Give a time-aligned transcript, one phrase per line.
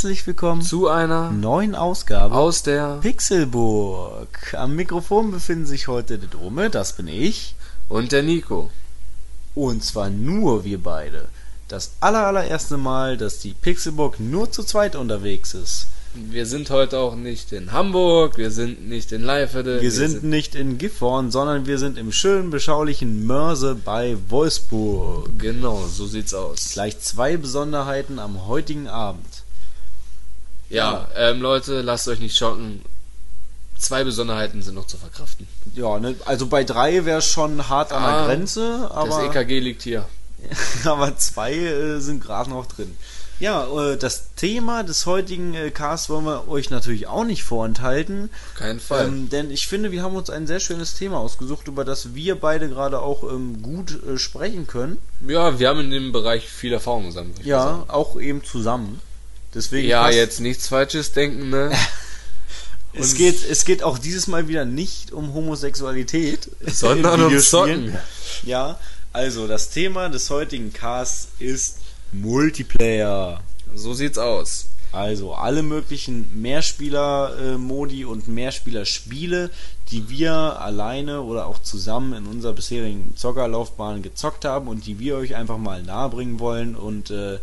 [0.00, 4.54] Herzlich willkommen zu einer neuen Ausgabe aus der Pixelburg.
[4.54, 7.54] Am Mikrofon befinden sich heute der Dome, das bin ich,
[7.86, 8.70] und der Nico.
[9.54, 11.28] und zwar nur wir beide.
[11.68, 15.86] Das aller, allererste Mal, dass die Pixelburg nur zu zweit unterwegs ist.
[16.14, 19.82] Wir sind heute auch nicht in Hamburg, wir sind nicht in Leiferde.
[19.82, 25.28] Wir, sind, nicht in Gifhorn, sondern wir sind im schönen, beschaulichen Mörse bei Wolfsburg.
[25.36, 26.70] Genau, so sieht's aus.
[26.72, 29.39] Gleich zwei Besonderheiten am heutigen Abend.
[30.70, 32.82] Ja, ähm, Leute, lasst euch nicht schocken.
[33.76, 35.48] Zwei Besonderheiten sind noch zu verkraften.
[35.74, 39.22] Ja, ne, also bei drei wäre es schon hart an der Ah, Grenze, aber...
[39.22, 40.04] das EKG liegt hier.
[40.84, 42.96] aber zwei äh, sind gerade noch drin.
[43.40, 48.28] Ja, äh, das Thema des heutigen äh, Casts wollen wir euch natürlich auch nicht vorenthalten.
[48.52, 49.08] Auf keinen Fall.
[49.08, 52.38] Ähm, denn ich finde, wir haben uns ein sehr schönes Thema ausgesucht, über das wir
[52.38, 54.98] beide gerade auch ähm, gut äh, sprechen können.
[55.26, 57.42] ja, wir haben in dem Bereich viel Erfahrung gesammelt.
[57.44, 59.00] Ja, auch eben zusammen.
[59.54, 61.70] Deswegen Ja, passt- jetzt nichts Falsches denken, ne?
[62.92, 67.38] Es geht, es geht auch dieses Mal wieder nicht um Homosexualität, Sondern um.
[67.38, 67.96] Zocken.
[68.42, 68.80] Ja,
[69.12, 71.76] also das Thema des heutigen Casts ist
[72.10, 73.42] Multiplayer.
[73.76, 74.66] So sieht's aus.
[74.90, 79.50] Also alle möglichen Mehrspieler-Modi und Mehrspieler-Spiele,
[79.92, 85.14] die wir alleine oder auch zusammen in unserer bisherigen Zockerlaufbahn gezockt haben und die wir
[85.16, 87.38] euch einfach mal nahebringen wollen und äh,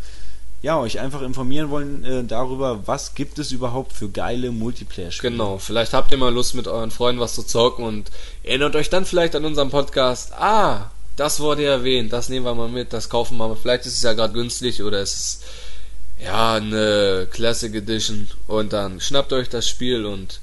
[0.62, 5.32] ja, euch einfach informieren wollen äh, darüber, was gibt es überhaupt für geile Multiplayer-Spiele.
[5.32, 8.10] Genau, vielleicht habt ihr mal Lust mit euren Freunden was zu zocken und
[8.44, 10.34] erinnert euch dann vielleicht an unseren Podcast.
[10.34, 13.56] Ah, das wurde erwähnt, das nehmen wir mal mit, das kaufen wir mal.
[13.56, 15.44] Vielleicht ist es ja gerade günstig oder es ist
[16.24, 20.40] ja eine Classic Edition und dann schnappt euch das Spiel und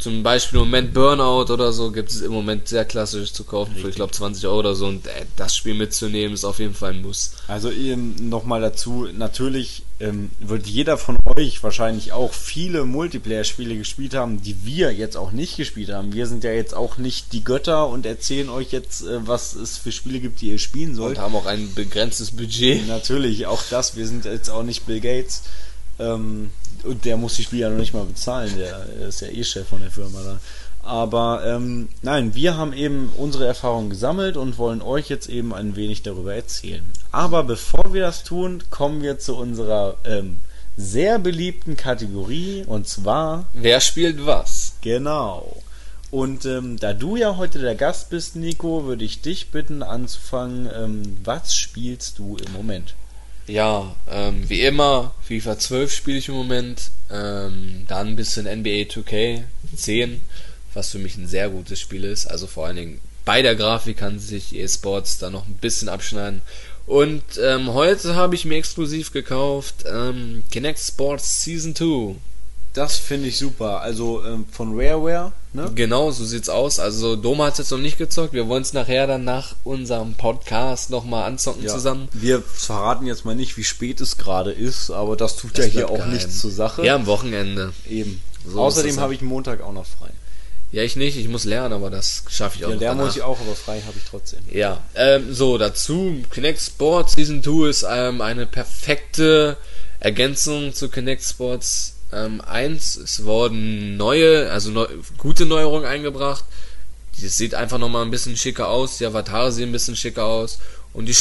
[0.00, 3.74] zum Beispiel im Moment Burnout oder so gibt es im Moment sehr klassisch zu kaufen
[3.76, 6.74] für ich glaube 20 Euro oder so und äh, das Spiel mitzunehmen ist auf jeden
[6.74, 7.32] Fall ein Muss.
[7.48, 14.14] Also ähm, nochmal dazu, natürlich ähm, wird jeder von euch wahrscheinlich auch viele Multiplayer-Spiele gespielt
[14.14, 16.14] haben, die wir jetzt auch nicht gespielt haben.
[16.14, 19.76] Wir sind ja jetzt auch nicht die Götter und erzählen euch jetzt, äh, was es
[19.76, 21.18] für Spiele gibt, die ihr spielen sollt.
[21.18, 22.88] Und haben auch ein begrenztes Budget.
[22.88, 25.42] Natürlich, auch das, wir sind jetzt auch nicht Bill Gates.
[25.98, 26.50] Ähm,
[26.84, 29.68] und der muss die Spiele ja noch nicht mal bezahlen, der ist ja eh Chef
[29.68, 30.40] von der Firma da.
[30.82, 35.76] Aber ähm, nein, wir haben eben unsere Erfahrungen gesammelt und wollen euch jetzt eben ein
[35.76, 36.82] wenig darüber erzählen.
[37.12, 40.38] Aber bevor wir das tun, kommen wir zu unserer ähm,
[40.76, 44.74] sehr beliebten Kategorie und zwar Wer spielt was?
[44.80, 45.62] Genau.
[46.10, 50.68] Und ähm, da du ja heute der Gast bist, Nico, würde ich dich bitten anzufangen.
[50.74, 52.94] Ähm, was spielst du im Moment?
[53.50, 56.92] Ja, ähm, wie immer, FIFA 12 spiele ich im Moment.
[57.10, 59.42] Ähm, dann ein bisschen NBA 2K
[59.74, 60.20] 10,
[60.72, 62.26] was für mich ein sehr gutes Spiel ist.
[62.26, 66.42] Also vor allen Dingen bei der Grafik kann sich E-Sports da noch ein bisschen abschneiden.
[66.86, 72.14] Und ähm, heute habe ich mir exklusiv gekauft ähm, Kinect Sports Season 2.
[72.72, 73.80] Das finde ich super.
[73.80, 75.72] Also ähm, von Rareware, ne?
[75.74, 76.78] Genau, so sieht's aus.
[76.78, 78.32] Also Doma hat jetzt noch nicht gezockt.
[78.32, 82.08] Wir wollen es nachher dann nach unserem Podcast nochmal anzocken zusammen.
[82.12, 85.72] Wir verraten jetzt mal nicht, wie spät es gerade ist, aber das tut ja Das
[85.72, 86.12] hier bleibt auch geheim.
[86.12, 86.84] nichts zur Sache.
[86.86, 87.72] Ja, am Wochenende.
[87.88, 88.22] eben.
[88.46, 89.16] So Außerdem habe ja.
[89.18, 90.10] ich Montag auch noch frei.
[90.72, 93.06] Ja, ich nicht, ich muss lernen, aber das schaffe ich auch Ja, danach.
[93.06, 94.38] muss ich auch, aber frei habe ich trotzdem.
[94.52, 99.56] Ja, ähm, so dazu, Kinect Sports Season 2 ist ähm, eine perfekte
[99.98, 102.96] Ergänzung zu Kinect Sports ähm, 1.
[102.96, 104.86] Es wurden neue, also neu,
[105.18, 106.44] gute Neuerungen eingebracht.
[107.22, 110.58] Es sieht einfach nochmal ein bisschen schicker aus, die Avatare sehen ein bisschen schicker aus
[110.94, 111.14] und die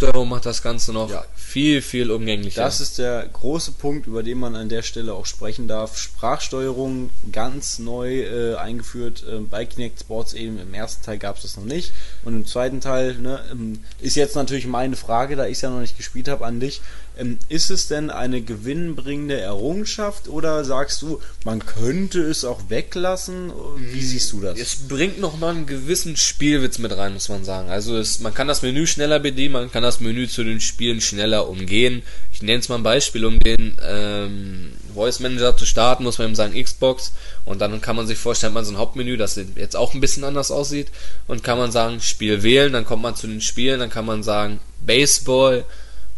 [0.00, 1.24] Sprachsteuerung macht das Ganze noch Ja.
[1.36, 2.62] viel, viel umgänglicher.
[2.62, 5.98] Das ist der große Punkt, über den man an der Stelle auch sprechen darf.
[5.98, 10.58] Sprachsteuerung ganz neu äh, eingeführt äh, bei Kinect Sports eben.
[10.58, 11.92] Im ersten Teil gab es das noch nicht.
[12.24, 15.68] Und im zweiten Teil ne, ähm, ist jetzt natürlich meine Frage, da ich es ja
[15.70, 16.80] noch nicht gespielt habe, an dich.
[17.18, 23.52] Ähm, ist es denn eine gewinnbringende Errungenschaft oder sagst du, man könnte es auch weglassen?
[23.76, 24.58] Wie siehst du das?
[24.58, 27.68] Es bringt nochmal einen gewissen Spielwitz mit rein, muss man sagen.
[27.68, 31.00] Also es, man kann das Menü schneller bedienen, man kann das Menü zu den Spielen
[31.00, 32.02] schneller umgehen.
[32.32, 36.28] Ich nenne es mal ein Beispiel, um den ähm, Voice Manager zu starten, muss man
[36.28, 37.12] eben sagen Xbox
[37.44, 40.22] und dann kann man sich vorstellen, man so ein Hauptmenü, das jetzt auch ein bisschen
[40.22, 40.88] anders aussieht
[41.26, 44.22] und kann man sagen Spiel wählen, dann kommt man zu den Spielen, dann kann man
[44.22, 45.64] sagen Baseball,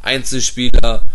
[0.03, 1.07] Einzelspieler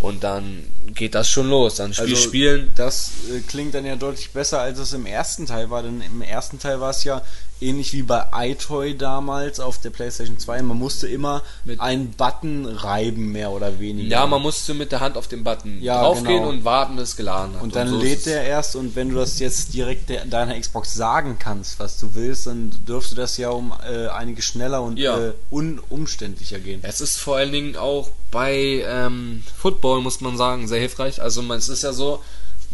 [0.00, 0.64] und dann
[0.94, 1.76] geht das schon los.
[1.76, 2.72] Dann Spiel Also, spielen.
[2.74, 6.22] Das äh, klingt dann ja deutlich besser, als es im ersten Teil war, denn im
[6.22, 7.22] ersten Teil war es ja
[7.62, 10.62] ähnlich wie bei iToy damals auf der PlayStation 2.
[10.62, 14.08] Man musste immer Mit- einen Button reiben, mehr oder weniger.
[14.08, 16.48] Ja, man musste mit der Hand auf den Button Ja, draufgehen genau.
[16.48, 17.62] und warten, bis es geladen hat.
[17.62, 20.58] Und dann so ist lädt der erst und wenn du das jetzt direkt der, deiner
[20.58, 24.98] Xbox sagen kannst, was du willst, dann dürfte das ja um äh, einiges schneller und
[24.98, 25.18] Ja.
[25.18, 26.80] äh, unumständlicher gehen.
[26.82, 31.20] Es ist vor allen Dingen auch bei ähm, Football, muss man sagen, sehr hilfreich.
[31.20, 32.22] Also man, es ist ja so,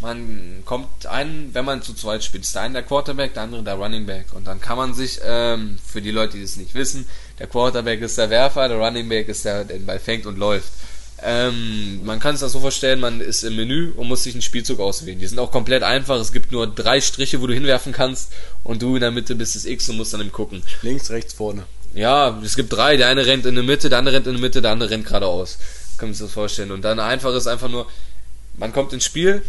[0.01, 3.63] man kommt ein, wenn man zu zweit spielt, ist der eine der Quarterback, der andere
[3.63, 4.27] der Running Back.
[4.35, 7.07] Und dann kann man sich, ähm, für die Leute, die es nicht wissen,
[7.39, 10.39] der Quarterback ist der Werfer, der Running Back ist der, der den Ball fängt und
[10.39, 10.69] läuft.
[11.23, 14.43] Ähm, man kann es das so vorstellen, man ist im Menü und muss sich einen
[14.43, 15.19] Spielzug auswählen.
[15.19, 16.17] Die sind auch komplett einfach.
[16.21, 18.33] Es gibt nur drei Striche, wo du hinwerfen kannst
[18.65, 20.63] und du in der Mitte bist das X und musst dann im gucken.
[20.83, 21.65] Links, rechts, vorne.
[21.95, 22.99] Ja, es gibt drei.
[22.99, 25.07] Der eine rennt in die Mitte, der andere rennt in die Mitte, der andere rennt
[25.07, 25.57] geradeaus.
[25.97, 26.71] Kann man sich das vorstellen.
[26.71, 27.87] Und dann einfach ist einfach nur,
[28.59, 29.43] man kommt ins Spiel,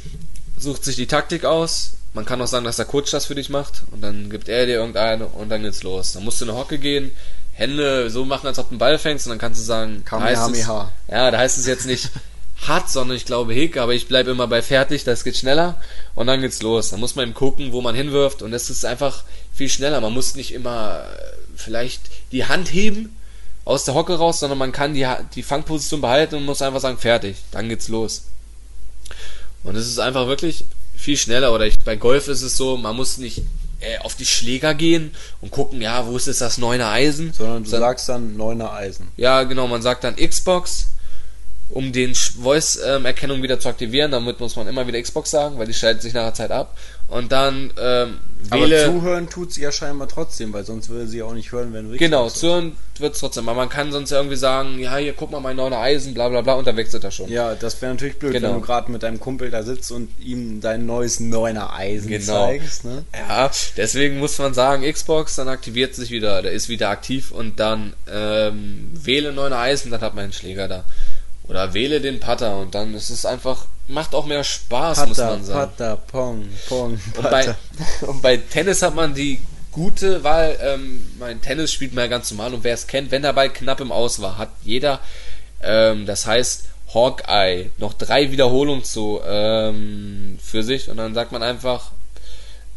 [0.57, 1.94] sucht sich die Taktik aus.
[2.13, 3.83] Man kann auch sagen, dass der Coach das für dich macht.
[3.92, 6.13] Und dann gibt er dir irgendeine und dann geht's los.
[6.13, 7.12] Dann musst du in eine Hocke gehen,
[7.54, 9.27] Hände so machen, als ob du einen Ball fängst.
[9.27, 10.92] Und dann kannst du sagen, da heißt es, Kamehameha.
[11.09, 12.09] ja, da heißt es jetzt nicht
[12.68, 15.80] hart, sondern ich glaube Hick, aber ich bleibe immer bei fertig, das geht schneller
[16.15, 16.89] und dann geht's los.
[16.89, 20.01] Dann muss man eben gucken, wo man hinwirft und es ist einfach viel schneller.
[20.01, 22.01] Man muss nicht immer äh, vielleicht
[22.31, 23.15] die Hand heben
[23.65, 26.98] aus der Hocke raus, sondern man kann die, die Fangposition behalten und muss einfach sagen,
[26.98, 28.24] fertig, dann geht's los.
[29.63, 30.65] Und es ist einfach wirklich
[30.95, 31.54] viel schneller.
[31.54, 33.44] Oder ich, bei Golf ist es so, man muss nicht
[33.80, 35.12] äh, auf die Schläger gehen
[35.42, 38.71] und gucken, ja, wo ist jetzt das neune Eisen, Sondern du Sondern- sagst dann neuner
[38.74, 39.09] Eisen.
[39.18, 40.89] ja, genau, man sagt dann Xbox,
[41.69, 44.12] um den Voice-Erkennung wieder zu aktivieren.
[44.12, 46.77] Damit muss man immer wieder Xbox sagen, weil die schaltet sich nach einer Zeit ab.
[47.09, 48.18] Und dann ähm,
[48.50, 48.83] Aber wähle.
[48.83, 51.98] zuhören tut sie ja scheinbar trotzdem, weil sonst würde sie auch nicht hören, wenn du
[51.98, 53.48] Genau, zuhören wird's trotzdem.
[53.48, 56.42] Aber man kann sonst irgendwie sagen, ja, hier guck mal mein neuner Eisen, bla bla
[56.42, 57.30] bla, und dann wechselt er schon.
[57.30, 58.50] Ja, das wäre natürlich blöd, Genau.
[58.50, 62.45] wenn du gerade mit deinem Kumpel da sitzt und ihm dein neues neuner Eisen Genau.
[62.48, 62.83] zeigst.
[62.83, 63.06] Ne?
[63.15, 67.62] Ja, deswegen muss man sagen, Xbox, dann aktiviert sich wieder, der ist wieder aktiv und
[67.62, 70.83] dann ähm, wähle neuner Eisen, dann hat man einen Schläger da.
[71.48, 75.31] Oder wähle den Putter und dann ist es einfach, macht auch mehr Spaß, muss Patter,
[75.31, 75.72] man sagen.
[75.72, 77.56] Patter, Pong, Pong, Und bei,
[78.01, 79.39] und bei Tennis hat man die
[79.72, 83.22] gute Wahl, ähm, mein Tennis spielt man ja ganz normal und wer es kennt, wenn
[83.22, 85.00] der Ball knapp im Aus war, hat jeder,
[85.62, 91.44] ähm, das heißt Hawkeye, noch drei Wiederholungen zu, ähm, für sich und dann sagt man
[91.44, 91.92] einfach,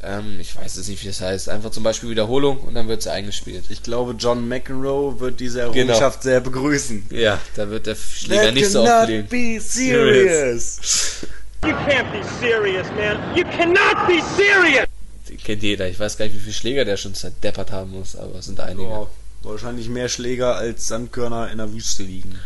[0.03, 3.03] ähm, ich weiß jetzt nicht, wie das heißt, einfach zum Beispiel Wiederholung und dann wird
[3.03, 3.65] sie eingespielt.
[3.69, 5.73] Ich glaube, John McEnroe wird diese Genau.
[5.73, 7.07] Errungenschaft sehr begrüßen.
[7.11, 9.29] Ja, da wird der Schläger nicht so cannot auffliegen.
[9.29, 11.27] be serious.
[11.65, 13.37] You can't be serious, man.
[13.37, 14.87] You cannot be serious!
[15.29, 15.89] Den kennt jeder.
[15.89, 18.59] Ich weiß gar nicht, wie viele Schläger der schon zerdeppert haben muss, aber es sind
[18.61, 18.89] einige.
[18.89, 19.07] Ja,
[19.43, 22.39] wahrscheinlich mehr Schläger als Sandkörner in der Wüste liegen.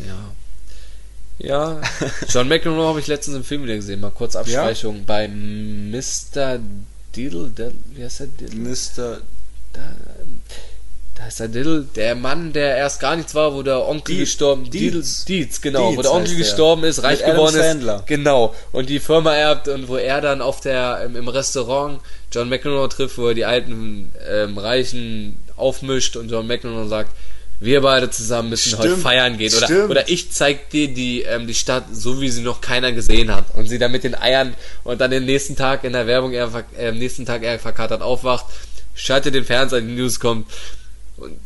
[0.00, 0.32] Ja.
[1.38, 1.80] Ja,
[2.30, 4.00] John McEnroe habe ich letztens im Film wieder gesehen.
[4.00, 5.04] Mal kurz Absprechung.
[5.04, 6.58] Bei Mr.
[7.16, 8.58] Diddle, der, wie heißt der Diddle?
[8.60, 9.20] Mr.
[9.72, 9.80] Da,
[10.20, 10.40] ähm,
[11.16, 14.20] da ist der Diddle, der Mann, der erst gar nichts war, wo der Onkel Die-
[14.20, 14.92] gestorben Dietz.
[14.92, 17.96] Dietz, Dietz, genau, Dietz wo der Onkel gestorben ist, reich Mit geworden Sandler.
[18.00, 18.06] ist.
[18.06, 18.54] Genau.
[18.72, 22.00] Und die Firma erbt und wo er dann auf der im, im Restaurant
[22.32, 27.12] John McEnroe trifft, wo er die alten ähm, Reichen aufmischt und John McEnroe sagt,
[27.58, 29.02] wir beide zusammen müssen heute Stimmt.
[29.02, 29.54] feiern gehen.
[29.54, 29.90] Oder, Stimmt.
[29.90, 33.46] oder ich zeig dir die, ähm, die Stadt, so wie sie noch keiner gesehen hat.
[33.54, 36.48] Und sie dann mit den Eiern und dann den nächsten Tag in der Werbung, er,
[36.48, 38.44] verk- äh, am nächsten Tag er verkatert aufwacht,
[38.94, 40.50] schaltet den Fernseher, die News kommt.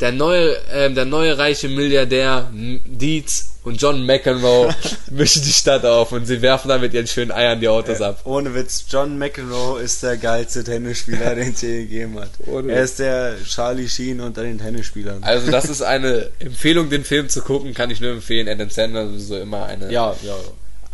[0.00, 4.74] Der neue, ähm, der neue reiche Milliardär Dietz und John McEnroe
[5.10, 8.20] mischen die Stadt auf und sie werfen dann mit ihren schönen Eiern die Autos ab.
[8.24, 12.30] Ohne Witz, John McEnroe ist der geilste Tennisspieler, den es je gegeben hat.
[12.46, 15.22] Ohne er ist der Charlie Sheen unter den Tennisspielern.
[15.22, 18.48] Also das ist eine Empfehlung, den Film zu gucken, kann ich nur empfehlen.
[18.48, 20.36] Adam Sandler sowieso immer eine, ja, ja.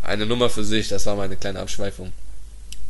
[0.03, 0.89] eine Nummer für sich.
[0.89, 2.13] Das war meine kleine Abschweifung.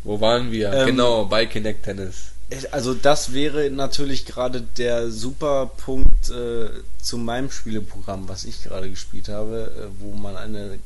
[0.02, 0.72] Wo waren wir?
[0.72, 2.32] Ähm, genau, bei Kinect Tennis.
[2.70, 6.70] Also das wäre natürlich gerade der super Punkt äh,
[7.02, 10.78] zu meinem Spieleprogramm, was ich gerade gespielt habe, äh, wo man eine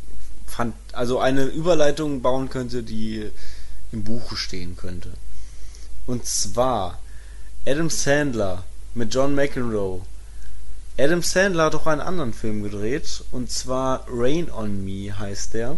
[0.47, 3.31] fand, also eine Überleitung bauen könnte, die
[3.93, 5.11] im Buche stehen könnte.
[6.07, 6.99] Und zwar
[7.67, 8.65] Adam Sandler
[8.95, 10.01] mit John McEnroe.
[10.99, 15.77] Adam Sandler hat auch einen anderen Film gedreht und zwar Rain on Me heißt der.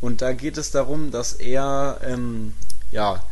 [0.00, 2.54] Und da geht es darum, dass er ähm,
[2.90, 3.24] ja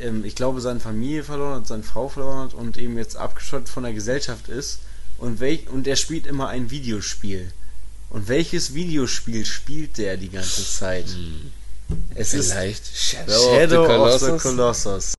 [0.00, 3.68] ähm, ich glaube, seine Familie verloren hat, seine Frau verloren hat und eben jetzt abgeschottet
[3.68, 4.80] von der Gesellschaft ist.
[5.18, 7.50] Und, welch, und er spielt immer ein Videospiel.
[8.10, 11.06] Und welches Videospiel spielt der die ganze Zeit?
[12.14, 15.15] Es ist Vielleicht Shadow of the Colossus.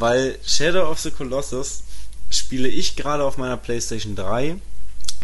[0.00, 1.82] Weil Shadow of the Colossus
[2.30, 4.56] spiele ich gerade auf meiner PlayStation 3.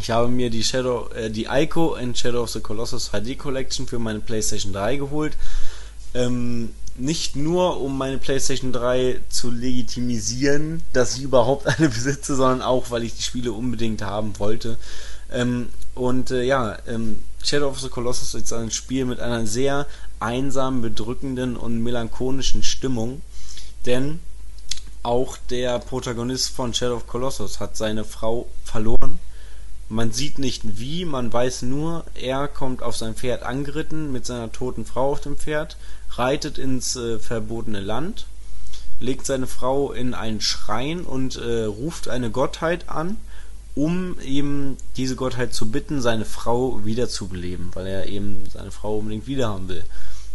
[0.00, 3.87] Ich habe mir die Shadow, äh, die Ico and Shadow of the Colossus HD Collection
[3.87, 5.37] für meine PlayStation 3 geholt.
[6.14, 12.62] Ähm, nicht nur, um meine PlayStation 3 zu legitimisieren, dass ich überhaupt eine besitze, sondern
[12.62, 14.76] auch, weil ich die Spiele unbedingt haben wollte.
[15.33, 19.87] Ähm, und äh, ja, ähm, Shadow of the Colossus ist ein Spiel mit einer sehr
[20.21, 23.23] einsamen, bedrückenden und melancholischen Stimmung,
[23.87, 24.21] denn
[25.07, 29.21] auch der Protagonist von Shadow of Colossus hat seine Frau verloren.
[29.89, 34.51] Man sieht nicht wie, man weiß nur, er kommt auf sein Pferd angeritten mit seiner
[34.51, 35.77] toten Frau auf dem Pferd,
[36.11, 38.27] reitet ins äh, verbotene Land,
[38.99, 43.17] legt seine Frau in einen Schrein und äh, ruft eine Gottheit an,
[43.77, 49.29] um eben diese Gottheit zu bitten, seine Frau wiederzubeleben, weil er eben seine Frau unbedingt
[49.29, 49.85] wiederhaben will.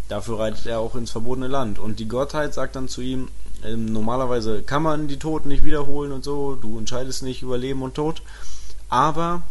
[0.07, 1.79] Dafür reitet er auch ins verbotene Land.
[1.79, 3.29] Und die Gottheit sagt dann zu ihm,
[3.63, 7.81] ähm, normalerweise kann man die Toten nicht wiederholen und so, du entscheidest nicht über Leben
[7.81, 8.21] und Tod.
[8.89, 9.43] Aber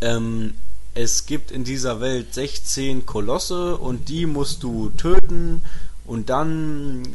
[0.00, 0.54] ähm,
[0.94, 5.62] es gibt in dieser Welt 16 Kolosse und die musst du töten
[6.04, 7.06] und dann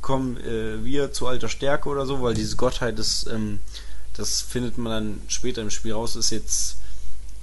[0.00, 3.60] kommen äh, wir zu alter Stärke oder so, weil diese Gottheit ist, ähm,
[4.16, 6.76] das findet man dann später im Spiel raus, ist jetzt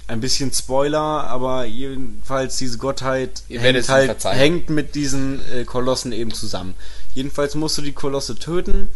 [0.06, 6.32] ein bisschen Spoiler, aber jedenfalls diese Gottheit hängt, halt, hängt mit diesen äh, Kolossen eben
[6.32, 6.74] zusammen.
[7.18, 8.90] Jedenfalls musst du die Kolosse töten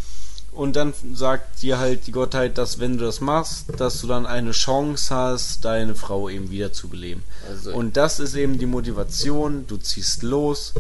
[0.53, 4.27] und dann sagt dir halt die Gottheit, dass wenn du das machst, dass du dann
[4.27, 7.25] eine Chance hast, deine Frau eben wieder zu beleben.
[7.49, 9.67] Also und das ist eben die Motivation.
[9.67, 10.73] Du ziehst los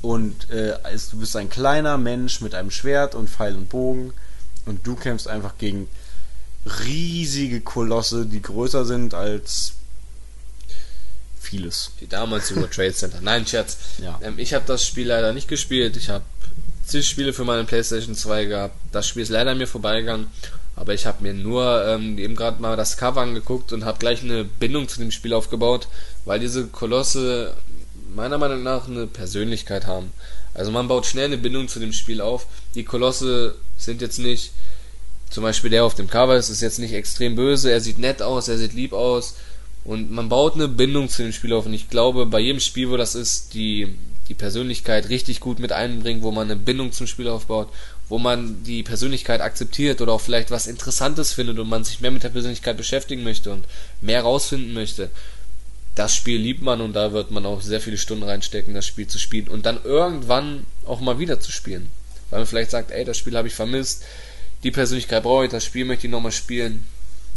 [0.00, 0.78] und äh,
[1.10, 4.12] du bist ein kleiner Mensch mit einem Schwert und Pfeil und Bogen
[4.64, 5.88] und du kämpfst einfach gegen
[6.84, 9.72] riesige Kolosse, die größer sind als
[11.40, 11.90] vieles.
[11.98, 13.18] Wie damals über Trade Center.
[13.22, 13.76] Nein, Scherz.
[14.00, 14.20] Ja.
[14.22, 15.96] Ähm, ich habe das Spiel leider nicht gespielt.
[15.96, 16.24] Ich habe
[16.86, 18.76] zig Spiele für meine PlayStation 2 gehabt.
[18.92, 20.28] Das Spiel ist leider mir vorbeigegangen.
[20.76, 24.22] Aber ich habe mir nur ähm, eben gerade mal das Cover angeguckt und habe gleich
[24.22, 25.88] eine Bindung zu dem Spiel aufgebaut,
[26.26, 27.54] weil diese Kolosse
[28.14, 30.12] meiner Meinung nach eine Persönlichkeit haben.
[30.52, 32.46] Also man baut schnell eine Bindung zu dem Spiel auf.
[32.74, 34.52] Die Kolosse sind jetzt nicht,
[35.30, 38.22] zum Beispiel der auf dem Cover ist, ist jetzt nicht extrem böse, er sieht nett
[38.22, 39.36] aus, er sieht lieb aus
[39.84, 41.66] und man baut eine Bindung zu dem Spiel auf.
[41.66, 43.94] Und ich glaube, bei jedem Spiel, wo das ist, die
[44.28, 47.68] die Persönlichkeit richtig gut mit einbringt, wo man eine Bindung zum Spiel aufbaut,
[48.08, 52.10] wo man die Persönlichkeit akzeptiert oder auch vielleicht was Interessantes findet und man sich mehr
[52.10, 53.66] mit der Persönlichkeit beschäftigen möchte und
[54.00, 55.10] mehr rausfinden möchte.
[55.94, 59.06] Das Spiel liebt man und da wird man auch sehr viele Stunden reinstecken, das Spiel
[59.06, 61.88] zu spielen und dann irgendwann auch mal wieder zu spielen.
[62.30, 64.04] Weil man vielleicht sagt, ey, das Spiel habe ich vermisst,
[64.62, 66.84] die Persönlichkeit brauche ich, das Spiel möchte ich nochmal spielen.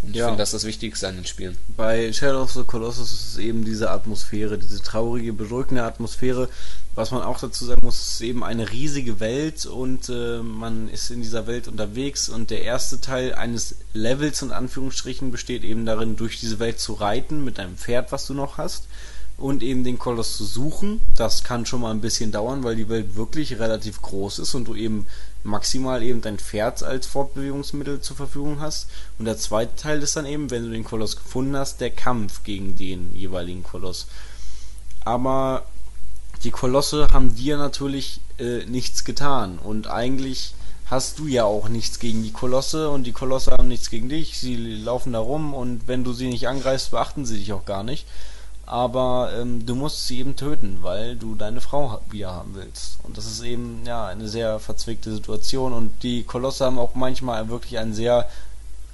[0.01, 1.57] Und ich finde, das ist das Wichtigste an den Spielen.
[1.75, 6.49] Bei Shadow of the Colossus ist es eben diese Atmosphäre, diese traurige, bedrückende Atmosphäre.
[6.95, 11.11] Was man auch dazu sagen muss, ist eben eine riesige Welt und äh, man ist
[11.11, 16.15] in dieser Welt unterwegs und der erste Teil eines Levels in Anführungsstrichen besteht eben darin,
[16.15, 18.87] durch diese Welt zu reiten mit einem Pferd, was du noch hast
[19.39, 20.99] und eben den Koloss zu suchen.
[21.15, 24.67] Das kann schon mal ein bisschen dauern, weil die Welt wirklich relativ groß ist und
[24.67, 25.07] du eben
[25.43, 28.87] maximal eben dein Pferd als Fortbewegungsmittel zur Verfügung hast.
[29.17, 32.43] Und der zweite Teil ist dann eben, wenn du den Koloss gefunden hast, der Kampf
[32.43, 34.07] gegen den jeweiligen Koloss.
[35.05, 35.65] Aber
[36.43, 40.53] die Kolosse haben dir natürlich äh, nichts getan und eigentlich
[40.85, 44.39] hast du ja auch nichts gegen die Kolosse und die Kolosse haben nichts gegen dich.
[44.39, 47.83] Sie laufen da rum und wenn du sie nicht angreifst, beachten sie dich auch gar
[47.83, 48.05] nicht
[48.69, 52.99] aber ähm, du musst sie eben töten, weil du deine Frau wieder haben willst.
[53.01, 57.49] Und das ist eben ja eine sehr verzwickte Situation und die Kolosse haben auch manchmal
[57.49, 58.29] wirklich einen sehr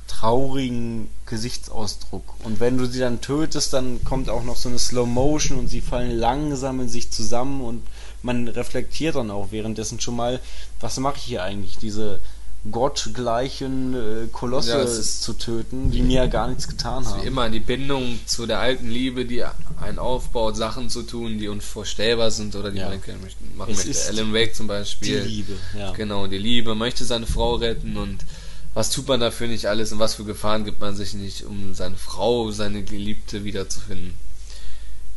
[0.08, 2.24] traurigen Gesichtsausdruck.
[2.46, 5.68] Und wenn du sie dann tötest, dann kommt auch noch so eine Slow Motion und
[5.68, 7.84] sie fallen langsam in sich zusammen und
[8.22, 10.40] man reflektiert dann auch währenddessen schon mal,
[10.80, 11.78] was mache ich hier eigentlich?
[11.80, 12.22] Diese
[12.72, 17.22] gottgleichen äh, Kolosse ja, zu töten, die mir ja gar nichts getan haben.
[17.22, 19.44] Wie immer die Bindung zu der alten Liebe, die
[19.82, 22.90] einen aufbaut, Sachen zu tun, die unvorstellbar sind oder die ja.
[22.90, 23.00] man
[23.56, 24.10] machen es möchte.
[24.10, 25.22] Alan Wake zum Beispiel.
[25.22, 25.92] Die Liebe, ja.
[25.92, 28.26] Genau, die Liebe, möchte seine Frau retten und
[28.74, 31.74] was tut man dafür nicht alles und was für Gefahren gibt man sich nicht, um
[31.74, 34.16] seine Frau, seine Geliebte wiederzufinden.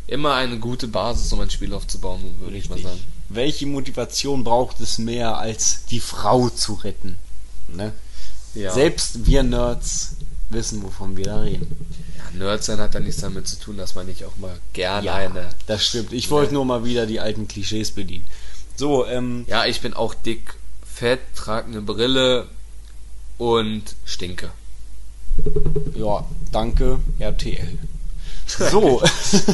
[0.06, 2.76] Immer eine gute Basis, um ein Spiel aufzubauen, würde Richtig.
[2.76, 3.04] ich mal sagen.
[3.28, 7.16] Welche Motivation braucht es mehr, als die Frau zu retten?
[7.68, 7.92] Ne?
[8.54, 8.72] Ja.
[8.72, 10.16] Selbst wir Nerds
[10.50, 11.76] wissen, wovon wir da reden.
[12.16, 15.06] Ja, Nerd sein hat da nichts damit zu tun, dass man nicht auch mal gerne
[15.06, 15.50] ja, eine.
[15.66, 16.12] Das stimmt.
[16.12, 18.25] Ich wollte nur mal wieder die alten Klischees bedienen.
[18.76, 19.44] So, ähm.
[19.48, 22.46] Ja, ich bin auch dick, fett, trage eine Brille
[23.37, 24.50] und stinke.
[25.94, 27.78] Ja, danke, RTL.
[28.46, 29.02] So,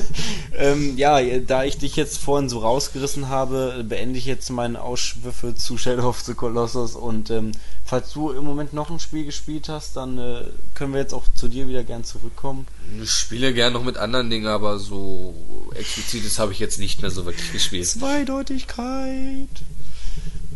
[0.56, 5.54] ähm, ja, da ich dich jetzt vorhin so rausgerissen habe, beende ich jetzt meine Ausschwiffe
[5.56, 7.52] zu Shadow of the Colossus und ähm,
[7.94, 11.22] falls du im Moment noch ein Spiel gespielt hast, dann äh, können wir jetzt auch
[11.36, 12.66] zu dir wieder gern zurückkommen.
[13.00, 15.32] Ich spiele gern noch mit anderen Dingen, aber so
[15.76, 17.86] explizites habe ich jetzt nicht mehr so wirklich gespielt.
[17.86, 19.48] Zweideutigkeit.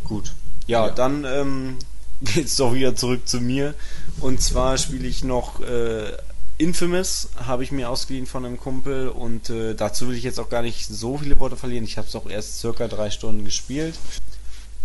[0.03, 0.33] Gut.
[0.67, 0.93] Ja, Ja.
[0.93, 1.77] dann ähm,
[2.23, 3.75] geht's doch wieder zurück zu mir.
[4.21, 6.11] Und zwar spiele ich noch äh,
[6.57, 10.49] Infamous, habe ich mir ausgeliehen von einem Kumpel und äh, dazu will ich jetzt auch
[10.49, 11.85] gar nicht so viele Worte verlieren.
[11.85, 13.95] Ich habe es auch erst circa drei Stunden gespielt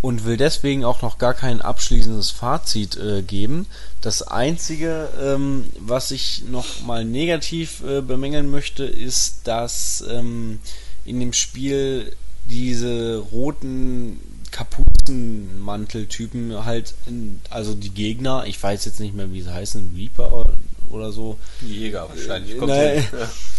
[0.04, 3.68] und will deswegen auch noch gar kein abschließendes Fazit äh, geben.
[4.02, 10.60] Das einzige, ähm, was ich noch mal negativ äh, bemängeln möchte, ist, dass ähm,
[11.06, 12.12] in dem Spiel
[12.44, 14.20] diese roten
[14.52, 20.50] Kapuzenmanteltypen halt, in, also die Gegner, ich weiß jetzt nicht mehr, wie sie heißen, Reaper
[20.90, 22.58] oder so, Jäger wahrscheinlich.
[22.58, 23.08] Kommt Nein, hin.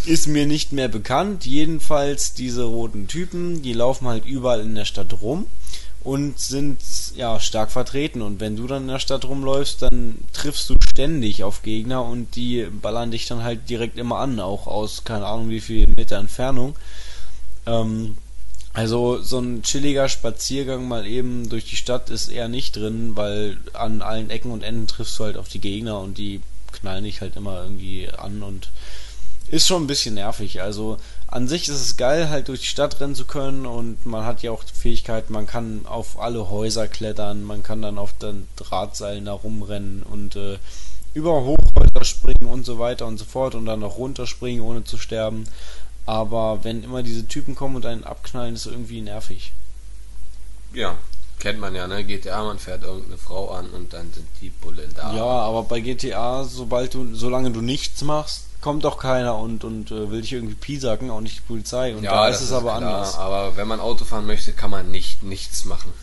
[0.13, 1.47] Ist mir nicht mehr bekannt.
[1.47, 5.47] Jedenfalls diese roten Typen, die laufen halt überall in der Stadt rum
[6.05, 6.79] und sind
[7.15, 8.21] ja stark vertreten.
[8.21, 12.35] Und wenn du dann in der Stadt rumläufst, dann triffst du ständig auf Gegner und
[12.35, 16.17] die ballern dich dann halt direkt immer an, auch aus keine Ahnung wie viel Meter
[16.17, 16.75] Entfernung.
[17.65, 18.17] Ähm,
[18.73, 23.57] also so ein chilliger Spaziergang mal eben durch die Stadt ist eher nicht drin, weil
[23.73, 27.21] an allen Ecken und Enden triffst du halt auf die Gegner und die knallen dich
[27.21, 28.69] halt immer irgendwie an und
[29.49, 30.61] ist schon ein bisschen nervig.
[30.61, 30.97] Also
[31.35, 34.41] an sich ist es geil, halt durch die Stadt rennen zu können und man hat
[34.41, 38.47] ja auch die Fähigkeit, man kann auf alle Häuser klettern, man kann dann auf den
[38.55, 40.57] Drahtseilen da rumrennen und äh,
[41.13, 44.97] über Hochhäuser springen und so weiter und so fort und dann noch runterspringen, ohne zu
[44.97, 45.43] sterben.
[46.05, 49.51] Aber wenn immer diese Typen kommen und einen abknallen, ist irgendwie nervig.
[50.73, 50.97] ja,
[51.39, 52.05] kennt man ja, ne?
[52.05, 55.13] GTA, man fährt irgendeine Frau an und dann sind die Bullen da.
[55.13, 59.91] Ja, aber bei GTA, sobald du, solange du nichts machst, kommt doch keiner und, und
[59.91, 61.95] äh, will dich irgendwie piesacken, auch nicht die Polizei.
[61.95, 63.15] Und Ja, da das ist es aber klar, anders.
[63.15, 65.93] Aber wenn man Auto fahren möchte, kann man nicht nichts machen.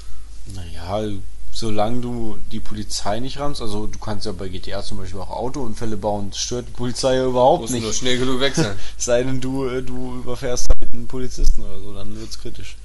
[0.54, 1.18] Naja,
[1.52, 5.30] solange du die Polizei nicht rammst, also du kannst ja bei GTA zum Beispiel auch
[5.30, 7.82] Autounfälle bauen, das stört die Polizei ja überhaupt Muss nicht.
[7.82, 8.76] nur schnell genug weg sein.
[8.96, 12.76] Es sei denn, du, äh, du überfährst halt einen Polizisten oder so, dann wird's kritisch.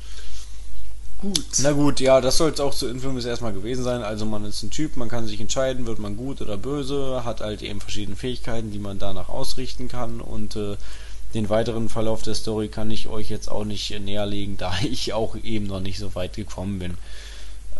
[1.19, 1.45] Gut.
[1.63, 4.03] Na gut, ja, das soll es auch zu Infamous erstmal gewesen sein.
[4.03, 7.41] Also man ist ein Typ, man kann sich entscheiden, wird man gut oder böse, hat
[7.41, 10.77] halt eben verschiedene Fähigkeiten, die man danach ausrichten kann und äh,
[11.33, 15.13] den weiteren Verlauf der Story kann ich euch jetzt auch nicht äh, näherlegen, da ich
[15.13, 16.97] auch eben noch nicht so weit gekommen bin.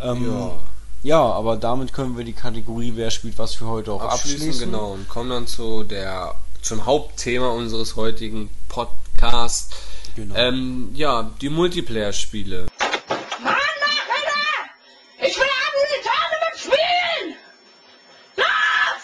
[0.02, 0.60] Ähm, Ja.
[1.04, 4.65] ja, aber damit können wir die Kategorie Wer spielt was für heute auch Abschließen, abschließen.
[4.71, 4.93] genau.
[4.93, 9.69] Und kommen dann zu der, zum Hauptthema unseres heutigen Podcasts.
[10.15, 10.34] Genau.
[10.36, 12.65] Ähm, ja, die Multiplayer-Spiele.
[15.19, 17.36] Ich will abends die Tournament spielen!
[18.36, 19.03] Los!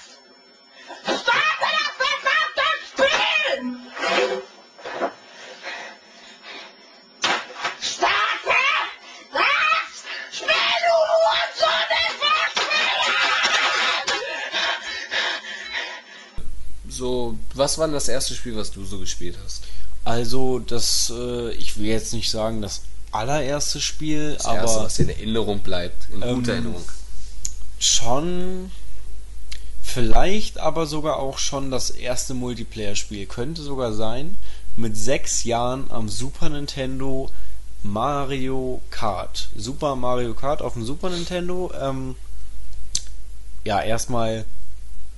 [1.05, 3.59] Starte das verdammte Spiel!
[7.81, 8.57] Starte
[9.33, 9.89] das
[10.37, 11.89] Spiel, du Hurensohn!
[12.05, 13.17] Ich will spielen!
[16.89, 19.63] So, was war denn das erste Spiel, was du so gespielt hast?
[20.05, 24.99] Also das, äh, ich will jetzt nicht sagen das allererste Spiel, Das aber erste, was
[24.99, 26.83] in Erinnerung bleibt, in Ähm, guter Erinnerung.
[27.79, 28.71] schon
[29.81, 34.37] vielleicht aber sogar auch schon das erste Multiplayer-Spiel könnte sogar sein
[34.75, 37.29] mit sechs Jahren am Super Nintendo
[37.83, 42.15] Mario Kart Super Mario Kart auf dem Super Nintendo ähm,
[43.65, 44.45] ja erstmal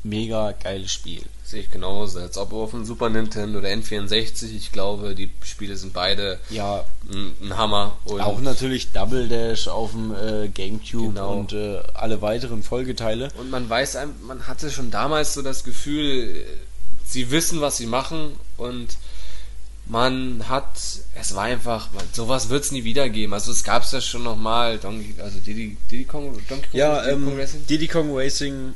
[0.05, 2.19] mega geiles Spiel Sehe ich genauso.
[2.19, 6.83] Als ob auf dem Super Nintendo oder N64, ich glaube, die Spiele sind beide ja
[7.11, 7.95] ein, Hammer.
[8.05, 11.33] Und auch natürlich Double Dash auf dem äh, Gamecube Genau.
[11.35, 16.43] und äh, alle weiteren Folgeteile Und man weiß, man hatte schon damals so das Gefühl,
[17.05, 18.97] sie wissen, was sie machen und
[19.87, 20.79] man hat,
[21.13, 23.33] es war einfach, man, sowas wird es nie wieder geben.
[23.35, 24.79] Also es gab es ja schon nochmal,
[25.19, 27.67] also Diddy, Diddy Kong, Donkey Kong, Ja, Diddy ähm, Kong Racing?
[27.67, 28.73] Diddy Kong Racing,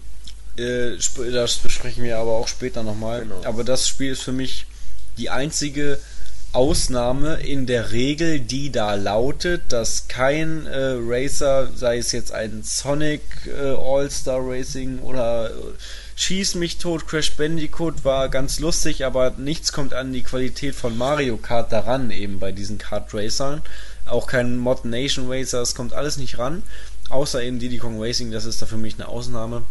[0.59, 0.97] äh,
[1.31, 3.21] das besprechen wir aber auch später nochmal.
[3.21, 3.41] Genau.
[3.45, 4.65] Aber das Spiel ist für mich
[5.17, 5.99] die einzige
[6.51, 12.63] Ausnahme in der Regel, die da lautet, dass kein äh, Racer, sei es jetzt ein
[12.63, 15.53] Sonic äh, All-Star Racing oder äh,
[16.21, 20.97] Schieß mich tot, Crash Bandicoot war ganz lustig, aber nichts kommt an die Qualität von
[20.97, 23.61] Mario Kart daran, eben bei diesen Kart Racern.
[24.05, 26.63] Auch kein Mod Nation Racer, es kommt alles nicht ran.
[27.09, 29.63] Außer eben Diddy Kong Racing, das ist da für mich eine Ausnahme.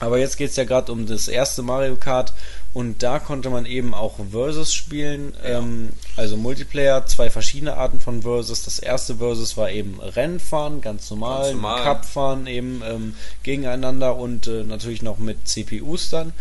[0.00, 2.32] Aber jetzt geht's ja gerade um das erste Mario Kart
[2.72, 8.22] und da konnte man eben auch Versus spielen, ähm, also Multiplayer, zwei verschiedene Arten von
[8.22, 8.64] Versus.
[8.64, 11.82] Das erste Versus war eben Rennfahren, ganz normal, Ganz normal.
[11.82, 16.32] Cup fahren eben ähm, gegeneinander und äh, natürlich noch mit CPUs dann.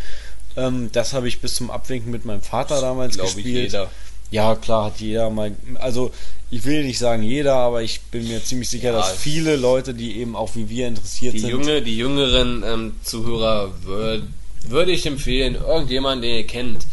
[0.55, 3.71] Ähm, das habe ich bis zum Abwinken mit meinem Vater damals Glaube ich gespielt.
[3.73, 3.89] jeder.
[4.31, 5.55] Ja, klar, hat jeder mal.
[5.79, 6.11] Also,
[6.51, 9.93] ich will nicht sagen jeder, aber ich bin mir ziemlich sicher, Ja, dass viele Leute,
[9.93, 11.49] die eben auch wie wir interessiert Die, sind.
[11.49, 14.23] junge, die jüngeren ähm, Zuhörer würd,
[14.67, 16.85] würde ich empfehlen, irgendjemanden, den ihr kennt,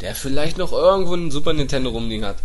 [0.00, 2.36] der vielleicht noch irgendwo ein Super Nintendo rumliegen hat,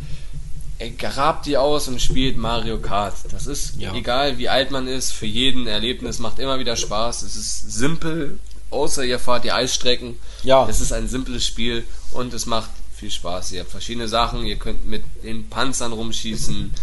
[0.97, 3.13] grabt die aus und spielt Mario Kart.
[3.31, 3.93] Das ist Ja.
[3.93, 7.23] egal, wie alt man ist, für jeden Erlebnis, macht immer wieder Spaß.
[7.23, 10.15] Es ist simpel, außer ihr fahrt die Eisstrecken.
[10.43, 10.67] Ja.
[10.69, 11.83] Es ist ein simples Spiel
[12.13, 13.51] und es macht viel Spaß.
[13.53, 16.73] Ihr habt verschiedene Sachen, ihr könnt mit den Panzern rumschießen.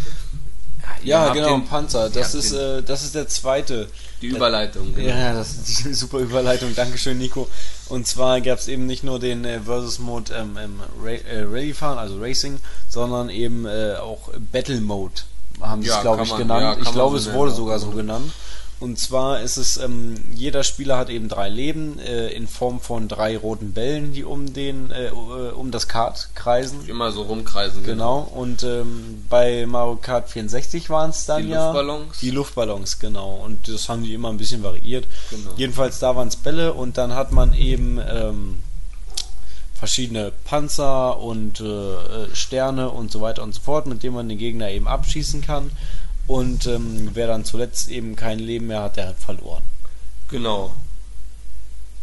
[1.03, 2.09] Ja, habt genau, den- Panzer.
[2.09, 3.89] Das ist, den- äh, das ist der zweite.
[4.21, 4.93] die Überleitung.
[4.95, 5.07] genau.
[5.09, 6.73] Ja, das ist die super Überleitung.
[6.75, 7.47] Dankeschön, Nico.
[7.89, 11.97] Und zwar gab es eben nicht nur den äh, Versus-Mode ähm, im Ra äh, Rallye-Fahren,
[11.97, 15.13] also Racing, sondern eben äh, auch Battle-Mode
[15.61, 16.61] haben sie Ja, es, glaube ich, man- genannt.
[16.79, 17.79] ja, ich glaube, so es wurde sogar ja.
[17.79, 18.31] so genannt.
[18.79, 23.07] Und zwar ist es, ähm, jeder Spieler hat eben drei Leben äh, in Form von
[23.07, 25.11] drei roten Bällen, die um den, äh, äh,
[25.51, 26.87] um das Kart kreisen.
[26.87, 27.83] Immer so rumkreisen.
[27.83, 32.19] Genau, und ähm, bei Mario Kart 64 waren es dann Die ja Luftballons?
[32.19, 33.41] die Luftballons, genau.
[33.43, 35.07] Und das haben die immer ein bisschen variiert.
[35.31, 35.49] Genau.
[35.57, 38.59] Jedenfalls da waren es Bälle und dann hat man eben ähm,
[39.73, 44.29] verschiedene Panzer und äh, äh, Sterne und so weiter und so fort, mit denen man
[44.29, 45.71] den Gegner eben abschießen kann.
[46.27, 49.63] Und ähm, wer dann zuletzt eben kein Leben mehr hat, der hat verloren.
[50.29, 50.73] Genau.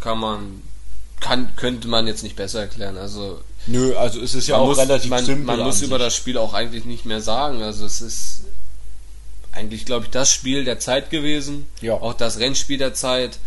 [0.00, 0.62] Kann man,
[1.20, 2.96] kann, könnte man jetzt nicht besser erklären.
[2.96, 5.44] Also, Nö, also es ist ja auch muss, relativ man, simpel.
[5.44, 5.88] man an muss sich.
[5.88, 7.62] über das Spiel auch eigentlich nicht mehr sagen.
[7.62, 8.44] Also, es ist
[9.52, 11.66] eigentlich, glaube ich, das Spiel der Zeit gewesen.
[11.80, 11.94] Ja.
[11.94, 13.38] Auch das Rennspiel der Zeit.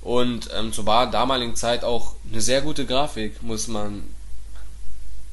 [0.00, 4.02] Und ähm, zur war damaligen Zeit auch eine sehr gute Grafik, muss man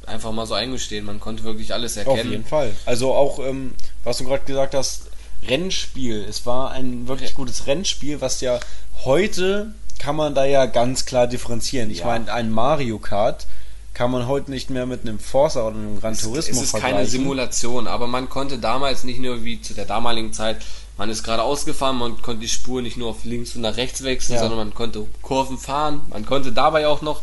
[0.05, 1.05] einfach mal so eingestehen.
[1.05, 2.31] Man konnte wirklich alles Auf erkennen.
[2.31, 2.75] jeden Fall.
[2.85, 5.03] Also auch, ähm, was du gerade gesagt hast,
[5.47, 6.25] Rennspiel.
[6.27, 8.59] Es war ein wirklich gutes Rennspiel, was ja
[9.05, 11.89] heute kann man da ja ganz klar differenzieren.
[11.91, 12.05] Ich Ja.
[12.07, 13.47] meine, ein Mario Kart
[13.93, 17.05] kann man heute nicht mehr mit einem Forza oder einem Gran Turismo es ist keine.
[17.05, 20.57] Simulation, aber man konnte damals nicht nur wie zu der damaligen Zeit,
[20.97, 24.03] man ist gerade ausgefahren, man konnte die Spur nicht nur auf links und nach rechts
[24.03, 24.41] wechseln, Ja.
[24.41, 27.21] sondern man konnte Kurven fahren, man konnte dabei auch noch,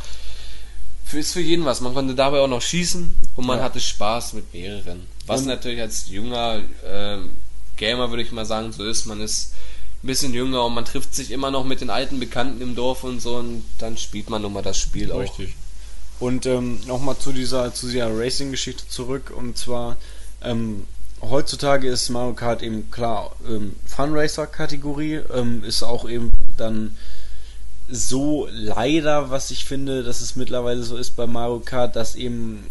[1.05, 3.65] für, ist für jeden was, man konnte dabei auch noch schießen und man Ja.
[3.65, 5.07] hatte Spaß mit mehreren.
[5.27, 7.31] Was Und- natürlich als junger ähm,
[7.77, 9.55] Gamer, würde ich mal sagen, so ist, man ist
[10.03, 13.05] ein bisschen jünger und man trifft sich immer noch mit den alten Bekannten im Dorf
[13.05, 15.21] und so und dann spielt man nun mal das Spiel auch.
[15.21, 15.55] Richtig.
[16.19, 19.31] Und ähm, nochmal zu dieser, zu dieser Racing-Geschichte zurück.
[19.37, 19.99] Und zwar,
[20.43, 20.85] ähm,
[21.21, 26.97] heutzutage ist Mario Kart eben klar ähm, Funracer-Kategorie, ähm, ist auch eben dann
[27.89, 32.67] so leider, was ich finde, dass es mittlerweile so ist bei Mario Kart, dass eben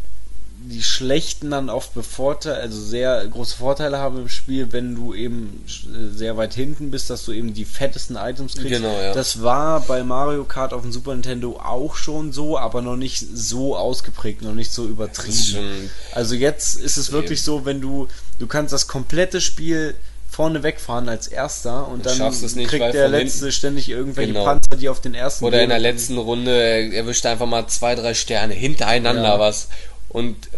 [0.68, 5.64] die Schlechten dann oft bevorteilt, also sehr große Vorteile haben im Spiel, wenn du eben
[5.68, 8.70] äh, sehr weit hinten bist, dass du eben die fettesten Items kriegst.
[8.70, 9.14] Genau, ja.
[9.14, 13.20] Das war bei Mario Kart auf dem Super Nintendo auch schon so, aber noch nicht
[13.34, 15.90] so ausgeprägt, noch nicht so übertrieben.
[16.14, 18.08] Also jetzt ist es wirklich so, wenn du,
[18.40, 19.96] du kannst das komplette Spiel
[20.30, 24.44] vorne wegfahren als erster und dann nicht, kriegt der Letzte ständig irgendwelche Genau.
[24.44, 27.68] Panzer, die auf den ersten Oder in der letzten Runde er erwischt er einfach mal
[27.68, 29.40] zwei, drei Sterne hintereinander Ja.
[29.40, 29.70] was
[30.16, 30.58] und äh,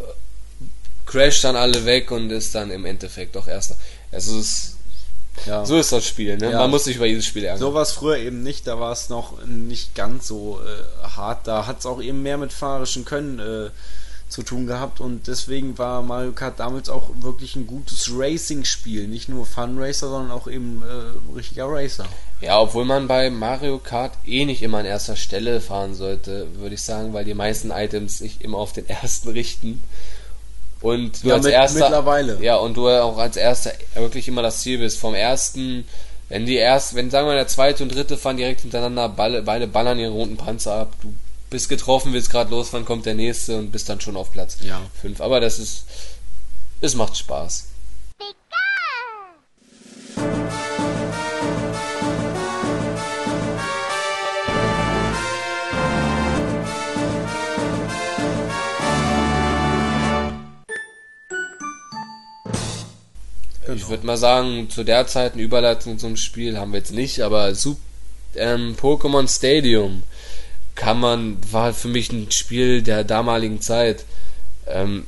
[1.08, 3.76] crasht dann alle weg und ist dann im Endeffekt auch Erster.
[4.12, 4.76] Also es ist,
[5.48, 5.66] ja.
[5.66, 6.52] so ist das Spiel, ne?
[6.52, 6.60] Ja.
[6.60, 7.60] Man muss sich über jedes Spiel ärgern.
[7.60, 11.48] So war es früher eben nicht, da war es noch nicht ganz so äh, hart.
[11.48, 13.72] Da hat es auch eben mehr mit fahrerischen Können äh,
[14.30, 19.08] zu tun gehabt und deswegen war Mario Kart damals auch wirklich ein gutes Racing-Spiel.
[19.08, 22.06] Nicht nur Fun Racer, sondern auch eben äh, richtiger Racer.
[22.42, 26.76] Ja, obwohl man bei Mario Kart eh nicht immer an erster Stelle fahren sollte, würde
[26.76, 29.82] ich sagen, weil die meisten Items sich immer auf den ersten richten.
[30.82, 31.80] Und du Ja, als mit- erster.
[31.80, 32.38] mittlerweile.
[32.44, 35.00] Ja, und du auch als erster wirklich immer das Ziel bist.
[35.00, 35.88] Vom ersten,
[36.30, 39.98] wenn die erst, wenn sagen wir der zweite und dritte fahren direkt hintereinander, beide ballern
[40.00, 41.14] ihren roten Panzer ab, du
[41.50, 44.82] bist getroffen, willst gerade losfahren, kommt der nächste und bist dann schon auf Platz Ja.
[45.02, 45.22] 5.
[45.22, 45.86] Aber das ist,
[46.82, 47.68] es macht Spaß.
[63.76, 67.22] Ich würde mal sagen, zu der Zeit eine Überleitung zum Spiel haben wir jetzt nicht,
[67.22, 67.78] aber Sup
[68.36, 70.04] ähm, Pokémon Stadium
[70.78, 74.06] kann man, war für mich ein Spiel der damaligen Zeit.
[74.68, 75.06] Ähm,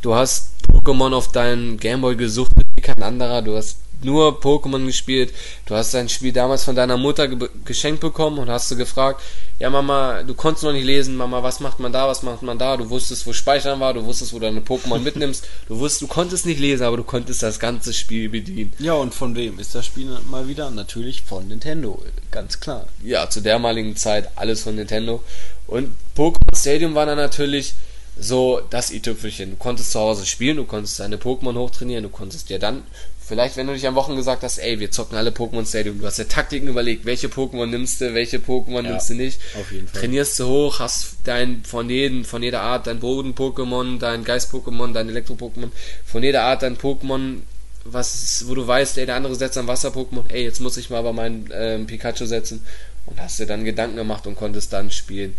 [0.00, 5.32] du hast Pokémon auf deinen Gameboy gesucht wie kein anderer, du hast nur Pokémon gespielt,
[5.66, 9.22] du hast dein Spiel damals von deiner Mutter ge geschenkt bekommen und hast du gefragt,
[9.58, 12.58] ja Mama, du konntest noch nicht lesen, Mama, was macht man da, was macht man
[12.58, 16.02] da, du wusstest, wo Speichern war, du wusstest, wo du deine Pokémon mitnimmst, du wusstest,
[16.02, 18.72] du konntest nicht lesen, aber du konntest das ganze Spiel bedienen.
[18.78, 20.70] Ja, und von wem ist das Spiel mal wieder?
[20.70, 22.86] Natürlich von Nintendo, ganz klar.
[23.02, 25.22] ja, zu dermaligen Zeit alles von Nintendo.
[25.66, 27.74] Und Pokémon Stadium war dann natürlich
[28.18, 29.50] so das i-Tüpfelchen.
[29.50, 32.82] Du konntest zu Hause spielen, du konntest deine Pokémon hochtrainieren, du konntest dir dann,
[33.24, 36.06] vielleicht wenn du dich am Wochen gesagt hast, ey, wir zocken alle Pokémon Stadium, du
[36.06, 39.40] hast dir Taktiken überlegt, welche Pokémon nimmst du, welche Pokémon Ja, nimmst du nicht.
[39.58, 40.00] auf jeden Fall.
[40.00, 45.08] Trainierst du hoch, hast dein, von jedem, von jeder Art dein Boden-Pokémon, dein Geist-Pokémon, dein
[45.08, 45.70] Elektro-Pokémon,
[46.06, 47.40] von jeder Art dein Pokémon,
[47.84, 50.98] was, wo du weißt, ey, der andere setzt ein Wasser-Pokémon, ey, jetzt muss ich mal
[50.98, 52.64] aber mein ähm, Pikachu setzen.
[53.04, 55.34] Und hast dir dann Gedanken gemacht und konntest dann spielen.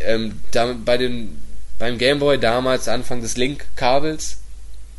[0.00, 1.36] Ähm, da, bei den,
[1.78, 4.38] beim Gameboy damals, Anfang des Link-Kabels,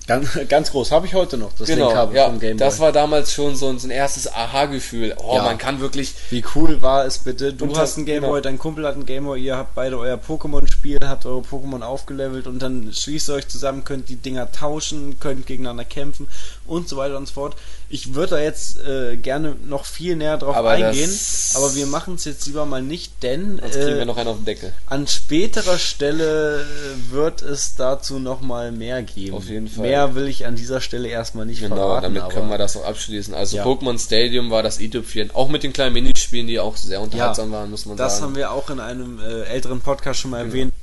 [0.05, 2.91] Ganz, ganz groß, habe ich heute noch, das genau, Linkkabel ja, vom Game das war
[2.91, 5.15] damals schon so ein, so ein erstes Aha-Gefühl.
[5.17, 5.43] Oh, Ja.
[5.43, 7.53] man kann wirklich, Wie cool war es bitte?
[7.53, 8.41] Du hast einen Gameboy, genau.
[8.41, 12.59] dein Kumpel hat einen Gameboy, ihr habt beide euer Pokémon-Spiel, habt eure Pokémon aufgelevelt und
[12.59, 16.27] dann schließt ihr euch zusammen, könnt die Dinger tauschen, könnt gegeneinander kämpfen
[16.67, 17.55] und so weiter und so fort.
[17.93, 21.85] Ich würde da jetzt äh, gerne noch viel näher drauf Aber eingehen, das- aber wir
[21.85, 24.45] machen es jetzt lieber mal nicht, denn sonst kriegen wir äh, noch einen auf den
[24.45, 24.73] Deckel.
[24.87, 29.35] an späterer Stelle äh, wird es dazu noch mal mehr geben.
[29.37, 29.83] Auf jeden Fall.
[29.85, 32.03] Mehr will ich an dieser Stelle erstmal nicht Genau, verraten.
[32.05, 33.35] damit aber können wir das auch abschließen.
[33.35, 33.63] Also Ja.
[33.65, 37.69] Pokémon Stadium war das i-Tüpfchen, auch mit den kleinen Minispielen, die auch sehr unterhaltsam waren,
[37.69, 38.25] muss man Das sagen.
[38.25, 40.73] haben wir auch in einem äh, älteren Podcast schon mal erwähnt,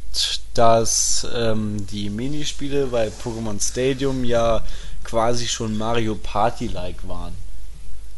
[0.55, 4.63] dass ähm, die Minispiele bei Pokémon Stadium ja
[5.11, 7.35] quasi schon Mario Party-like waren.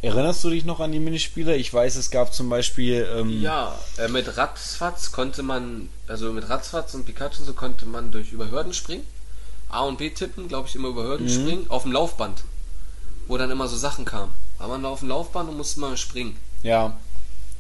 [0.02, 1.56] Erinnerst du dich noch an die Minispiele?
[1.56, 3.08] Ich weiß, es gab zum Beispiel.
[3.16, 8.10] Ähm, Ja, äh, mit Ratzfatz konnte man, also mit Ratzfatz und Pikachu so konnte man
[8.10, 9.06] durch über Hürden springen.
[9.70, 12.42] A und B tippen, glaube ich, immer über Hürden springen, auf dem Laufband.
[13.26, 14.34] Wo dann immer so Sachen kamen.
[14.58, 16.36] War man auf dem Laufband und musste mal springen.
[16.62, 16.96] Ja.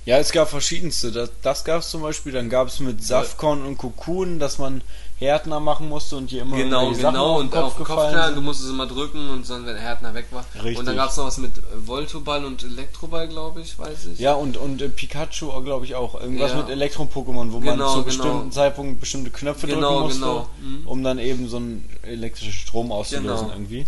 [0.04, 1.12] Ja, es gab verschiedenste.
[1.12, 2.32] Das, das gab es zum Beispiel.
[2.32, 4.82] Dann gab es mit Safkon und Cocoon, dass man
[5.18, 7.34] Härtner machen musste und hier immer Genau, Sachen genau.
[7.34, 9.64] auf den Und Kopf auf den Kopf gefallen knallen, du musstest immer drücken und dann,
[9.66, 10.44] wenn Härtner weg war.
[10.56, 10.78] Richtig.
[10.78, 14.18] Und dann gab es noch was mit äh, Voltoball und Elektroball, glaube ich, weiß ich.
[14.18, 16.20] Ja, und, und äh, Pikachu, glaube ich, auch.
[16.20, 16.56] Irgendwas Ja.
[16.58, 18.04] mit Elektro-Pokémon, wo man Genau, zu genau.
[18.04, 20.48] bestimmten Zeitpunkten bestimmte Knöpfe Genau, drücken musste, genau.
[20.60, 20.86] Mhm.
[20.88, 23.52] um dann eben so einen elektrischen Strom auszulösen Genau.
[23.52, 23.86] irgendwie.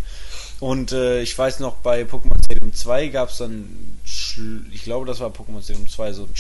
[0.61, 3.99] Und äh, ich weiß noch, bei Pokémon Stadium 2 gab es dann,
[4.73, 6.37] ich glaube, das war Pokémon Stadium 2, so ein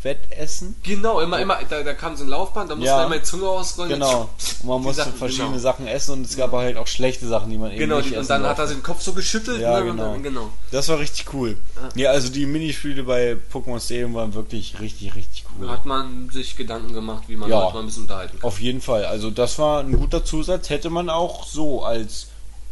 [0.00, 0.76] Schlurp-Wettessen.
[0.82, 2.96] Genau, immer, immer, da, da kam so ein Laufband, da musste Ja.
[2.98, 3.92] man immer die Zunge ausrollen.
[3.92, 4.30] Genau.
[4.62, 5.60] Und man musste Sachen, verschiedene genau.
[5.60, 8.14] Sachen essen und es gab halt auch schlechte Sachen, die man eben Genau, nicht die,
[8.14, 9.60] und essen dann hat er den Kopf so geschüttelt.
[9.60, 10.12] Ja, ne, und genau.
[10.12, 10.50] Dann, genau.
[10.70, 11.56] Das war richtig cool.
[11.94, 15.66] Ja, also die Minispiele bei Pokémon Stadium waren wirklich richtig, richtig cool.
[15.66, 17.60] Da hat man sich Gedanken gemacht, wie man Ja.
[17.60, 18.46] Leute mal ein bisschen unterhalten kann.
[18.48, 19.04] Auf jeden Fall.
[19.04, 20.70] Also das war ein guter Zusatz.
[20.70, 22.28] Hätte man auch so als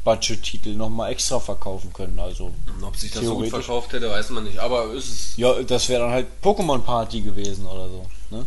[0.09, 2.19] Budget-Titel nochmal extra verkaufen können.
[2.19, 4.59] Also Ob sich das so gut verkauft hätte, weiß man nicht.
[4.59, 8.07] Aber ist es, ja, das wäre dann halt Pokémon Party gewesen oder so.
[8.31, 8.47] Ne?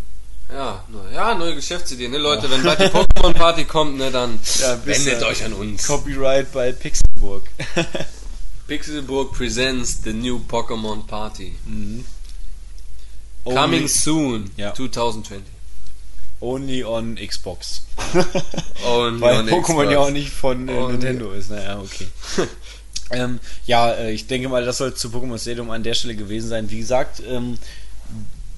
[0.51, 2.49] ja, ne, ja, neue Geschäftsidee, ne, Leute.
[2.49, 5.85] Wenn bald die Pokémon-Party kommt, ne, dann Ja, wendet euch an uns.
[5.85, 7.43] Copyright bei Pixelburg.
[8.67, 11.53] Pixelburg presents the new Pokémon Party.
[13.45, 14.73] only, Coming soon, Ja.
[14.73, 15.43] 2020.
[16.41, 17.85] only on Xbox.
[18.13, 19.91] Und Weil on Pokémon Xbox.
[19.91, 21.49] ja auch nicht von äh, Nintendo ist.
[21.49, 22.07] Naja, okay.
[23.11, 26.49] ähm, ja, äh, ich denke mal, das soll zu Pokémon Stadium an der Stelle gewesen
[26.49, 26.69] sein.
[26.69, 27.57] Wie gesagt, ähm,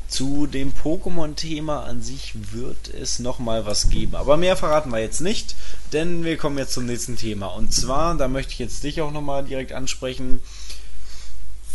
[0.08, 4.16] zu dem Pokémon-Thema an sich wird es nochmal was geben.
[4.16, 5.56] Aber mehr verraten wir jetzt nicht,
[5.92, 7.48] denn wir kommen jetzt zum nächsten Thema.
[7.48, 10.40] Und zwar, da möchte ich jetzt dich auch nochmal direkt ansprechen.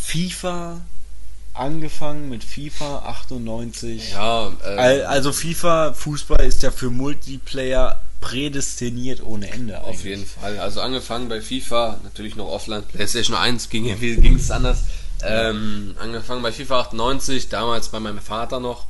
[0.01, 0.83] FIFA,
[1.59, 4.13] angefangen mit FIFA 98.
[4.13, 9.83] Ja, äh, Al- Also FIFA Fußball ist ja für Multiplayer prädestiniert ohne Ende.
[9.83, 10.59] Auf jeden Fall.
[10.59, 13.89] Also angefangen bei FIFA, natürlich noch offline, PlayStation 1 ging
[14.37, 14.85] es anders?
[15.23, 18.87] Ähm, angefangen bei FIFA 98, damals bei meinem Vater noch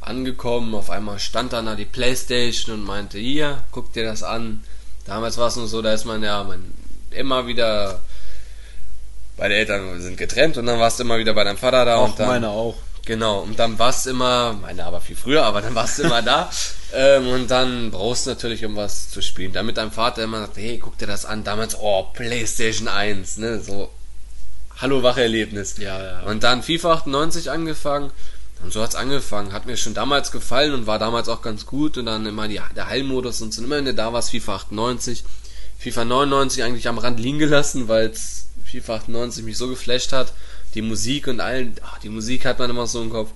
[0.00, 0.74] angekommen.
[0.74, 4.62] Auf einmal stand dann da die PlayStation und meinte, hier, guck dir das an.
[5.04, 6.62] Damals war es nur so, da ist man ja man,
[7.10, 8.00] immer wieder
[9.36, 11.96] bei den Eltern sind getrennt und dann warst du immer wieder bei deinem Vater da
[11.96, 12.76] Auch und dann meine auch.
[13.06, 16.22] Genau, und dann warst du immer, meine aber viel früher, aber dann warst du immer
[16.22, 16.50] da.
[16.94, 19.52] Ähm, und dann brauchst du natürlich, um was zu spielen.
[19.52, 21.42] Damit dein Vater immer sagt, hey, guck dir das an.
[21.44, 23.90] Damals, oh, Playstation 1, ne, so,
[24.78, 25.76] hallo Wacherlebnis.
[25.78, 26.20] Ja, ja.
[26.22, 28.12] Und dann FIFA 98 angefangen.
[28.62, 29.52] Und so hat's angefangen.
[29.52, 31.98] Hat mir schon damals gefallen und war damals auch ganz gut.
[31.98, 33.60] Und dann immer die, der Heilmodus und so.
[33.60, 35.24] Und immer wenn du da warst, FIFA 98.
[35.78, 38.12] FIFA 99 eigentlich am Rand liegen gelassen, weil
[38.66, 40.32] FIFA 98 mich so geflasht hat.
[40.74, 43.32] Die Musik und allen, ach, die Musik hat man immer so im Kopf.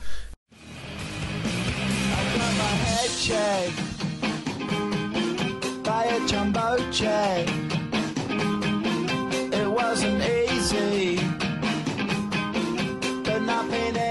[9.52, 11.18] It wasn't easy,
[13.24, 14.09] but nothing else.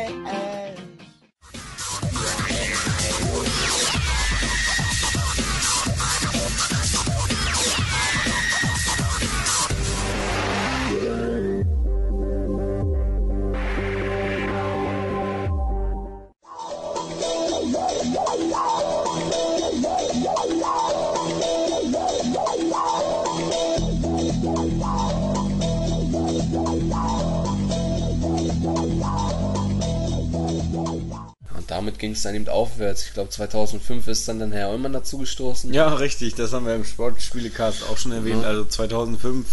[31.70, 33.06] Damit ging es dann eben aufwärts.
[33.06, 35.74] Ich glaube 2005 ist dann dann Herr Eulmann dazu gestoßen.
[35.74, 38.44] Ja, richtig, das haben wir im Sportspielecast auch schon erwähnt.
[38.44, 39.46] Also 2005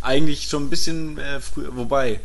[0.00, 2.20] eigentlich schon ein bisschen äh, früher, wobei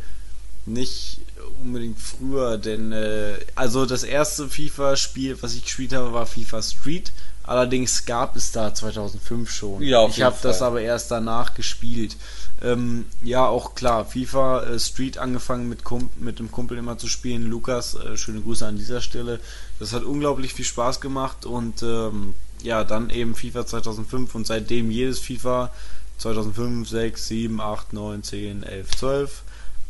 [0.64, 1.18] nicht
[1.60, 7.12] unbedingt früher, denn äh, also das erste FIFA-Spiel, was ich gespielt habe, war FIFA Street.
[7.44, 9.82] Allerdings gab es da 2005 schon.
[9.82, 12.16] Ja, auf ich habe das aber erst danach gespielt.
[12.62, 15.82] Ähm, ja, auch klar, FIFA äh, Street angefangen mit,
[16.16, 17.50] mit dem Kumpel immer zu spielen.
[17.50, 19.40] Lukas, äh, schöne Grüße an dieser Stelle.
[19.80, 24.90] Das hat unglaublich viel Spaß gemacht und ähm, ja, dann eben FIFA 2005 und seitdem
[24.92, 25.72] jedes FIFA
[26.18, 29.42] 2005, 6, 7, 8, 9, 10, 11, 12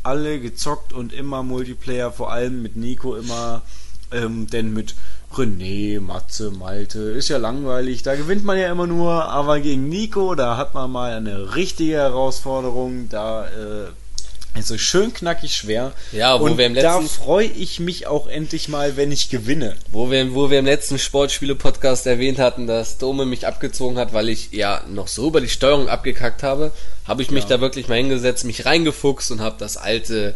[0.03, 3.61] alle gezockt und immer Multiplayer, vor allem mit Nico immer,
[4.11, 4.95] ähm, denn mit
[5.37, 10.35] René, Matze, Malte, ist ja langweilig, da gewinnt man ja immer nur, aber gegen Nico,
[10.35, 15.93] da hat man mal eine richtige Herausforderung, da äh, ist es schön knackig schwer.
[16.11, 19.29] Ja, wo und wir im da letzten- freue ich mich auch endlich mal, wenn ich
[19.29, 19.75] gewinne.
[19.91, 24.29] Wo wir, wo wir im letzten Sportspiele-Podcast erwähnt hatten, dass Dome mich abgezogen hat, weil
[24.29, 26.71] ich ja noch so über die Steuerung abgekackt habe,
[27.07, 30.35] habe ich mich da wirklich mal hingesetzt, mich reingefuchst und habe das alte,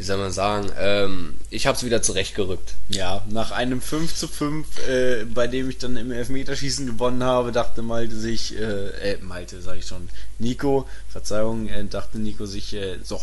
[0.00, 2.72] wie soll man sagen, ähm, ich habe es wieder zurechtgerückt.
[2.88, 7.52] Ja, nach einem 5 zu 5, äh, bei dem ich dann im Elfmeterschießen gewonnen habe,
[7.52, 10.08] dachte Malte sich, äh, äh Malte sag ich schon,
[10.38, 13.20] Nico, Verzeihung, äh, dachte Nico sich, äh, so,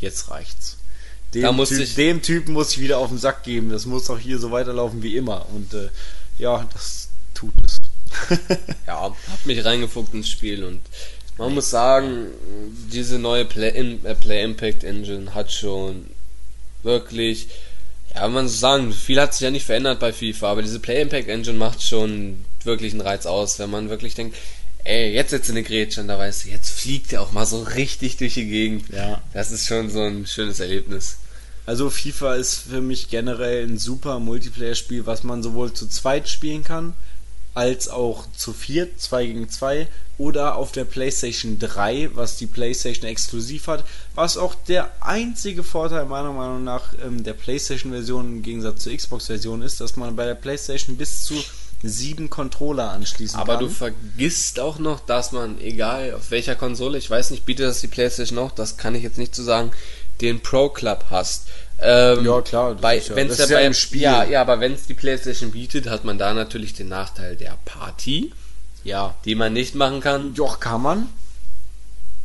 [0.00, 0.76] jetzt reicht's.
[1.32, 4.18] Dem, typ, ich- dem Typen muss ich wieder auf den Sack geben, das muss doch
[4.18, 5.46] hier so weiterlaufen wie immer.
[5.48, 5.88] Und äh,
[6.36, 7.78] ja, das tut es.
[8.86, 10.82] Ja, hab mich reingefuckt ins Spiel und
[11.38, 12.28] man muss sagen,
[12.92, 16.06] diese neue Play, äh, Play Impact Engine hat schon
[16.82, 17.48] wirklich,
[18.14, 21.02] ja, man muss sagen, viel hat sich ja nicht verändert bei FIFA, aber diese Play
[21.02, 24.36] Impact Engine macht schon wirklich einen Reiz aus, wenn man wirklich denkt,
[24.84, 27.62] ey, jetzt setzt eine Grätsche und da weißt du, jetzt fliegt er auch mal so
[27.62, 28.88] richtig durch die Gegend.
[28.90, 29.22] Ja.
[29.32, 31.18] Das ist schon so ein schönes Erlebnis.
[31.64, 36.64] Also FIFA ist für mich generell ein super Multiplayer-Spiel, was man sowohl zu zweit spielen
[36.64, 36.92] kann,
[37.54, 39.86] als auch zu viert, 2 gegen 2,
[40.18, 46.04] oder auf der PlayStation 3, was die PlayStation exklusiv hat, was auch der einzige Vorteil
[46.04, 50.34] meiner Meinung nach ähm, der PlayStation-Version im Gegensatz zur Xbox-Version ist, dass man bei der
[50.34, 51.34] PlayStation bis zu
[51.82, 53.64] sieben Controller anschließen Aber kann.
[53.64, 57.80] du vergisst auch noch, dass man, egal auf welcher Konsole, ich weiß nicht, bietet das
[57.80, 59.72] die PlayStation noch, das kann ich jetzt nicht zu sagen,
[60.20, 61.48] den Pro Club hast.
[61.80, 64.02] Ähm, Ja, klar, Bei, ist ja- wenn's das ja ist ja bei, im Spiel.
[64.02, 67.58] Ja, ja, aber wenn es die PlayStation bietet, hat man da natürlich den Nachteil der
[67.64, 68.32] Party,
[68.84, 69.14] ja.
[69.24, 71.08] die man nicht machen kann, Doch, kann man.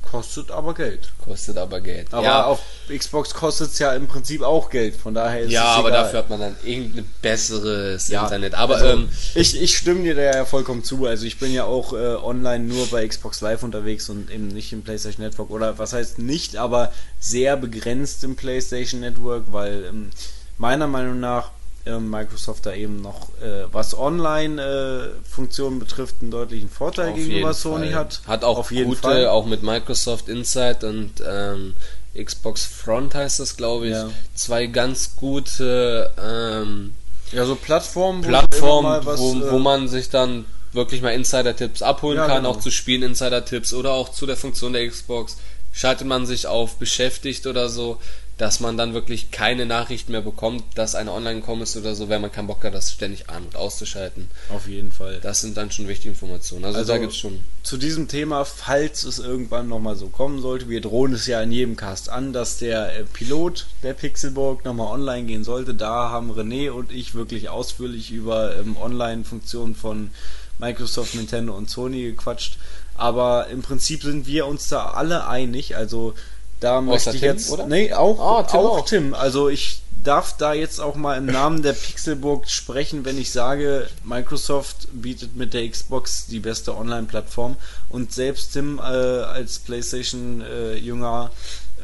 [0.10, 1.10] Kostet aber Geld.
[1.22, 2.13] kostet aber Geld.
[2.13, 5.74] Aber ja, auf Xbox kostet es ja im Prinzip auch Geld, von daher ist ja
[5.74, 6.04] es aber egal.
[6.04, 8.56] dafür hat man dann irgendein besseres Ja, Internet.
[8.56, 11.06] Aber also, ähm, ich, ich stimme dir da ja vollkommen zu.
[11.06, 14.72] Also ich bin ja auch äh, online nur bei Xbox Live unterwegs und eben nicht
[14.72, 15.50] im PlayStation Network.
[15.50, 20.12] Oder was heißt nicht, aber sehr begrenzt im PlayStation Network, weil ähm,
[20.58, 21.52] meiner Meinung nach
[22.00, 27.96] Microsoft da eben noch, äh, was Online-Funktionen betrifft, einen deutlichen Vorteil auf gegenüber Sony Fall.
[27.96, 28.21] hat.
[28.27, 29.27] Hat auch auf jeden gute, Fall.
[29.27, 31.75] auch mit Microsoft Insight und ähm,
[32.15, 33.94] Xbox Front heißt das, glaube ich.
[33.94, 34.10] Ja.
[34.33, 36.94] Zwei ganz gute ähm,
[37.31, 41.81] Ja, so Plattformen, wo Plattformen, was, wo, äh, wo man sich dann wirklich mal Insider-Tipps
[41.81, 42.52] abholen Ja, kann, genau.
[42.52, 45.38] auch zu Spielen Insider-Tipps oder auch zu der Funktion der Xbox.
[45.71, 48.00] Schaltet man sich auf beschäftigt oder so,
[48.38, 52.08] dass man dann wirklich keine Nachricht mehr bekommt, dass eine online gekommen ist oder so,
[52.08, 54.29] wenn man keinen Bock hat, das ständig an- und auszuschalten.
[54.50, 55.19] auf jeden Fall.
[55.21, 56.65] Das sind dann schon wichtige Informationen.
[56.65, 57.40] Also, Also- da gibt's schon.
[57.63, 61.52] zu diesem Thema, falls es irgendwann nochmal so kommen sollte, wir drohen es ja in
[61.52, 65.73] jedem Cast an, dass der äh, Pilot der Pixelburg nochmal online gehen sollte.
[65.73, 70.12] Da haben René und ich wirklich ausführlich über ähm, Online-Funktionen von
[70.60, 72.58] Microsoft, Nintendo und Sony gequatscht.
[72.96, 75.75] Aber im Prinzip sind wir uns da alle einig.
[75.75, 76.13] Also
[76.60, 77.52] da möchte ich Tim, jetzt.
[77.52, 77.68] oder?
[77.68, 78.86] Nee, auch, Ah, Tim auch auch.
[78.86, 79.14] Tim.
[79.14, 83.88] Also ich darf da jetzt auch mal im Namen der Pixelburg sprechen, wenn ich sage,
[84.04, 87.58] Microsoft bietet mit der Xbox die beste Online-Plattform
[87.90, 91.32] und selbst Tim äh, als PlayStation-Jünger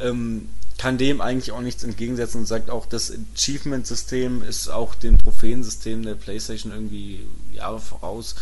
[0.01, 5.17] ähm, kann dem eigentlich auch nichts entgegensetzen und sagt auch, das Achievement-System ist auch dem
[5.17, 8.35] Trophäensystem der PlayStation irgendwie Jahre voraus.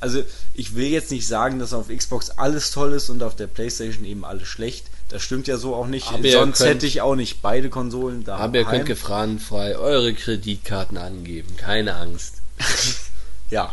[0.00, 0.22] Also
[0.54, 4.04] ich will jetzt nicht sagen, dass auf Xbox alles toll ist und auf der PlayStation
[4.04, 4.86] eben alles schlecht.
[5.08, 6.08] Das stimmt ja so auch nicht.
[6.08, 8.36] Aber Sonst könnt- hätte ich auch nicht beide Konsolen da.
[8.38, 11.56] Aber ihr könnt gefahrenfrei eure Kreditkarten angeben.
[11.56, 12.34] Keine Angst.
[13.48, 13.72] Ja,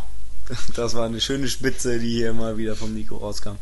[0.75, 3.53] das war eine schöne Spitze, die hier mal wieder vom Nico rauskam.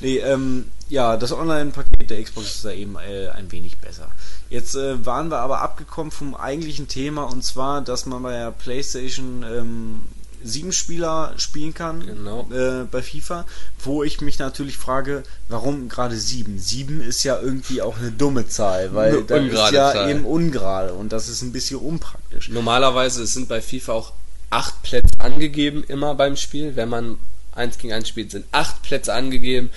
[0.00, 4.10] Nee, ähm, ja, das Online-Paket der Xbox ist da eben äh, ein wenig besser.
[4.48, 8.52] Jetzt äh, waren wir aber abgekommen vom eigentlichen Thema und zwar, dass man bei der
[8.52, 10.02] PlayStation ähm,
[10.42, 12.48] sieben Spieler spielen kann Genau.
[12.52, 13.46] äh, bei FIFA,
[13.84, 16.58] wo ich mich natürlich frage, warum gerade sieben?
[16.58, 20.10] Sieben ist ja irgendwie auch eine dumme Zahl, weil Eine ist ja Zahl.
[20.10, 22.48] eben ungerade und das ist ein bisschen unpraktisch.
[22.48, 24.12] Normalerweise sind bei FIFA auch
[24.50, 26.74] acht Plätze angegeben, immer beim Spiel.
[26.76, 27.18] Wenn man
[27.52, 29.70] eins gegen eins spielt, sind acht Plätze angegeben.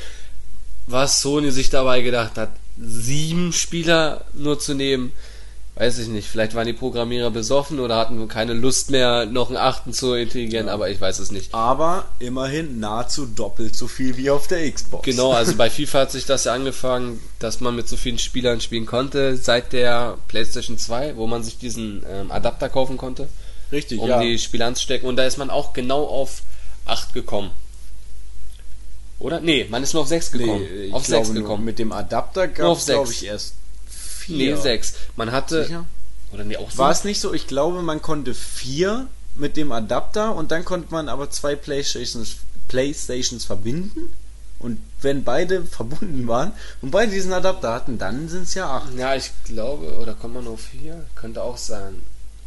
[0.88, 5.12] Was Sony sich dabei gedacht hat, sieben Spieler nur zu nehmen,
[5.76, 6.28] weiß ich nicht.
[6.28, 10.70] Vielleicht waren die Programmierer besoffen oder hatten keine Lust mehr, noch einen achten zu integrieren,
[10.70, 11.54] aber ich weiß es nicht.
[11.54, 15.04] Aber immerhin nahezu doppelt so viel wie auf der Xbox.
[15.04, 18.62] Genau, also bei FIFA hat sich das ja angefangen, dass man mit so vielen Spielern
[18.62, 23.28] spielen konnte, seit der PlayStation 2, wo man sich diesen ähm, Adapter kaufen konnte,
[23.72, 24.22] Richtig, um ja.
[24.22, 25.10] die Spiele anzustecken.
[25.10, 26.44] Und da ist man auch genau auf
[26.86, 27.50] 8 gekommen.
[29.18, 29.40] Oder?
[29.40, 30.62] Nee, man ist nur auf 6 gekommen.
[30.62, 31.66] Nee, auf 6 glaube, nur gekommen.
[31.66, 33.56] Mit dem Adapter gab es, glaube ich, erst
[34.28, 34.58] nee, vier.
[34.58, 34.94] 6.
[35.16, 35.64] Man hatte.
[35.64, 35.86] Sicher?
[36.32, 37.34] Oder nee, auch War es nicht so?
[37.34, 42.38] Ich glaube, man konnte vier mit dem Adapter und dann konnte man aber zwei Playstations,
[42.68, 44.14] Playstations verbinden.
[44.60, 48.94] Und wenn beide verbunden waren und beide diesen Adapter hatten, dann sind es ja acht.
[48.98, 51.06] Ja, ich glaube, oder kommt man nur auf 4?
[51.16, 52.02] Könnte auch sein.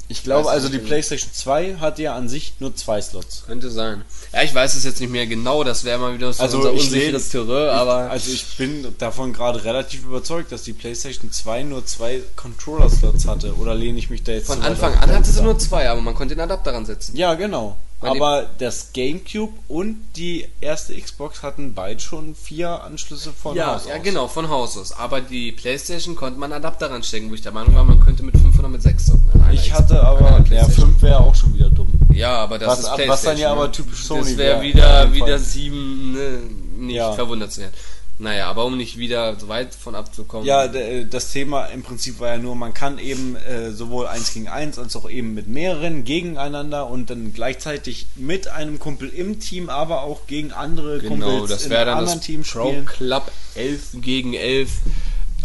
[0.09, 0.87] Ich glaube, also die genau.
[0.89, 3.45] PlayStation 2 hat ja an sich nur zwei Slots.
[3.47, 4.05] Könnte sein.
[4.33, 6.73] Ja, ich weiß es jetzt nicht mehr genau, das wäre mal wieder so Also unser
[6.75, 8.11] ich unsicheres Terrain, aber.
[8.11, 13.57] Also ich bin davon gerade relativ überzeugt, dass die PlayStation 2 nur zwei Controller-Slots hatte.
[13.57, 16.15] Oder lehne ich mich da jetzt Von Anfang an hatte sie nur zwei, aber man
[16.15, 17.17] konnte den Adapter ransetzen.
[17.17, 17.77] Ja, genau.
[18.01, 23.75] Weil Aber das GameCube und die erste Xbox hatten beide schon vier Anschlüsse von Ja,
[23.75, 24.03] Haus ja aus.
[24.03, 24.93] genau, von Haus aus.
[24.93, 28.36] Aber die Playstation konnte man Adapter ranstecken, wo ich der Meinung war, man könnte mit
[28.57, 29.23] 5 oder mit 6 zocken.
[29.35, 30.91] an einer Ich hatte aber, ja, PlayStation.
[30.91, 31.93] 5 wäre auch schon wieder dumm.
[32.13, 33.33] Ja, aber das Was- ist was PlayStation.
[33.35, 33.55] dann ja ne?
[33.61, 35.39] aber typisch Sony Das wäre wieder, wieder Fall.
[35.39, 36.39] 7, ne,
[36.79, 37.13] nicht Ja.
[37.13, 37.73] verwundert zu werden.
[38.19, 40.47] Naja, aber um nicht wieder so weit von abzukommen.
[40.47, 44.33] Ja, äh, das Thema im Prinzip war ja nur, man kann eben äh, sowohl eins
[44.33, 49.39] gegen eins als auch eben mit mehreren gegeneinander und dann gleichzeitig mit einem Kumpel im
[49.39, 52.87] Team, aber auch gegen andere genau, Kumpels das in dann anderen das Teams Pro spielen.
[52.87, 54.71] Club 11 gegen 11.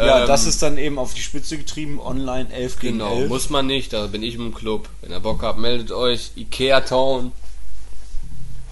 [0.06, 3.30] Ja, Ähm, das ist dann eben auf die Spitze getrieben, online 11 gegen Genau, 11.
[3.30, 4.90] muss man nicht, da bin ich im Club.
[5.02, 6.32] Wenn ihr Bock habt, meldet euch.
[6.36, 7.32] Ikea Town.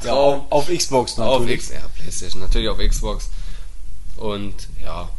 [0.04, 1.62] ja, auf, auf Xbox Auf natürlich.
[1.62, 3.30] X, ja, Playstation, natürlich auf Xbox.
[4.18, 4.54] Und
[4.84, 5.10] ja,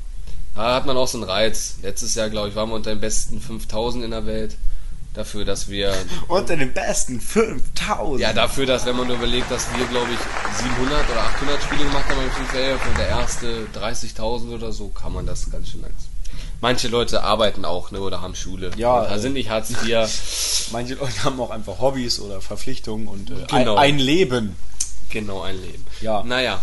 [0.54, 1.76] da hat man auch so einen Reiz.
[1.82, 4.56] Letztes Jahr, glaube ich, waren wir unter den besten 5000 in der Welt.
[5.14, 5.92] Dafür, dass wir,
[6.28, 8.20] Unter den besten 5000.
[8.20, 11.84] ja, dafür, dass, wenn man nur überlegt, dass wir, glaube ich, 700 oder 800 Spiele
[11.84, 15.82] gemacht haben im 511 und der erste 30.000 oder so, kann man das ganz schön
[15.84, 15.92] als.
[16.61, 18.70] Manche Leute arbeiten auch, ne, oder haben Schule.
[18.76, 20.68] Ja, Da äh, sind nicht Hartz IV.
[20.72, 23.74] Manche Leute haben auch einfach Hobbys oder Verpflichtungen und äh, Genau.
[23.76, 24.54] ein, ein Leben.
[25.08, 25.84] genau, ein Leben.
[26.02, 26.22] Ja.
[26.22, 26.61] Naja.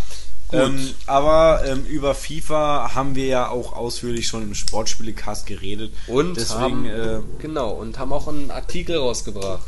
[0.54, 5.92] Ähm, aber ähm, über FIFA haben wir ja auch ausführlich schon im Sportspielecast geredet.
[6.08, 9.68] Und deswegen, haben, äh, genau, und haben auch einen Artikel rausgebracht.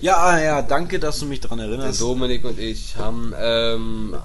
[0.00, 2.00] ja, ah, ja, danke, dass du mich daran Der erinnerst.
[2.00, 4.16] Dominik und ich haben ähm,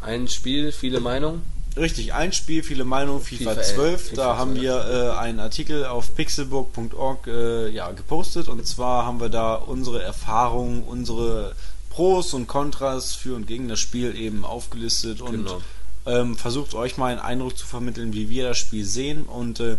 [0.00, 1.42] ein Spiel, viele Meinungen.
[1.76, 4.02] Richtig, ein Spiel, viele Meinungen, FIFA, FIFA 12.
[4.02, 4.62] FIFA da haben 12.
[4.62, 10.02] wir äh, einen Artikel auf pixelburg.org äh, ja, gepostet und zwar haben wir da unsere
[10.02, 11.54] Erfahrungen, unsere
[11.92, 15.60] Pros und Kontras für und gegen das Spiel eben aufgelistet und Genau.
[16.06, 19.76] ähm, versucht euch mal einen Eindruck zu vermitteln, wie wir das Spiel sehen und äh,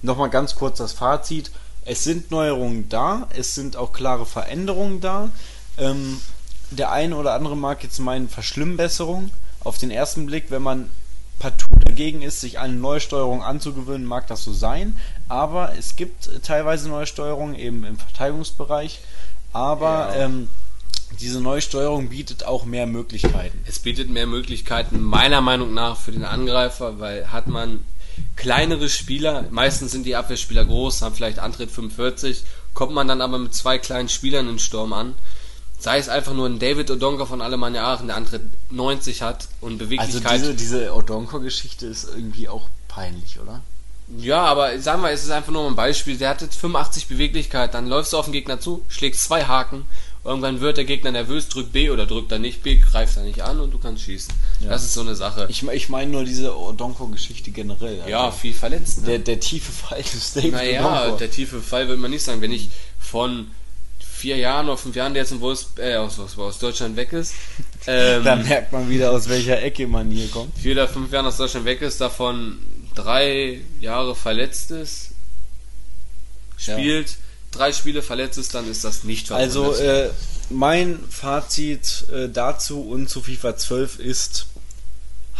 [0.00, 1.50] nochmal ganz kurz das Fazit.
[1.84, 5.30] Es sind Neuerungen da, es sind auch klare Veränderungen da.
[5.76, 6.20] Ähm,
[6.70, 9.30] der eine oder andere mag jetzt meinen Verschlimmbesserung.
[9.64, 10.88] Auf den ersten Blick, wenn man
[11.40, 14.96] partout dagegen ist, sich eine neue Steuerung anzugewöhnen, mag das so sein.
[15.28, 19.00] Aber es gibt teilweise neue Steuerungen eben im Verteidigungsbereich.
[19.52, 20.24] Aber Ja.
[20.26, 20.48] ähm,
[21.20, 23.58] diese neue Steuerung bietet auch mehr Möglichkeiten.
[23.66, 27.84] Es bietet mehr Möglichkeiten, meiner Meinung nach, für den Angreifer, weil hat man
[28.36, 32.44] kleinere Spieler, meistens sind die Abwehrspieler groß, haben vielleicht Antritt 45,
[32.74, 35.14] kommt man dann aber mit zwei kleinen Spielern in den Sturm an,
[35.78, 39.74] sei es einfach nur ein David Odonka von Alemannia Aachen, der Antritt 90 hat und
[39.74, 40.40] Also Beweglichkeit.
[40.40, 43.62] diese, diese Odonko-Geschichte ist irgendwie auch peinlich, oder?
[44.18, 46.16] Ja, aber sagen wir, es ist einfach nur ein Beispiel.
[46.16, 49.84] Der hat jetzt 85 Beweglichkeit, dann läufst du auf den Gegner zu, schlägst zwei Haken,
[50.26, 53.42] irgendwann wird der Gegner nervös, drückt B oder drückt er nicht B, greift er nicht
[53.42, 54.32] an und du kannst schießen.
[54.60, 54.70] Ja.
[54.70, 55.46] Das ist so eine Sache.
[55.48, 57.98] Ich, ich meine nur diese Odonko-Geschichte generell.
[58.00, 59.02] Also ja, viel verletzt.
[59.02, 59.06] Ne?
[59.06, 61.18] der, der tiefe Fall des David Naja, Odonko.
[61.18, 62.40] der tiefe Fall würde man nicht sagen.
[62.40, 62.68] Wenn ich
[62.98, 63.50] von
[63.98, 67.12] vier Jahren oder fünf Jahren, der jetzt in Wolfs äh, aus, aus, aus Deutschland weg
[67.12, 67.34] ist,
[67.86, 70.56] ähm, da merkt man wieder, aus welcher Ecke man hier kommt.
[70.58, 72.58] vier oder fünf Jahren aus Deutschland weg ist, davon
[72.94, 75.10] drei Jahre verletzt ist,
[76.56, 77.16] spielt,
[77.56, 80.10] drei Spiele verletzt ist, dann ist das nicht Also, verwunderlich.
[80.10, 80.14] äh,
[80.50, 84.46] mein Fazit äh, dazu und zu FIFA 12 ist,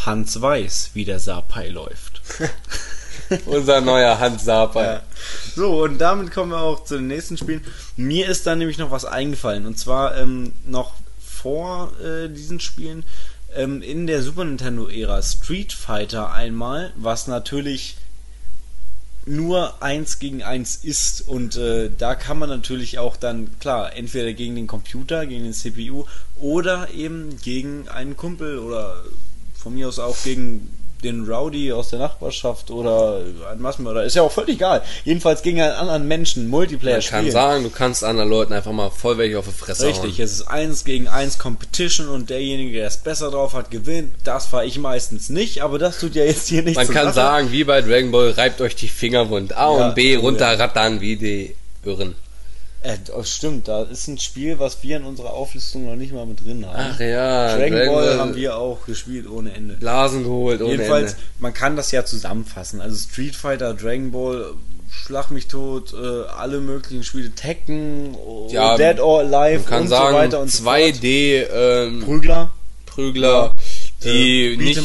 [0.05, 2.21] Hans weiß, wie der Sapai läuft.
[3.47, 4.85] unser neuer Hans Sapai.
[4.85, 5.03] Ja.
[5.55, 7.65] So, und damit kommen wir auch zu den nächsten Spielen.
[7.97, 9.67] Mir ist da nämlich noch was eingefallen.
[9.67, 10.95] Und zwar ähm, noch
[11.25, 13.05] vor äh, diesen Spielen
[13.55, 17.97] ähm, in der Super Nintendo-Ära Street Fighter einmal, was natürlich
[19.27, 21.29] nur eins gegen eins ist.
[21.29, 25.53] Und äh, da kann man natürlich auch dann klar entweder gegen den Computer, gegen den
[25.53, 26.05] CPU
[26.41, 29.03] oder eben gegen einen Kumpel oder
[29.55, 30.71] von mir aus auch gegen
[31.13, 34.83] den Rowdy aus der Nachbarschaft oder einen Massenmörder, ist ja auch völlig egal.
[35.05, 38.91] Jedenfalls gegen einen anderen Menschen Multiplayer Man kann sagen, du kannst anderen Leuten einfach mal
[38.91, 40.25] voll welche auf die Fresse Richtig, hauen.
[40.25, 44.15] es ist eins gegen eins Competition und derjenige, der es besser drauf hat, gewinnt.
[44.25, 47.15] Das fahre ich meistens nicht, aber das tut ja jetzt hier nichts Man kann Sache.
[47.15, 49.57] sagen, wie bei Dragon Ball, reibt euch die Finger wund.
[49.57, 50.19] A Ja, und B ja.
[50.21, 51.55] runterrattern wie die
[51.85, 52.15] Irren.
[52.83, 56.27] Äh, das stimmt, da ist ein Spiel, was wir in unserer Auflistung noch nicht mal
[56.27, 56.95] mit drin haben.
[56.95, 59.75] Ach ja, Dragon, Ball, haben wir auch gespielt ohne Ende.
[59.75, 61.23] Blasen geholt ohne Jedenfalls, Ende.
[61.41, 62.81] man kann das ja zusammenfassen.
[62.81, 64.55] Also Street Fighter, Dragon Ball,
[64.89, 69.83] Schlag mich tot, äh, alle möglichen Spiele, Tekken, oh, Ja, Dead or Alive Man kann
[69.83, 70.77] und sagen, so weiter und so fort.
[70.77, 72.51] 2D ähm, Prügler,
[72.87, 73.55] Prügler,
[74.03, 74.81] die äh, nicht,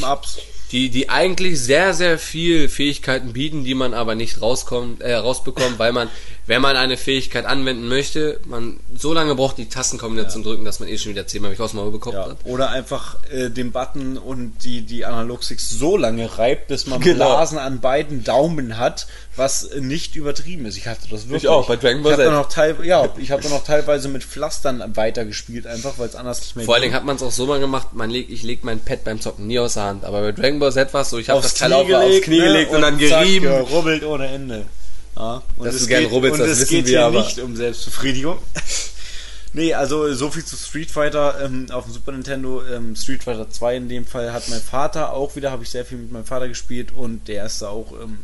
[0.71, 5.79] die, die eigentlich sehr, sehr viel Fähigkeiten bieten, die man aber nicht rauskommt, äh, rausbekommt,
[5.79, 6.09] weil man,
[6.51, 10.89] wenn man eine Fähigkeit anwenden möchte, man so lange braucht, die Tastenkombination drücken, dass man
[10.89, 12.39] eh schon wieder zehnmal mich aus dem Maul bekommen Ja, hat.
[12.43, 17.23] oder einfach äh, den Button und die, die Analogsticks so lange reibt, bis man Genau.
[17.37, 20.75] Blasen an beiden Daumen hat, was nicht übertrieben ist.
[20.75, 21.47] Ich hatte das wirklich.
[21.47, 22.41] auch, bei Dragon Ball ich habe dann Z.
[22.43, 26.41] noch teil, ja, ich habe dann noch teilweise mit Pflastern weitergespielt, einfach weil es anders
[26.41, 26.81] nicht mehr Vor allen.
[26.81, 29.21] Dingen hat man es auch so mal gemacht, man leg, ich leg mein Pad beim
[29.21, 31.41] Zocken nie aus der Hand, aber bei Dragon Ball Z war es so, ich habe
[31.41, 33.45] das Teil auf, aufs Knie ne, gelegt und, dann zack, gerieben.
[33.45, 34.65] gerubbelt ohne Ende.
[35.15, 37.21] Ja, und Dass es du gern geht, rubbelst, und das es geht hier aber.
[37.23, 38.37] nicht um Selbstbefriedigung.
[39.53, 42.63] Nee, also so viel zu Street Fighter ähm, auf dem Super Nintendo.
[42.73, 45.83] Ähm, Street Fighter 2 in dem Fall hat mein Vater auch wieder, habe ich sehr
[45.83, 48.17] viel mit meinem Vater gespielt und der ist da auch ähm,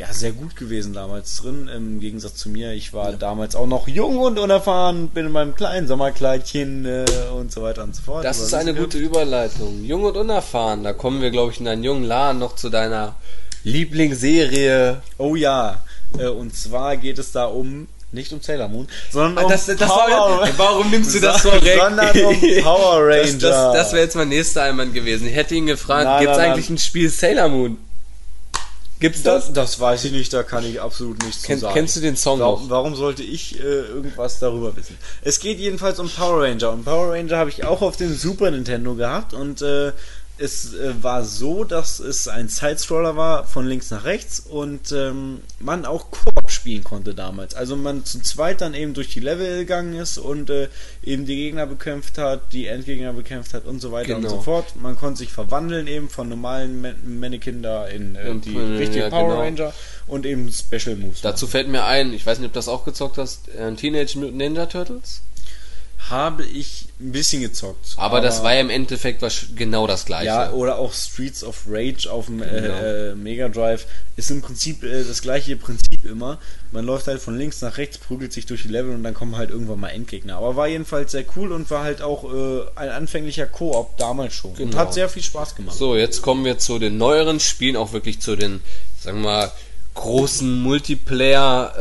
[0.00, 2.72] ja, sehr gut gewesen damals drin, im Gegensatz zu mir.
[2.72, 7.52] Ich war damals auch noch jung und unerfahren, bin in meinem kleinen Sommerkleidchen äh, und
[7.52, 8.24] so weiter und so fort.
[8.24, 9.84] Das Aber ist eine wir- gute Überleitung.
[9.84, 13.14] Jung und unerfahren, da kommen wir, glaube ich, in einen jungen Laden noch zu deiner
[13.62, 15.02] Lieblingsserie.
[15.18, 19.52] Oh ja, und zwar geht es da um, nicht um Sailor Moon, sondern um Ah,
[19.52, 20.08] Das, das Power
[20.40, 21.78] war, warum nimmst du das vorweg?
[21.78, 23.22] Sondern um Power Ranger.
[23.38, 25.26] Das, das, das wäre jetzt mein nächster Einwand gewesen.
[25.28, 27.76] Ich hätte ihn gefragt, gibt's nein, eigentlich ein Spiel Sailor Moon?
[29.00, 29.44] Gibt's das?
[29.46, 31.74] Das, das weiß ich nicht, da kann ich absolut nichts Kenn- zu sagen.
[31.74, 32.70] kennst du den Song warum, noch?
[32.70, 34.96] Warum sollte ich äh, irgendwas darüber wissen?
[35.22, 38.50] Es geht jedenfalls um Power Ranger und Power Ranger habe ich auch auf dem Super
[38.50, 39.92] Nintendo gehabt und äh,
[40.38, 45.40] es äh, war so, dass es ein Sidescroller war von links nach rechts und ähm,
[45.60, 47.54] man auch Koop spielen konnte damals.
[47.54, 50.68] Also man zu zweit dann eben durch die Level gegangen ist und äh,
[51.02, 54.36] eben die Gegner bekämpft hat, die Endgegner bekämpft hat und so weiter und Genau.
[54.36, 54.76] so fort.
[54.76, 58.76] Man konnte sich verwandeln eben von normalen Man Mannequin da in äh, Ja, die ja,
[58.76, 59.64] richtige Power genau.
[59.64, 59.74] Ranger
[60.06, 61.20] und eben Special Moves.
[61.20, 64.18] Dazu fällt mir ein, ich weiß nicht, ob du das auch gezockt hast, äh, Teenage
[64.18, 65.20] Mutant Ninja Turtles.
[66.10, 67.94] Habe ich ein bisschen gezockt.
[67.96, 70.26] Aber, das war ja im Endeffekt was, genau das gleiche.
[70.26, 72.50] ja oder auch Streets of Rage auf dem Genau.
[72.50, 73.86] äh, äh, Mega Drive
[74.16, 76.38] ist im Prinzip äh, das gleiche Prinzip immer.
[76.72, 79.36] Man läuft halt von links nach rechts, prügelt sich durch die Level und dann kommen
[79.36, 80.36] halt irgendwann mal Endgegner.
[80.36, 84.50] Aber war jedenfalls sehr cool und war halt auch äh, ein anfänglicher Koop damals schon.
[84.52, 84.76] Und Genau.
[84.78, 85.76] hat sehr viel Spaß gemacht.
[85.76, 88.60] So, jetzt kommen wir zu den neueren Spielen, auch wirklich zu den,
[89.00, 89.52] sagen wir mal,
[89.94, 91.74] großen Multiplayer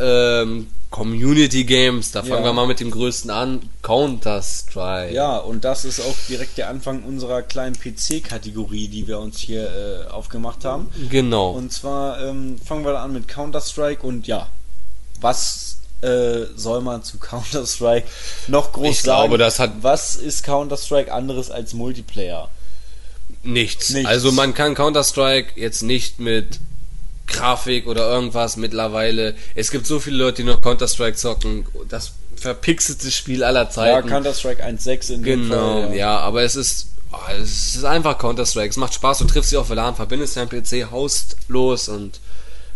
[0.43, 2.11] ähm, Community Games.
[2.11, 2.49] Da fangen Ja.
[2.49, 5.13] wir mal mit dem größten an, Counter Strike.
[5.13, 10.05] Ja, und das ist auch direkt der Anfang unserer kleinen PC-Kategorie, die wir uns hier
[10.07, 10.87] äh, aufgemacht haben.
[11.09, 11.51] Genau.
[11.51, 14.47] Und zwar ähm, fangen wir an mit Counter-Strike und ja,
[15.19, 18.07] was äh, soll man zu Counter-Strike
[18.47, 19.21] noch groß Ich sagen?
[19.29, 22.49] glaube, das hat- Was ist Counter-Strike anderes als Multiplayer?
[23.43, 23.89] Nichts.
[23.91, 24.07] Nichts.
[24.09, 26.59] Also man kann Counter Strike jetzt nicht mit
[27.27, 29.35] Grafik oder irgendwas mittlerweile.
[29.55, 31.65] Es gibt so viele Leute, die noch Counter Strike zocken.
[31.89, 34.09] Das verpixelte Spiel aller Ja, Zeiten.
[34.09, 35.95] Counter-Strike 1.6 in dem Genau, Fall.
[35.95, 36.17] ja.
[36.19, 38.69] aber es ist, oh, es ist einfach Counter-Strike.
[38.69, 42.19] Es macht Spaß, du triffst dich auf LAN, verbindest deinen PC, haust los und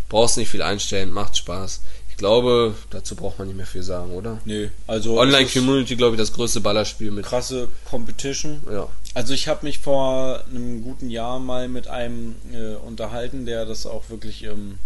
[0.08, 1.80] brauchst nicht viel einstellen, macht Spaß.
[2.10, 4.38] Ich glaube, dazu braucht man nicht mehr viel sagen, oder?
[4.44, 7.24] Nö, also es ist Online-Community, glaube ich, das größte Ballerspiel mit.
[7.24, 8.60] krasse Competition.
[8.70, 8.88] Ja.
[9.14, 13.84] Also ich habe mich vor einem guten Jahr mal mit einem äh, unterhalten, der das
[13.86, 14.78] auch wirklich ähm,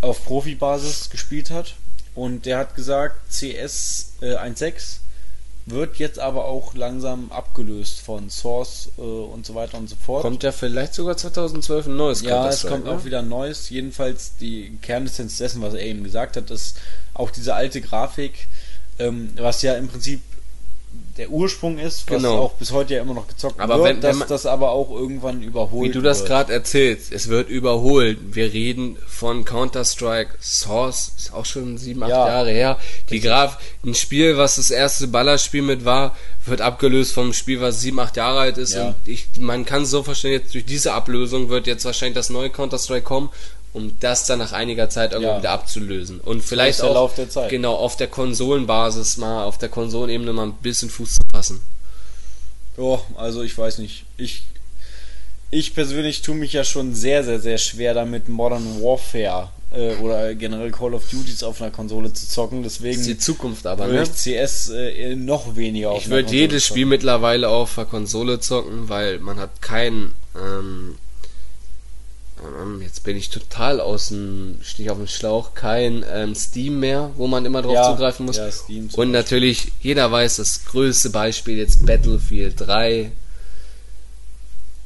[0.00, 1.76] auf Profibasis gespielt hat.
[2.14, 4.98] Und der hat gesagt, CS äh, 1.6
[5.66, 10.22] wird jetzt aber auch langsam abgelöst von Source äh, und so weiter und so fort.
[10.22, 12.90] Kommt ja vielleicht sogar 2012 ein neues ja, es kommt ne?
[12.90, 13.70] auch wieder ein neues.
[13.70, 16.78] Jedenfalls die Kernessenz dessen, was er eben gesagt hat, ist
[17.14, 18.48] auch diese alte Grafik,
[18.98, 20.22] ähm, was ja im Prinzip
[21.16, 22.38] der Ursprung ist, was Genau.
[22.38, 24.70] auch bis heute ja immer noch gezockt Aber wird, wenn- wenn dass man- das aber
[24.70, 26.28] auch irgendwann überholt Wie du das wird.
[26.28, 28.18] gerade erzählst, es wird überholt.
[28.34, 32.26] Wir reden von Counter-Strike Source, ist auch schon sieben, acht Ja.
[32.28, 32.78] Jahre her.
[33.10, 37.80] Die Graf, ein Spiel, was das erste Ballerspiel mit war, wird abgelöst vom Spiel, was
[37.80, 38.74] sieben, acht Jahre alt ist.
[38.74, 38.88] Ja.
[38.88, 42.50] Und ich, man kann so verstehen, jetzt durch diese Ablösung wird jetzt wahrscheinlich das neue
[42.50, 43.28] Counter-Strike kommen,
[43.72, 45.38] um das dann nach einiger Zeit irgendwo Ja.
[45.38, 46.20] wieder abzulösen.
[46.20, 47.50] Und vielleicht auch, Lauf der Zeit.
[47.50, 51.60] genau, auf der Konsolenbasis mal, auf der Konsolenebene mal ein bisschen Fuß zu fassen.
[52.76, 54.04] Ja, also ich weiß nicht.
[54.16, 54.42] Ich,
[55.50, 60.34] ich persönlich tue mich ja schon sehr, sehr, sehr schwer damit, Modern Warfare äh, oder
[60.34, 62.62] generell Call of Duties auf einer Konsole zu zocken.
[62.62, 64.02] Das ist Deswegen die Zukunft aber, ne?
[64.02, 66.74] ich CS äh, noch weniger auf Ich würde jedes zocken.
[66.74, 70.98] Spiel mittlerweile auf der Konsole zocken, weil man hat kein, ähm, ähm,
[72.80, 77.26] jetzt bin ich total aus dem Stich auf dem Schlauch, kein ähm, Steam mehr, wo
[77.26, 78.36] man immer drauf Ja, zugreifen muss.
[78.36, 83.12] ja, Steam Und natürlich, jeder weiß, das größte Beispiel jetzt Battlefield 3.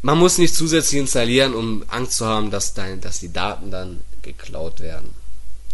[0.03, 4.01] Man muss nicht zusätzlich installieren, um Angst zu haben, dass, dein, dass die Daten dann
[4.23, 5.15] geklaut werden.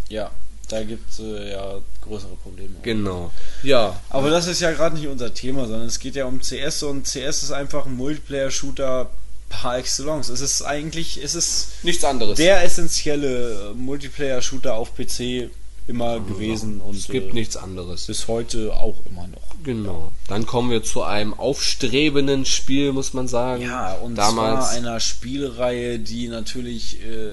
[0.09, 0.31] Ja,
[0.69, 2.75] da gibt es äh, ja größere Probleme.
[2.81, 3.31] Genau.
[3.63, 6.83] Ja, Aber das ist ja gerade nicht unser Thema, sondern es geht ja um CS
[6.83, 9.09] und CS ist einfach ein Multiplayer-Shooter
[9.51, 10.29] par excellence.
[10.29, 12.37] Es ist eigentlich, es ist nichts anderes.
[12.37, 15.49] der essentielle äh, Multiplayer-Shooter auf PC
[15.87, 18.05] immer gewesen und es gibt äh, nichts anderes.
[18.05, 19.55] bis heute auch immer noch.
[19.63, 20.11] Genau.
[20.27, 23.63] Dann kommen wir zu einem aufstrebenden Spiel, muss man sagen.
[23.63, 27.31] Ja, und damals zwar einer Spielreihe, die natürlich äh,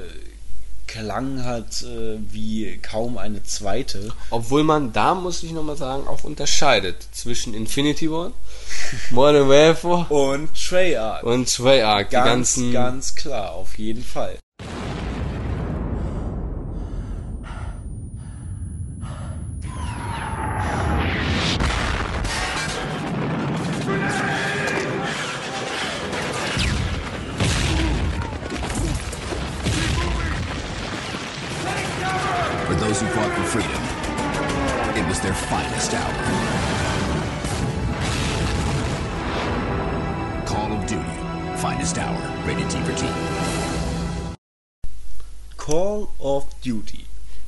[0.89, 4.09] Klang hat äh, wie kaum eine zweite.
[4.31, 8.33] obwohl man da muss ich nochmal sagen, auch unterscheidet zwischen Infinity War,
[9.11, 11.23] Modern Warfare Und Treyarch.
[11.23, 14.39] und Treyarch, die ganz, ganzen ganz klar, auf jeden Fall.
[35.49, 36.15] Finest hour.
[40.47, 41.03] Call of Duty,
[41.57, 43.07] finest hour, rated T for T.
[45.57, 47.05] Call of Duty.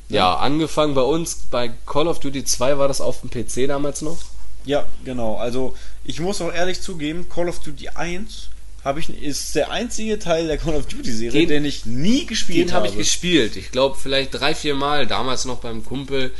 [0.09, 4.01] Ja, angefangen bei uns bei Call of Duty 2 war das auf dem PC damals
[4.01, 4.17] noch.
[4.65, 5.35] Ja, genau.
[5.37, 8.49] Also ich muss auch ehrlich zugeben, Call of Duty 1
[8.83, 12.25] habe ich ist der einzige Teil der Call of Duty Serie, Den- den, ich nie
[12.25, 12.93] gespielt Den habe habe.
[12.93, 13.55] ich gespielt.
[13.55, 15.05] Ich glaube vielleicht drei, vier Mal.
[15.07, 16.31] Damals noch beim Kumpel.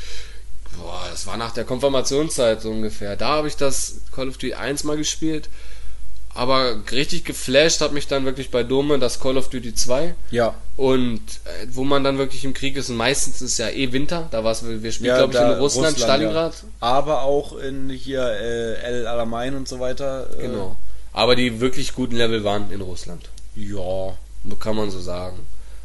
[0.77, 3.15] Boah, das war nach der Konfirmationszeit so ungefähr.
[3.15, 5.49] Da habe ich das Call of Duty 1 mal gespielt.
[6.33, 10.15] Aber richtig geflasht hat mich dann wirklich bei Dome das Call of Duty 2.
[10.31, 10.53] ja.
[10.77, 14.27] Und äh, wo man dann wirklich im Krieg ist, und meistens ist ja eh Winter,
[14.31, 16.53] da war es, wir spielen, Ja, glaube ich, in Russland, Stalingrad.
[16.53, 16.67] Ja.
[16.79, 20.27] Aber auch in hier äh, El Alamein und so weiter.
[20.39, 20.77] Äh, Genau.
[21.13, 23.29] Aber die wirklich guten Level waren in Russland.
[23.55, 24.13] Ja.
[24.59, 25.37] Kann man so sagen.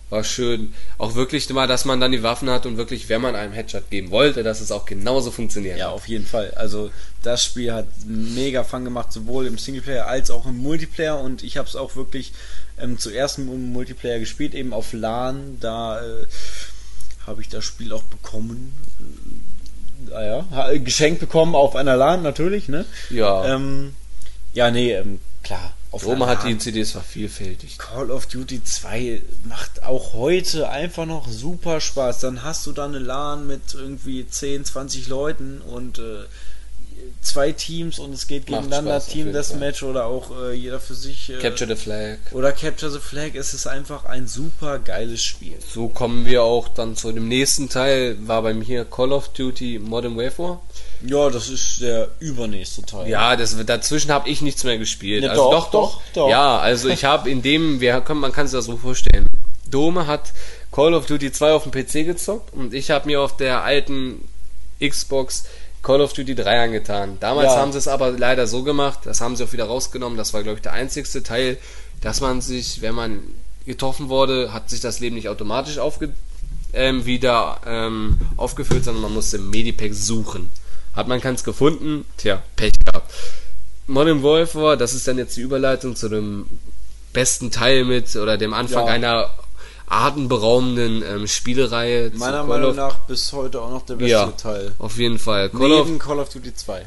[0.08, 0.72] War schön.
[0.98, 3.90] Auch wirklich mal, dass man dann die Waffen hat und wirklich, wenn man einem Headshot
[3.90, 5.78] geben wollte, dass es auch genauso funktioniert.
[5.78, 6.52] Ja, auf jeden Fall.
[6.54, 6.90] Also
[7.24, 11.18] das Spiel hat mega Fun gemacht, sowohl im Singleplayer als auch im Multiplayer.
[11.18, 12.32] Und ich habe es auch wirklich
[12.78, 15.58] ähm, zuerst im Multiplayer gespielt, eben auf LAN.
[15.60, 16.26] Da äh,
[17.26, 18.72] habe ich das Spiel auch bekommen.
[20.08, 22.84] Äh, ah ja, ha- geschenkt bekommen auf einer LAN natürlich, ne?
[23.10, 23.44] Ja.
[23.56, 23.96] Ähm,
[24.54, 25.74] ja, nee, ähm, klar.
[25.96, 26.56] Auf einer hat die.
[26.58, 27.78] CDs vervielfältigt.
[27.78, 32.20] Call of Duty 2 macht auch heute einfach noch super Spaß.
[32.20, 36.24] Dann hast du da eine LAN mit irgendwie 10, 20 Leuten und äh,
[37.20, 40.94] zwei Teams und es geht gegeneinander, Spaß, Team jeden Deathmatch oder auch äh, jeder für
[40.94, 41.30] sich.
[41.30, 42.18] Äh, Capture the Flag.
[42.32, 43.34] oder Capture the Flag.
[43.34, 45.56] Es ist einfach ein super geiles Spiel.
[45.66, 49.78] So kommen wir auch dann zu dem nächsten Teil, war bei mir Call of Duty
[49.78, 50.60] Modern Warfare.
[51.04, 53.08] Ja, das ist der übernächste Teil.
[53.08, 55.24] Ja, das, dazwischen habe ich nichts mehr gespielt.
[55.24, 56.28] Ja, also doch, doch, doch.
[56.30, 59.26] Ja, also ich habe in dem, wir können, man kann sich das so vorstellen.
[59.70, 60.32] Dome hat
[60.72, 64.20] Call of Duty 2 auf dem PC gezockt und ich habe mir auf der alten
[64.80, 65.44] Xbox
[65.82, 67.16] Call of Duty 3 angetan.
[67.20, 67.58] Damals Ja.
[67.60, 70.42] haben sie es aber leider so gemacht, das haben sie auch wieder rausgenommen, das war
[70.42, 71.58] glaube ich der einzigste Teil,
[72.00, 73.20] dass man sich, wenn man
[73.66, 76.10] getroffen wurde, hat sich das Leben nicht automatisch aufge,
[76.72, 80.50] ähm, wieder ähm, aufgefüllt, sondern man musste Medipack suchen.
[80.96, 83.12] Hat man keins gefunden, tja, Pech gehabt.
[83.86, 86.46] Modern Warfare, das ist dann jetzt die Überleitung zu dem
[87.12, 88.92] besten Teil mit oder dem Anfang Ja.
[88.92, 89.30] einer
[89.88, 92.10] atemberaubenden ähm, Spielereihe.
[92.14, 94.72] Meiner Meinung of- nach bis heute auch noch der beste ja, Teil.
[94.78, 95.50] auf jeden Fall.
[95.50, 96.84] Call of, Neben Call of Duty 2.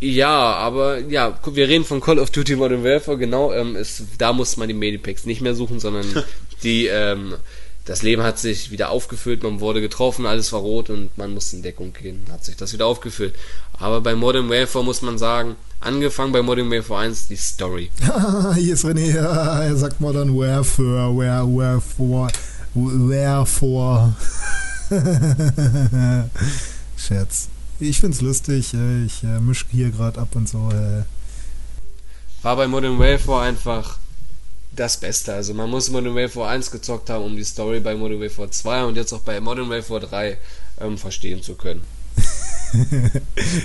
[0.00, 4.32] ja, aber ja, wir reden von Call of Duty Modern Warfare, genau, ähm, ist, da
[4.32, 6.06] muss man die Medipacks nicht mehr suchen, sondern
[6.62, 7.34] die, ähm,
[7.84, 11.56] das Leben hat sich wieder aufgefüllt, man wurde getroffen, alles war rot und man musste
[11.56, 13.34] in Deckung gehen, hat sich das wieder aufgefüllt.
[13.78, 17.90] Aber bei Modern Warfare muss man sagen, angefangen bei Modern Warfare 1 die Story.
[18.54, 22.30] Hier ist René, er sagt Modern Warfare, where, wherefore,
[22.74, 24.14] wherefore.
[26.96, 27.48] Scherz.
[27.78, 30.68] Ich find's lustig, äh, ich äh, misch hier gerade ab und so.
[30.70, 31.04] Äh.
[32.42, 33.98] War bei Modern Warfare einfach
[34.80, 35.34] das Beste.
[35.34, 38.84] Also man muss Modern Warfare 1 gezockt haben, um die Story bei Modern Warfare 2
[38.84, 40.38] und jetzt auch bei Modern Warfare 3
[40.80, 41.82] ähm, verstehen zu können.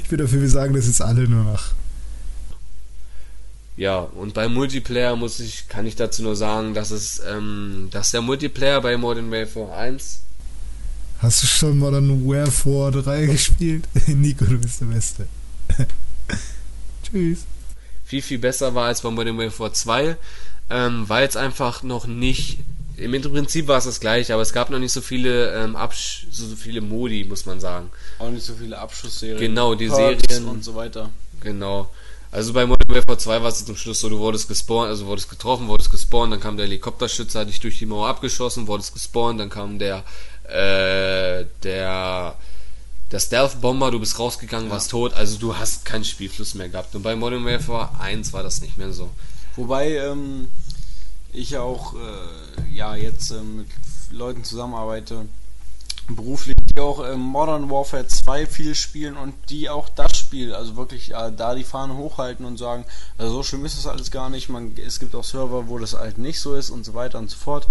[0.03, 1.71] ich bin dafür, sagen das jetzt alle nur noch.
[3.77, 8.11] Ja, und bei Multiplayer muss ich, kann ich dazu nur sagen, dass es, ähm, dass
[8.11, 10.21] der Multiplayer bei Modern Warfare 1
[11.19, 13.87] Hast du schon Modern Warfare 3 gespielt?
[14.07, 15.27] Nico, du bist der Beste.
[17.03, 17.45] Tschüss.
[18.03, 20.17] viel, viel besser war als bei Modern Warfare 2,
[20.69, 22.59] ähm, weil es einfach noch nicht,
[22.97, 26.27] im Prinzip war es das gleiche, aber es gab noch nicht so viele, ähm, Absch
[26.31, 27.89] so viele Modi, muss man sagen.
[28.19, 29.39] Auch nicht so viele Abschussserien.
[29.39, 30.49] Genau, die Perks Serien.
[30.49, 31.09] und so weiter.
[31.41, 31.89] Genau.
[32.31, 35.29] Also bei Modern Warfare 2 war es zum Schluss so, du wurdest gespawnt, also wurdest
[35.29, 39.39] getroffen, wurdest gespawnt, dann kam der Helikopterschütze, hat dich durch die Mauer abgeschossen, wurdest gespawnt,
[39.39, 40.03] dann kam der,
[40.43, 42.35] äh, der,
[43.11, 46.93] der Stealth-Bomber, du bist rausgegangen, warst tot, also du hast keinen Spielfluss mehr gehabt.
[46.95, 49.09] Und bei Modern Warfare 1 war das nicht mehr so.
[49.55, 50.47] Wobei ähm,
[51.31, 53.67] ich auch äh, ja jetzt ähm, mit
[54.11, 55.27] Leuten zusammenarbeite,
[56.07, 60.75] beruflich, die auch ähm, Modern Warfare 2 viel spielen und die auch das Spiel, also
[60.75, 62.85] wirklich äh, da die Fahne hochhalten und sagen,
[63.17, 64.49] also so schlimm ist das alles gar nicht.
[64.49, 67.29] Man, es gibt auch Server, wo das halt nicht so ist und so weiter und
[67.29, 67.67] so fort.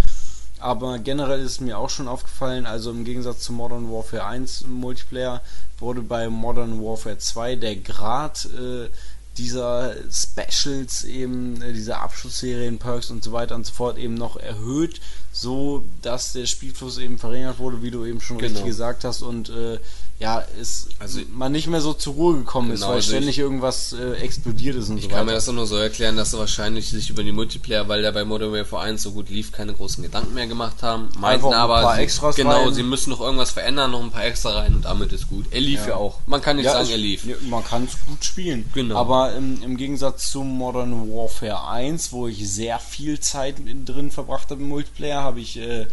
[0.59, 4.73] Aber generell ist mir auch schon aufgefallen, also im Gegensatz zu Modern Warfare 1 im
[4.73, 5.41] Multiplayer
[5.79, 8.89] wurde bei Modern Warfare 2 der Grad äh,
[9.37, 14.37] dieser Specials eben, äh, dieser Abschlussserien, Perks und so weiter und so fort eben noch
[14.37, 18.49] erhöht, so dass der Spielfluss eben verringert wurde, wie du eben schon Genau.
[18.49, 19.79] richtig gesagt hast und äh,
[20.17, 23.37] ja, es Also- man nicht mehr so zur Ruhe gekommen ist, Genau, weil also ständig
[23.37, 25.25] irgendwas äh, explodiert ist und Ich so kann weiter.
[25.25, 28.23] mir das nur so erklären, dass sie wahrscheinlich sich über die Multiplayer, weil der bei
[28.23, 31.09] Modern Warfare 1 so gut lief, keine großen Gedanken mehr gemacht haben.
[31.19, 32.07] Meinten ein aber, sie,
[32.41, 32.73] genau, rein.
[32.73, 35.47] sie müssen noch irgendwas verändern, noch ein paar extra rein und damit ist gut.
[35.51, 35.95] Er lief ja, Ja.
[35.97, 36.19] auch.
[36.27, 37.25] Man kann nicht sagen, es- er lief.
[37.25, 38.69] ja, Man kann es gut spielen.
[38.73, 38.95] Genau.
[38.95, 44.11] Aber im, im Gegensatz zu Modern Warfare 1, wo ich sehr viel Zeit in, drin
[44.11, 45.87] verbracht habe im Multiplayer, habe ich äh,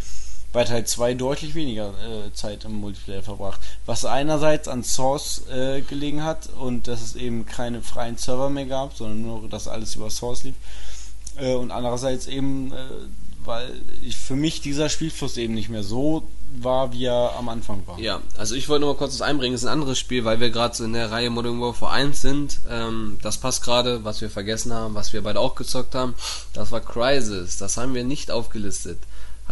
[0.53, 3.59] bei Teil 2 deutlich weniger äh, Zeit im Multiplayer verbracht.
[3.85, 8.67] Was einerseits an Source äh, gelegen hat und dass es eben keine freien Server mehr
[8.67, 10.55] gab, sondern nur, dass alles über Source lief.
[11.35, 12.75] Äh, und andererseits eben, äh,
[13.43, 17.81] weil ich, für mich dieser Spielfluss eben nicht mehr so war, wie er am Anfang
[17.87, 17.99] war.
[17.99, 20.39] Ja, also ich wollte nur mal kurz das einbringen, es ist ein anderes Spiel, weil
[20.39, 22.59] wir gerade so in der Reihe Modern Warfare 1 sind.
[22.69, 26.13] Ähm, das passt gerade, was wir vergessen haben, was wir beide auch gezockt haben.
[26.53, 28.99] Das war Crysis, das haben wir nicht aufgelistet.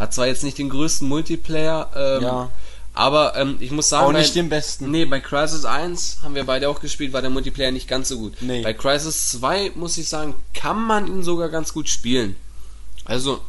[0.02, 2.50] Hat zwar jetzt nicht den größten Multiplayer, ähm, Ja.
[2.92, 4.90] aber ähm, ich muss sagen, Auch nicht bei- den besten.
[4.90, 8.18] Nee, bei Crysis 1 haben wir beide auch gespielt, war der Multiplayer nicht ganz so
[8.18, 8.34] gut.
[8.40, 8.62] Nee.
[8.62, 12.34] Bei Crysis 2 muss ich sagen, kann man ihn sogar ganz gut spielen.
[13.04, 13.42] Also,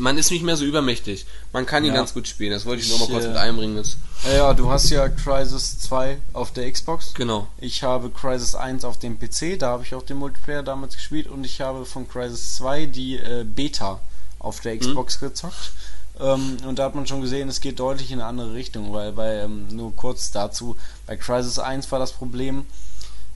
[0.00, 1.24] man ist nicht mehr so übermächtig.
[1.52, 1.96] Man kann ihn Ja.
[2.00, 2.50] ganz gut spielen.
[2.52, 3.76] Das wollte ich nur mal Ich, kurz äh, mit einbringen.
[3.76, 3.96] Jetzt.
[4.24, 7.14] Ja, ja, du hast ja Crysis 2 auf der Xbox.
[7.14, 7.48] Genau.
[7.58, 11.26] Ich habe Crysis 1 auf dem PC, da habe ich auch den Multiplayer damals gespielt
[11.26, 14.00] und ich habe von Crysis 2 die äh, Beta
[14.42, 15.72] auf der Xbox gezockt.
[16.20, 19.12] Ähm, und da hat man schon gesehen, es geht deutlich in eine andere Richtung, weil
[19.12, 20.76] bei, ähm, nur kurz dazu,
[21.06, 22.66] bei Crysis 1 war das Problem,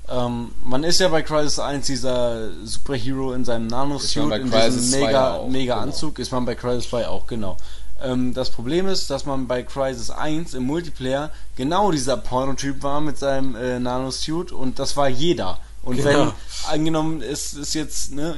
[0.09, 5.01] ähm, man ist ja bei Crysis 1 dieser Superhero in seinem Nano-Suit, in Crysis diesem
[5.01, 5.87] 2 mega, auch, mega genau.
[5.87, 7.57] Anzug, ist man bei Crysis 2 auch, genau.
[8.01, 13.01] Ähm, das Problem ist, dass man bei Crysis 1 im Multiplayer genau dieser Pornotyp war
[13.01, 15.59] mit seinem äh, Nano-Suit und das war jeder.
[15.83, 16.09] Und Genau.
[16.09, 16.33] wenn,
[16.69, 18.37] angenommen, es ist jetzt, ne,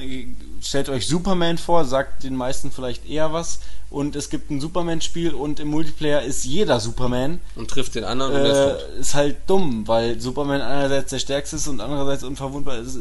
[0.61, 5.33] stellt euch Superman vor, sagt den meisten vielleicht eher was, und es gibt ein Superman-Spiel
[5.33, 9.15] und im Multiplayer ist jeder Superman, Und trifft den anderen und der ist äh, ist
[9.15, 12.97] halt dumm, weil Superman einerseits der stärkste ist und andererseits unverwundbar ist.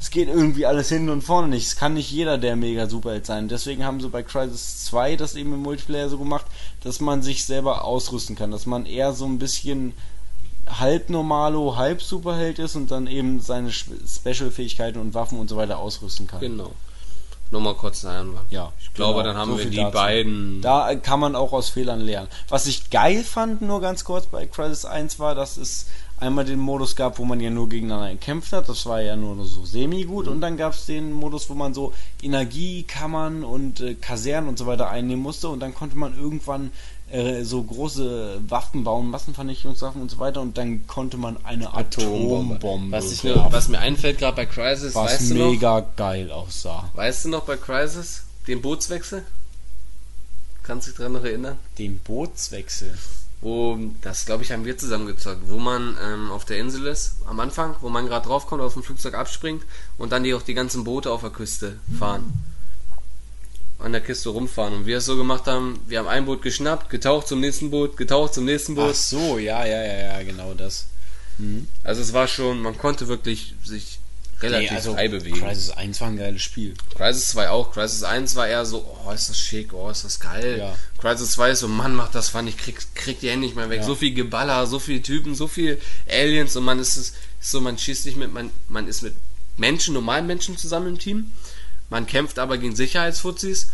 [0.00, 1.66] Es geht irgendwie alles hinten und vorne nicht.
[1.66, 3.46] Es kann nicht jeder der mega Superheld sein.
[3.46, 6.46] Deswegen haben sie bei Crisis 2 das eben im Multiplayer so gemacht,
[6.82, 9.92] dass man sich selber ausrüsten kann, dass man eher so ein bisschen
[10.80, 15.78] halb normalo, halb Superheld ist und dann eben seine Special-Fähigkeiten und Waffen und so weiter
[15.78, 16.40] ausrüsten kann.
[16.40, 16.72] Genau.
[17.52, 18.50] Nur mal kurz Einwand.
[18.50, 19.92] Ja, Ich glaube, genau, dann haben so wir die dazu.
[19.92, 20.60] beiden.
[20.62, 22.28] Da kann man auch aus Fehlern lernen.
[22.48, 25.86] Was ich geil fand, nur ganz kurz bei Crisis 1 war, dass es
[26.18, 28.68] einmal den Modus gab, wo man ja nur gegeneinander gekämpft hat.
[28.68, 30.28] Das war ja nur so semi-gut.
[30.28, 31.92] Und dann gab es den Modus, wo man so
[32.22, 35.48] Energiekammern und äh, Kasernen und so weiter einnehmen musste.
[35.48, 36.70] Und dann konnte man irgendwann
[37.10, 40.40] äh, so große Waffen bauen, Massenvernichtungswaffen und so weiter.
[40.40, 44.94] Und dann konnte man eine Atombombe, Was, ich nur, was mir einfällt gerade bei Crisis,
[44.94, 45.50] was weißt du noch?
[45.50, 46.90] mega geil aussah.
[46.94, 49.24] Weißt du noch bei Crisis den Bootswechsel?
[50.62, 51.58] Kannst du dich dran noch erinnern?
[51.78, 52.96] Den Bootswechsel.
[53.42, 57.16] Wo, das glaube ich, haben wir zusammen gezockt, wo man ähm, auf der Insel ist,
[57.26, 59.64] am Anfang, wo man gerade draufkommt, auf dem Flugzeug abspringt
[59.98, 62.32] und dann die auch die ganzen Boote auf der Küste fahren.
[63.80, 64.74] An der Kiste rumfahren.
[64.74, 67.96] Und wir es so gemacht haben, wir haben ein Boot geschnappt, getaucht zum nächsten Boot,
[67.96, 68.90] getaucht zum nächsten Boot.
[68.92, 70.86] Ach so, ja, ja, ja, ja, genau das.
[71.82, 73.98] Also es war schon, man konnte wirklich sich
[74.40, 75.40] relativ Nee, also frei bewegen.
[75.40, 76.74] Crisis 1 war ein geiles Spiel.
[76.96, 77.72] Crisis 2 auch.
[77.72, 80.58] Crisis 1 war eher so, oh, ist das schick, oh, ist das geil.
[80.58, 80.74] Ja.
[81.02, 83.68] Crisis 2 ist so, Mann, macht das fun, ich krieg, krieg die Hände nicht mehr
[83.68, 83.80] weg.
[83.80, 83.86] Ja.
[83.86, 87.60] So viel Geballer, so viele Typen, so viel Aliens und man ist, es- ist so,
[87.60, 89.14] man schießt nicht mit, man, man ist mit
[89.56, 91.32] Menschen, normalen Menschen zusammen im Team.
[91.90, 93.70] Man kämpft aber gegen Sicherheitsfuzis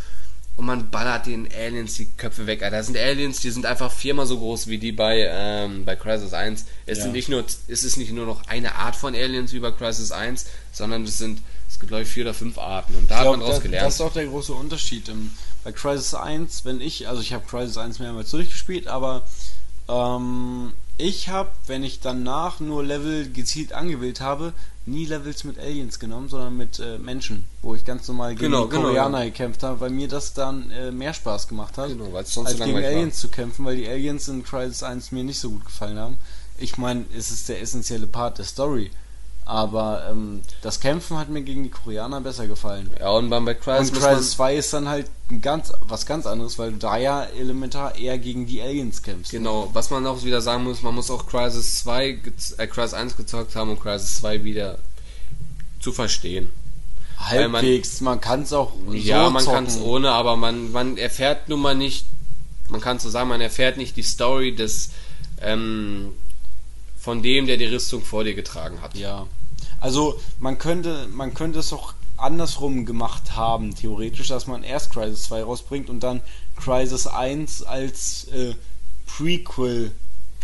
[0.56, 2.62] und man ballert den Aliens die Köpfe weg.
[2.62, 5.94] Alter, Das sind Aliens, die sind einfach viermal so groß wie die bei, ähm, bei
[5.96, 6.64] Crisis 1.
[6.86, 7.04] Es, Ja.
[7.04, 10.10] sind nicht nur, es ist nicht nur noch eine Art von Aliens wie bei Crisis
[10.10, 12.94] 1, sondern es sind, es gibt glaube ich vier oder fünf Arten.
[12.96, 13.86] Und da Ich hat man glaub, draus gelernt.
[13.86, 15.08] das ist auch der große Unterschied.
[15.10, 15.30] Ähm,
[15.68, 19.20] Bei Crisis 1, wenn ich, also ich habe Crisis 1 mehrmals durchgespielt, aber
[19.86, 24.54] ähm, ich habe, wenn ich danach nur Level gezielt angewählt habe,
[24.86, 28.66] nie Levels mit Aliens genommen, sondern mit äh, Menschen, wo ich ganz normal gegen Genau,
[28.66, 32.32] genau, Koreaner gekämpft habe, weil mir das dann äh, mehr Spaß gemacht hat, Genau, als
[32.32, 32.90] so gegen langweilig war.
[32.92, 36.16] Aliens zu kämpfen, weil die Aliens in Crisis 1 mir nicht so gut gefallen haben.
[36.56, 38.90] Ich meine, es ist der essentielle Part der Story.
[39.50, 42.90] Aber ähm, das Kämpfen hat mir gegen die Koreaner besser gefallen.
[43.00, 44.04] Ja, und beim bei Crisis Und Crisis
[44.38, 47.96] man, 2 ist dann halt ein ganz, was ganz anderes, weil du da ja elementar
[47.96, 49.30] eher gegen die Aliens kämpfst.
[49.30, 52.92] genau, was man auch wieder sagen muss, man muss auch Crisis 2, gez- äh, Crisis
[52.92, 54.78] 1 gezockt haben, um Crisis 2 wieder
[55.80, 56.50] zu verstehen.
[57.30, 60.70] weil man- Halbwegs, man, kann es auch ja, so man kann es ohne, aber man,
[60.72, 62.04] man erfährt nun mal nicht,
[62.68, 64.90] man kann so sagen, man erfährt nicht die Story des,
[65.40, 66.12] ähm,
[67.00, 68.94] von dem, der die Rüstung vor dir getragen hat.
[68.94, 69.26] Ja.
[69.80, 75.24] Also man könnte, man könnte es auch andersrum gemacht haben, theoretisch, dass man erst Crisis
[75.24, 76.20] 2 rausbringt und dann
[76.56, 78.54] Crisis 1 als äh,
[79.06, 79.92] Prequel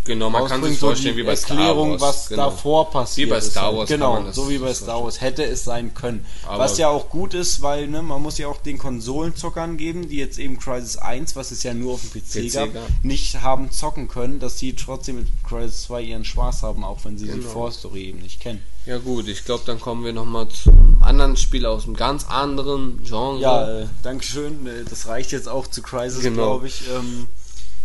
[0.07, 2.17] Genau, man kann sich so vorstellen, die wie bei Erklärung, Star Wars.
[2.19, 2.45] was genau.
[2.51, 3.75] davor passiert Wie bei ist Star.
[3.75, 6.27] Wars kann Genau, so wie bei Star Wars hätte es sein können.
[6.47, 10.09] Aber- was ja auch gut ist, weil ne, man muss ja auch den Konsolenzockern geben,
[10.09, 12.83] die jetzt eben Crisis 1, was es ja nur auf dem PC, PC gab, gab.
[13.03, 17.17] nicht haben zocken können, dass sie trotzdem mit Crisis 2 ihren Spaß haben, auch wenn
[17.17, 17.49] sie die Genau.
[17.49, 18.63] Vorstory eben nicht kennen.
[18.87, 23.03] Ja gut, ich glaube, dann kommen wir nochmal zum anderen Spiel aus einem ganz anderen
[23.05, 23.41] Genre.
[23.41, 24.67] Ja, äh, Dankeschön.
[24.67, 26.43] Äh, Das reicht jetzt auch zu Crisis, Genau.
[26.59, 26.83] glaube ich.
[26.95, 27.27] Ähm,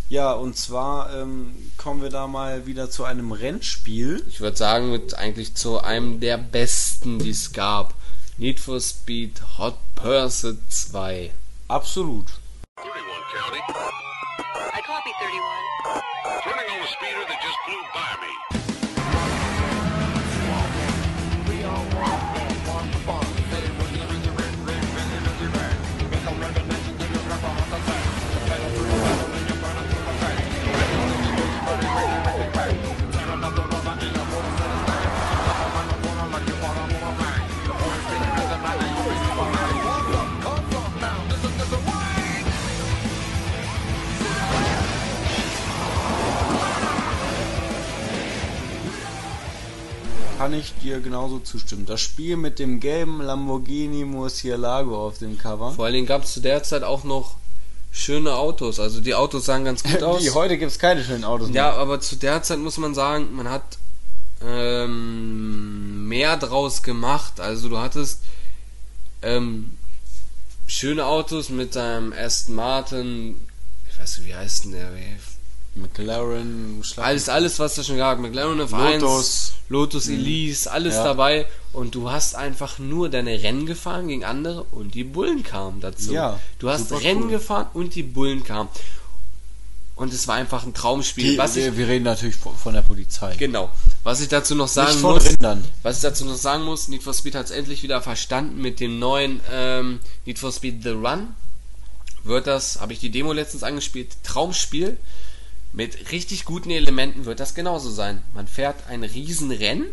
[0.10, 4.26] ja, und zwar ähm, kommen wir da mal wieder zu einem Rennspiel.
[4.28, 7.94] Ich würde sagen, mit eigentlich zu einem der besten, die es gab.
[8.38, 11.32] Need for Speed Hot Pursuit 2.
[11.68, 12.26] Absolut.
[12.78, 12.94] 31
[13.34, 13.60] County.
[13.60, 16.02] I copy 31.
[16.44, 18.59] Turning on the speeder that just flew by me.
[50.82, 51.86] Dir genauso zustimmen.
[51.86, 55.72] Das Spiel mit dem gelben Lamborghini Murcielago auf dem Cover.
[55.72, 57.36] Vor allen Dingen gab es zu der Zeit auch noch
[57.92, 58.80] schöne Autos.
[58.80, 60.22] Also die Autos sahen ganz gut aus.
[60.22, 61.74] Die, heute gibt es keine schönen Autos Ja, mehr.
[61.80, 63.78] aber zu der Zeit muss man sagen, man hat
[64.46, 67.40] ähm, mehr draus gemacht.
[67.40, 68.22] Also du hattest
[69.22, 69.78] ähm,
[70.68, 73.42] schöne Autos mit deinem Aston Martin,
[73.92, 74.92] ich weiß nicht, wie heißt denn der?
[75.82, 78.20] McLaren, Schlag Alles, alles, was da schon gab.
[78.20, 79.54] McLaren F1, Lotus.
[79.70, 81.04] Lotus Elise, alles Ja.
[81.04, 81.46] dabei.
[81.74, 86.12] Und du hast einfach nur deine Rennen gefahren gegen andere und die Bullen kamen dazu.
[86.14, 87.30] Ja, du hast Rennen cool.
[87.30, 88.70] gefahren und die Bullen kamen.
[89.96, 91.32] Und es war einfach ein Traumspiel.
[91.32, 93.36] Die, was ich, wir, wir reden natürlich von, von der Polizei.
[93.36, 93.70] genau.
[94.04, 95.64] Was ich dazu noch sagen Nicht von muss, Rindern.
[95.84, 98.80] was ich dazu noch sagen muss, Need for Speed hat es endlich wieder verstanden mit
[98.80, 101.36] dem neuen ähm, Need for Speed The Run.
[102.24, 104.98] Wird das, habe ich die Demo letztens angespielt, Traumspiel.
[105.80, 108.22] Mit richtig guten Elementen wird das genauso sein.
[108.34, 109.86] Man fährt ein Riesenrennen,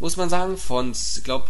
[0.00, 1.46] muss man sagen, von, ich glaube,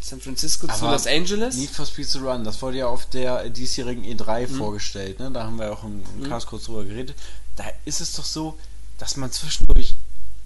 [0.00, 1.56] San Francisco zu Aber Los Angeles.
[1.56, 4.54] Need for Speed to Run, das wurde ja auf der diesjährigen E3 Mhm.
[4.56, 5.30] vorgestellt, ne?
[5.30, 7.14] Da haben wir auch im, im Cast kurz drüber geredet.
[7.56, 8.56] Da ist es doch so,
[8.96, 9.96] dass man zwischendurch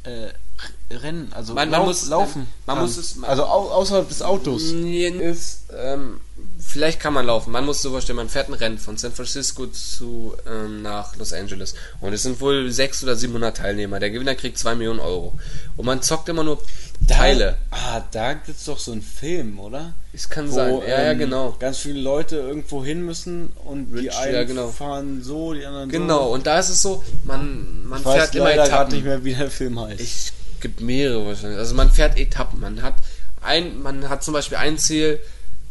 [0.02, 0.32] äh,
[0.90, 2.46] Rennen, also Man- man lauf- muss- laufen.
[2.66, 2.84] man kann.
[2.86, 4.72] muss es- also au außerhalb des Autos.
[4.72, 6.20] Nee, ist, ähm,
[6.60, 7.50] vielleicht kann man laufen.
[7.50, 11.32] Man muss so vorstellen, man fährt ein Rennen von San Francisco zu ähm, nach Los
[11.32, 11.74] Angeles.
[12.00, 14.00] Und es sind wohl 600 oder 700 Teilnehmer.
[14.00, 15.38] Der Gewinner kriegt 2 Millionen Euro.
[15.76, 16.62] Und man zockt immer nur
[17.08, 17.56] Teile.
[17.70, 19.94] Ah, da gibt's doch so einen Film, oder?
[20.12, 20.80] Es kann sein.
[20.86, 21.56] Ja, ja, ähm, genau.
[21.58, 24.68] Ganz viele Leute irgendwo hin müssen und die Rich, einen ja, genau.
[24.68, 25.98] fahren so, die anderen so.
[25.98, 28.94] Genau, und da ist es so, man, man Ich weiß fährt immer leider gerade Etappen.
[28.94, 30.00] nicht mehr, wie der Film heißt.
[30.00, 31.58] Ich gibt mehrere wahrscheinlich.
[31.58, 32.60] Also man fährt Etappen.
[32.60, 32.94] Man hat
[33.40, 35.20] ein, man hat zum Beispiel ein Ziel,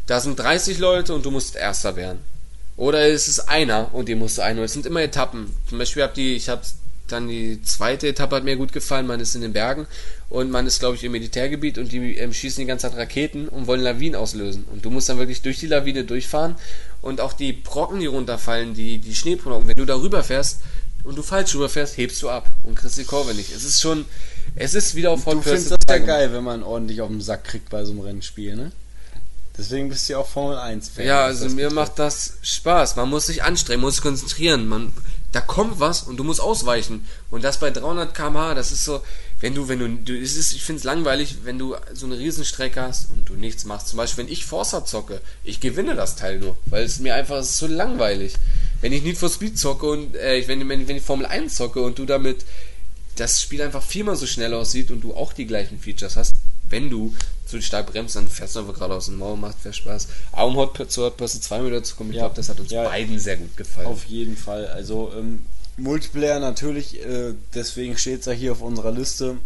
[0.09, 2.19] da sind 30 Leute und du musst Erster werden.
[2.77, 4.65] Oder es ist einer und den musst du einholen.
[4.65, 5.53] Es sind immer Etappen.
[5.67, 6.61] Zum Beispiel hab die, ich habe
[7.09, 9.05] dann die zweite Etappe hat mir gut gefallen.
[9.05, 9.85] Man ist in den Bergen
[10.29, 13.49] und man ist, glaube ich, im Militärgebiet und die ähm, schießen die ganze Zeit Raketen
[13.49, 14.65] und wollen Lawinen auslösen.
[14.71, 16.55] Und du musst dann wirklich durch die Lawine durchfahren
[17.03, 20.61] und auch die Brocken, die runterfallen, die, die Schneebrocken, wenn du darüber fährst
[21.03, 23.51] und du falsch rüberfährst, hebst du ab und kriegst die Kurve nicht.
[23.55, 24.05] Es ist schon,
[24.55, 27.09] es ist wieder auf du Hot findest Pursuit das ja geil, wenn man ordentlich auf
[27.09, 28.71] den Sack kriegt bei so einem Rennspiel, ne?
[29.57, 31.05] Deswegen bist du ja auch Formel 1 Fan.
[31.05, 32.95] Ja, was also mir macht das Spaß.
[32.95, 34.67] Man muss sich anstrengen, muss sich konzentrieren.
[34.67, 34.93] Man,
[35.33, 37.05] da kommt was und du musst ausweichen.
[37.29, 39.01] Und das bei 300 km/h, das ist so,
[39.41, 42.17] wenn du, wenn du, du es ist, ich finde es langweilig, wenn du so eine
[42.17, 43.89] Riesenstrecke hast und du nichts machst.
[43.89, 47.35] Zum Beispiel, wenn ich Forza zocke, ich gewinne das Teil nur, weil es mir einfach,
[47.37, 48.33] es ist so langweilig.
[48.79, 51.55] Wenn ich Need for Speed zocke und, äh, ich- wenn, wenn, wenn ich Formel 1
[51.55, 52.45] zocke und du damit
[53.17, 56.33] das Spiel einfach viermal so schnell aussieht und du auch die gleichen Features hast,
[56.69, 57.13] wenn du
[57.49, 60.07] zu stark bremst, dann fährst du einfach gerade aus dem Mauer, macht viel Spaß.
[60.31, 62.23] Aber um Hot zu Hot Pursuit 2 wieder zu kommen, ich Ja.
[62.23, 62.83] glaube, das hat uns Ja.
[62.83, 63.87] beiden sehr gut gefallen.
[63.87, 64.67] Auf jeden Fall.
[64.67, 65.45] Also ähm,
[65.77, 69.37] Multiplayer natürlich, äh, deswegen steht es ja hier auf unserer Liste.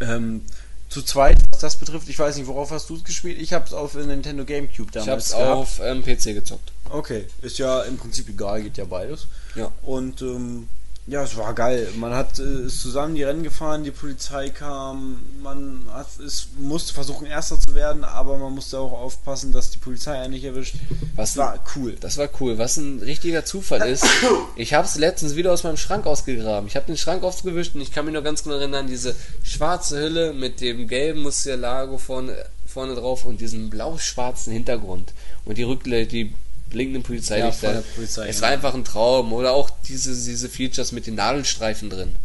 [0.00, 0.42] Ähm,
[0.88, 3.38] zu zweit, was das betrifft, ich weiß nicht, worauf hast du es gespielt?
[3.40, 6.72] Ich habe es auf Nintendo GameCube damals ich habe es auf ähm, PC gezockt.
[6.88, 9.26] Okay, ist ja im Prinzip egal, geht ja beides.
[9.54, 9.70] Ja.
[9.82, 10.68] Und ähm,
[11.08, 11.88] ja, es war geil.
[11.96, 16.92] Man hat äh, ist zusammen die Rennen gefahren, die Polizei kam, man hat, es musste
[16.92, 20.74] versuchen, Erster zu werden, aber man musste auch aufpassen, dass die Polizei einen nicht erwischt.
[21.16, 21.96] Was war cool.
[21.98, 22.58] Das war cool.
[22.58, 24.04] Was ein richtiger Zufall ist,
[24.56, 26.68] ich habe es letztens wieder aus meinem Schrank ausgegraben.
[26.68, 29.98] Ich habe den Schrank aufgewischt und ich kann mich noch ganz genau erinnern, diese schwarze
[29.98, 32.36] Hülle mit dem gelben Murcielago vorne,
[32.66, 35.14] vorne drauf und diesem blau-schwarzen Hintergrund.
[35.46, 36.34] Und die Rückle die
[36.70, 37.74] blinkenden Polizeilichter.
[37.76, 38.42] Ja, Polizei, es ja.
[38.42, 39.32] war einfach ein Traum.
[39.32, 42.16] Oder auch diese, diese Features mit den Nadelstreifen drin.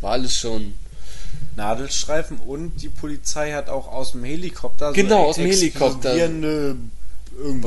[0.00, 0.74] War alles schon.
[1.56, 6.14] Nadelstreifen und die Polizei hat auch aus dem Helikopter Genau, so aus dem Helikopter.
[6.16, 6.76] irgendwas,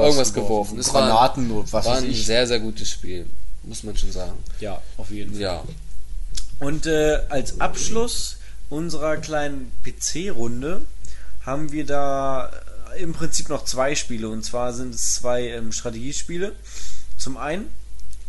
[0.05, 0.79] Irgendwas geworfen.
[0.79, 2.25] Es war- Granaten oder was war ein ich.
[2.25, 3.25] sehr, sehr gutes Spiel.
[3.63, 4.37] Muss man schon sagen.
[4.59, 5.41] Ja, auf jeden Fall.
[5.41, 5.63] Ja.
[6.59, 8.37] Und äh, als Abschluss
[8.69, 10.81] unserer kleinen PC-Runde
[11.45, 12.51] haben wir da
[12.97, 14.29] im Prinzip noch zwei Spiele.
[14.29, 16.53] Und zwar sind es zwei ähm, Strategiespiele.
[17.17, 17.67] Zum einen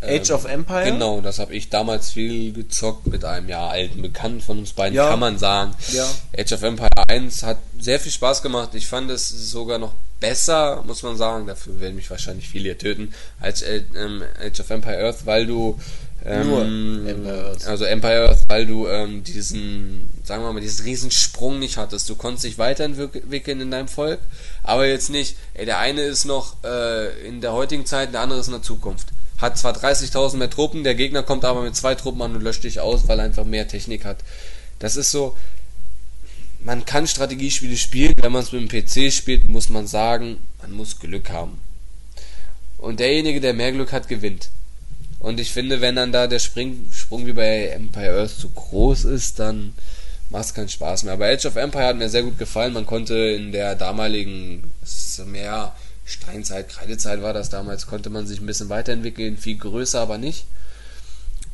[0.02, 0.84] Age Ähm, of Empire.
[0.84, 4.94] Genau, das habe ich damals viel gezockt mit einem ja alten Bekannten von uns beiden,
[4.94, 5.08] Ja.
[5.08, 5.74] kann man sagen.
[5.92, 6.06] Ja.
[6.38, 8.70] Age of Empire 1 hat sehr viel Spaß gemacht.
[8.74, 11.46] Ich fand es sogar noch besser, muss man sagen.
[11.46, 15.46] Dafür werden mich wahrscheinlich viele hier töten, als äh, ähm, Age of Empire Earth, weil
[15.46, 15.80] du
[16.26, 16.62] ähm, Nur
[17.10, 17.66] Empire Earth.
[17.66, 22.08] also Empire Earth, weil du ähm, diesen, sagen wir mal, diesen riesen Sprung nicht hattest.
[22.10, 24.20] Du konntest dich weiterentwickeln in deinem Volk,
[24.64, 28.40] aber jetzt nicht, ey, der eine ist noch äh, in der heutigen Zeit, der andere
[28.40, 29.08] ist in der Zukunft.
[29.38, 32.64] Hat zwar 30.000 mehr Truppen, der Gegner kommt aber mit zwei Truppen an und löscht
[32.64, 34.18] dich aus, weil er einfach mehr Technik hat.
[34.78, 35.36] Das ist so,
[36.60, 40.72] man kann Strategiespiele spielen, wenn man es mit dem PC spielt, muss man sagen, man
[40.72, 41.60] muss Glück haben.
[42.78, 44.48] Und derjenige, der mehr Glück hat, gewinnt.
[45.18, 49.04] Und ich finde, wenn dann da der Spring, Sprung wie bei Empire Earth zu groß
[49.04, 49.74] ist, dann
[50.34, 51.14] macht keinen Spaß mehr.
[51.14, 52.74] Aber Age of Empire hat mir sehr gut gefallen.
[52.74, 54.72] Man konnte in der damaligen,
[55.26, 55.72] mehr
[56.04, 60.44] Steinzeit, Kreidezeit war das damals, konnte man sich ein bisschen weiterentwickeln, viel größer, aber nicht.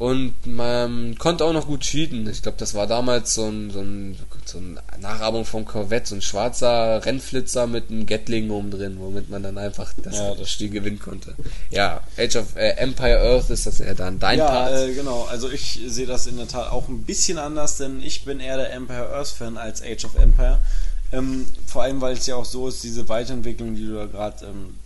[0.00, 2.26] Und man konnte auch noch gut cheaten.
[2.26, 6.14] Ich glaube, das war damals so ein, so ein, so eine Nachahmung vom Corvette, so
[6.14, 10.50] ein schwarzer Rennflitzer mit einem Gatling oben drin, womit man dann einfach das, Ja, das
[10.50, 11.34] Spiel gewinnen konnte.
[11.68, 14.72] Ja, Age of äh, Empire Earth ist das ja dann dein ja, Part.
[14.72, 15.26] äh, genau.
[15.30, 18.56] Also ich sehe das in der Tat auch ein bisschen anders, denn ich bin eher
[18.56, 20.60] der Empire Earth Fan als Age of Empire.
[21.12, 24.46] Ähm, vor allem, weil es ja auch so ist, diese Weiterentwicklung, die du da gerade
[24.46, 24.76] ähm,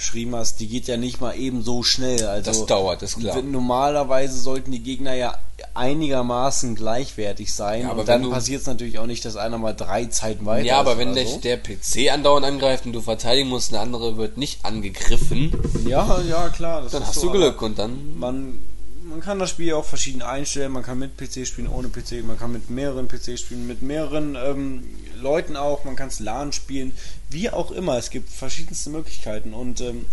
[0.00, 2.24] beschrieben hast, die geht ja nicht mal eben so schnell.
[2.26, 3.42] Also Das dauert, ist klar.
[3.42, 5.34] Normalerweise sollten die Gegner ja
[5.74, 7.82] einigermaßen gleichwertig sein.
[7.82, 10.64] Ja, aber und dann passiert es natürlich auch nicht, dass einer mal drei Zeiten weiter
[10.64, 11.40] ja, aber wenn dich so.
[11.40, 15.52] der PC andauernd angreift und du verteidigen musst, eine andere wird nicht angegriffen,
[15.86, 16.80] Ja, ja, klar.
[16.80, 18.58] das dann hast so, du Glück und dann man,
[19.04, 20.72] man kann das Spiel ja auch verschieden einstellen.
[20.72, 22.24] Man kann mit PC spielen, ohne PC.
[22.26, 24.84] Man kann mit mehreren PC spielen, mit mehreren ähm,
[25.20, 25.84] Leuten auch.
[25.84, 26.92] Man kann es LAN spielen,
[27.28, 27.96] wie auch immer.
[27.96, 29.54] Es gibt verschiedenste Möglichkeiten.
[29.54, 30.06] Und ähm,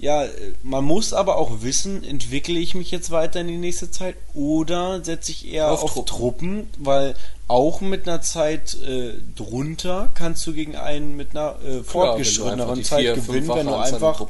[0.00, 0.24] ja,
[0.62, 5.04] man muss aber auch wissen, entwickle ich mich jetzt weiter in die nächste Zeit oder
[5.04, 6.06] setze ich eher Auf auf, Truppen.
[6.06, 6.66] Truppen.
[6.78, 7.14] weil
[7.48, 12.82] auch mit einer Zeit äh, drunter kannst du gegen einen mit einer äh, fortgeschritteneren die
[12.82, 14.24] Zeit vier, gewinnen, wenn du einfach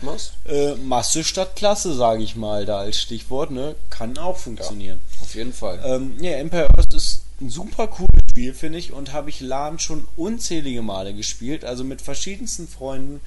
[0.47, 3.77] äh, Masse statt Klasse, sage ich mal, da als Stichwort, ne?
[3.91, 5.01] Kann auch funktionieren.
[5.21, 5.81] auf jeden Fall.
[5.85, 9.79] Ähm, ja, Empire Earth ist ein super cooles Spiel, finde ich, und habe ich LAN
[9.79, 13.21] schon unzählige Male gespielt, also mit verschiedensten Freunden.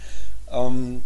[0.49, 1.03] Ähm,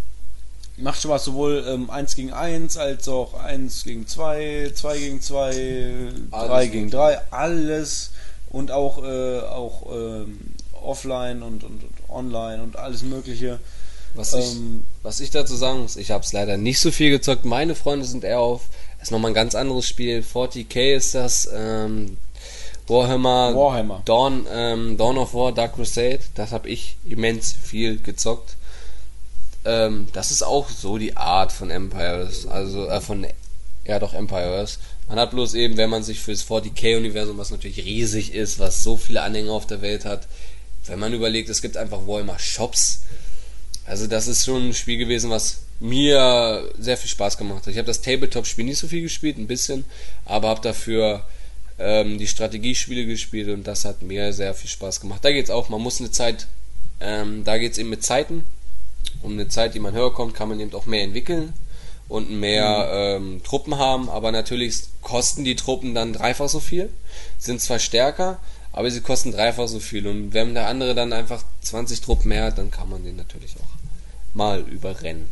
[0.78, 6.12] macht Spaß sowohl ähm, 1 gegen 1 als auch 1 gegen 2, 2 gegen 2,
[6.30, 8.12] 3 Alles gegen 3, alles
[8.52, 10.40] und auch, äh, auch ähm,
[10.84, 13.60] offline und, und, und online und alles mögliche.
[14.14, 17.10] Was ich, Ähm, was ich dazu sagen muss, ich habe es leider nicht so viel
[17.10, 17.46] gezockt.
[17.46, 18.62] Meine Freunde sind eher auf,
[19.02, 20.22] ist nochmal ein ganz anderes Spiel.
[20.22, 22.18] 40k ist das, ähm,
[22.88, 24.02] Warhammer, Warhammer.
[24.06, 26.20] Dawn, ähm, Dawn of War, Dark Crusade.
[26.36, 28.56] Das habe ich immens viel gezockt.
[29.66, 33.28] Ähm, das ist auch so die Art von Empires, also äh, von,
[33.86, 34.80] ja doch Empires.
[35.10, 38.96] Man hat bloß eben, wenn man sich fürs 40k-Universum, was natürlich riesig ist, was so
[38.96, 40.28] viele Anhänger auf der Welt hat,
[40.86, 43.02] wenn man überlegt, es gibt einfach Warhammer Shops,
[43.86, 47.68] also das ist schon ein Spiel gewesen, was mir sehr viel Spaß gemacht hat.
[47.68, 49.86] Ich habe das Tabletop-Spiel nicht so viel gespielt, ein bisschen,
[50.26, 51.24] aber habe dafür
[51.80, 55.24] ähm, die Strategiespiele gespielt und das hat mir sehr viel Spaß gemacht.
[55.24, 56.48] Da geht's auch, man muss eine Zeit,
[57.00, 58.46] ähm, da geht's eben mit Zeiten.
[59.22, 61.54] Um eine Zeit, die man höher kommt, kann man eben auch mehr entwickeln
[62.08, 66.90] und mehr ähm, Truppen haben, aber natürlich kosten die Truppen dann dreifach so viel,
[67.38, 68.40] sind zwar stärker,
[68.72, 72.46] aber sie kosten dreifach so viel und wenn der andere dann einfach 20 Truppen mehr
[72.46, 75.30] hat, dann kann man den natürlich auch mal überrennen.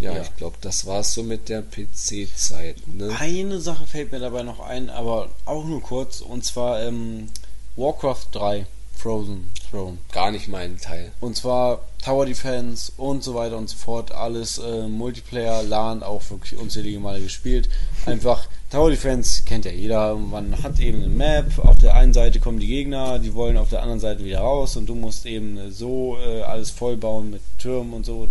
[0.00, 0.22] Ja, Ja.
[0.22, 2.76] ich glaube, das war's so mit der PC-Zeit.
[2.86, 3.14] Ne?
[3.18, 7.28] Eine Sache fällt mir dabei noch ein, aber auch nur kurz, und zwar ähm,
[7.76, 8.66] Warcraft 3,
[8.96, 9.98] Frozen Throne.
[10.12, 11.10] Gar nicht mein Teil.
[11.20, 14.12] Und zwar Tower Defense und so weiter und so fort.
[14.12, 17.68] Alles äh, Multiplayer, LAN, auch wirklich unzählige Male gespielt.
[18.06, 20.14] Einfach Tower Defense kennt ja jeder.
[20.16, 21.58] Man hat eben eine Map.
[21.58, 24.76] Auf der einen Seite kommen die Gegner, die wollen auf der anderen Seite wieder raus
[24.76, 28.28] und du musst eben so äh, alles vollbauen mit Türmen und so,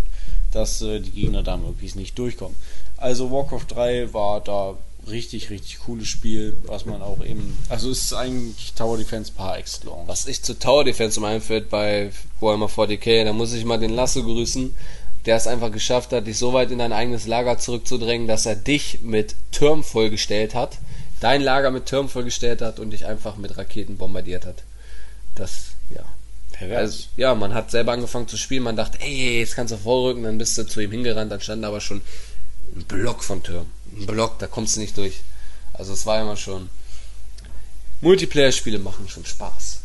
[0.54, 2.56] dass äh, die Gegner da möglichst nicht durchkommen.
[2.98, 4.76] Also Warcraft 3 war da
[5.08, 7.58] richtig, richtig cooles Spiel, was man auch eben.
[7.70, 10.08] Also es ist eigentlich Tower Defense par excellence.
[10.08, 13.94] Was ich zu Tower Defense um einfällt bei Warhammer 40k, da muss ich mal den
[13.94, 14.76] Lasso grüßen,
[15.26, 18.56] der es einfach geschafft hat, dich so weit in dein eigenes Lager zurückzudrängen, dass er
[18.56, 20.78] dich mit Türmen vollgestellt hat,
[21.20, 24.64] dein Lager mit Türmen vollgestellt hat und dich einfach mit Raketen bombardiert hat.
[25.36, 25.73] Das,
[26.62, 26.78] ja.
[26.78, 30.24] Also, ja, man hat selber angefangen zu spielen, man dachte, ey, jetzt kannst du vorrücken,
[30.24, 32.02] dann bist du zu ihm hingerannt, dann stand da aber schon
[32.76, 33.70] ein Block von Türmen.
[33.98, 35.22] Ein Block, da kommst du nicht durch.
[35.74, 36.70] Also es war immer schon.
[38.02, 39.80] Multiplayer-Spiele machen schon Spaß.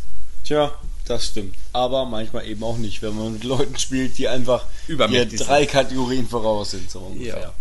[0.44, 0.72] Tja,
[1.06, 1.54] das stimmt.
[1.72, 5.66] Aber manchmal eben auch nicht, wenn man mit Leuten spielt, die einfach Übermächtig dir drei
[5.66, 7.40] Kategorien voraus sind, so ungefähr.
[7.40, 7.54] Ja.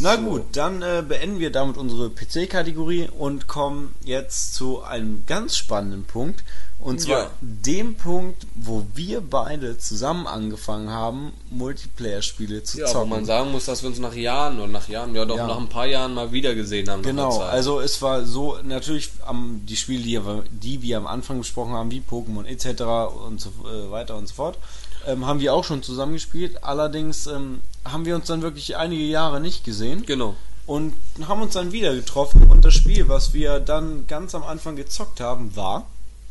[0.00, 5.56] Na gut, dann äh, beenden wir damit unsere PC-Kategorie und kommen jetzt zu einem ganz
[5.56, 6.44] spannenden Punkt.
[6.80, 7.30] Und zwar Ja.
[7.40, 13.10] dem Punkt, wo wir beide zusammen angefangen haben, Multiplayer-Spiele zu Ja, wo zocken.
[13.10, 15.46] man sagen muss, dass wir uns nach Jahren oder nach Jahren, ja doch Ja.
[15.46, 17.02] nach ein paar Jahren mal wieder gesehen haben.
[17.02, 17.50] Genau, Zeit.
[17.50, 21.72] also es war so, natürlich am, die Spiele, die, wir- die wir am Anfang besprochen
[21.72, 22.82] haben, wie Pokémon etc.
[23.26, 24.58] und so äh, weiter und so fort,
[25.06, 26.62] ähm, haben wir auch schon zusammengespielt.
[26.64, 30.36] Allerdings ähm, haben wir uns dann wirklich einige Jahre nicht gesehen Genau.
[30.66, 30.94] und
[31.26, 35.20] haben uns dann wieder getroffen und das Spiel, was wir dann ganz am Anfang gezockt
[35.20, 35.86] haben, war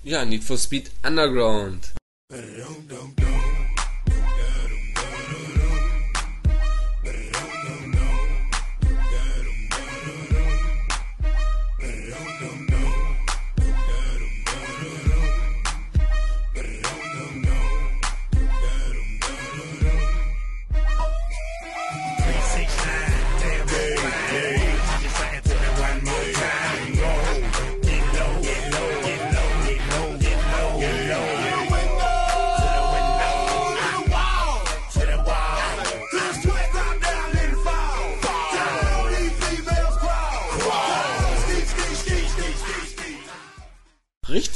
[0.08, 1.92] Ja, Need for Speed Underground.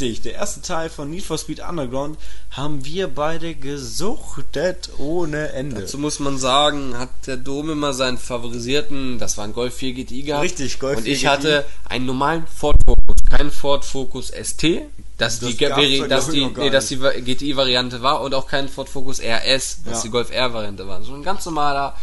[0.02, 2.18] Richtig, der erste Teil von Need for Speed Underground
[2.52, 5.82] haben wir beide gesuchtet ohne Ende.
[5.82, 9.94] Dazu muss man sagen, hat der Dom immer seinen favorisierten, das war ein Golf 4
[9.94, 10.44] GTI gehabt.
[10.44, 11.28] Richtig, Golf Und 4 ich GTI.
[11.28, 14.82] hatte einen normalen Ford Focus, keinen Ford Focus ST,
[15.18, 18.90] dass Das die, Vari- dass die, nee, dass die GTI-Variante war und auch keinen Ford
[18.90, 20.04] Focus RS, was Ja.
[20.04, 21.04] die Golf R-Variante war.
[21.04, 21.96] So ein ganz normaler,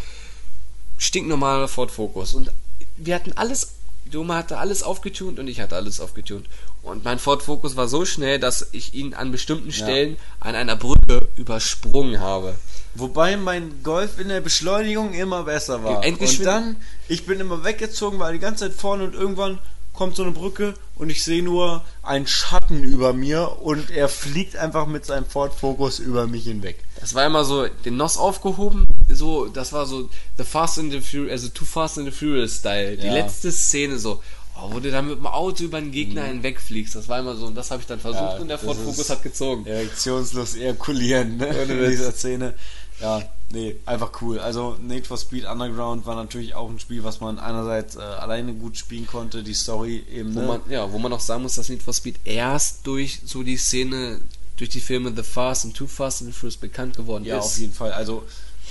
[0.98, 2.34] stinknormaler Ford Focus.
[2.34, 2.50] Und
[2.96, 3.72] wir hatten alles,
[4.10, 6.46] Doma hatte alles aufgetunt und ich hatte alles aufgetunt.
[6.88, 10.76] Und mein Ford Focus war so schnell, dass ich ihn an bestimmten Stellen an einer
[10.76, 12.54] Brücke übersprungen habe.
[12.94, 16.04] Wobei mein Golf in der Beschleunigung immer besser war.
[16.04, 19.58] Und dann, ich bin immer weggezogen, war die ganze Zeit vorne und irgendwann
[19.92, 24.56] kommt so eine Brücke und ich sehe nur einen Schatten über mir und er fliegt
[24.56, 26.84] einfach mit seinem Ford Focus über mich hinweg.
[27.00, 31.00] Das war immer so, den NOS aufgehoben, so, das war so The Fast and the
[31.00, 32.96] Furious, also Too Fast and the Furious Style.
[32.96, 33.12] Die Ja.
[33.12, 34.22] letzte Szene so,
[34.60, 36.94] Oh, wo du dann mit dem Auto über einen Gegner hinwegfliegst.
[36.96, 38.28] Das war immer so, und das habe ich dann versucht Mhm.
[38.28, 39.64] Ja, und der Ford Focus hat gezogen.
[39.66, 41.46] Erektionslos ejakulieren, ne?
[41.46, 42.54] In dieser Szene.
[43.00, 43.22] Ja,
[43.52, 44.40] nee, einfach cool.
[44.40, 48.52] Also Need for Speed Underground war natürlich auch ein Spiel, was man einerseits äh, alleine
[48.54, 50.46] gut spielen konnte, die Story eben, Wo ne?
[50.46, 53.56] man, ja, wo man auch sagen muss, dass Need for Speed erst durch so die
[53.56, 54.20] Szene,
[54.56, 57.44] durch die Filme The Fast and Too Fast and the Furious bekannt geworden Ja, ist.
[57.44, 57.92] auf jeden Fall.
[57.92, 58.24] Also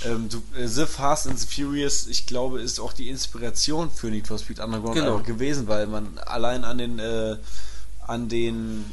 [0.04, 4.08] ähm, du, äh, The Fast and the Furious, ich glaube, ist auch die Inspiration für
[4.08, 5.18] Need for Speed Underground Genau.
[5.20, 7.36] gewesen, weil man allein an den äh,
[8.06, 8.84] an den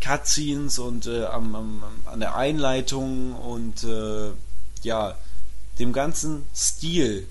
[0.00, 4.30] Cutscenes und äh, am, am, an der Einleitung und äh,
[4.82, 5.16] ja
[5.78, 7.26] dem ganzen Stil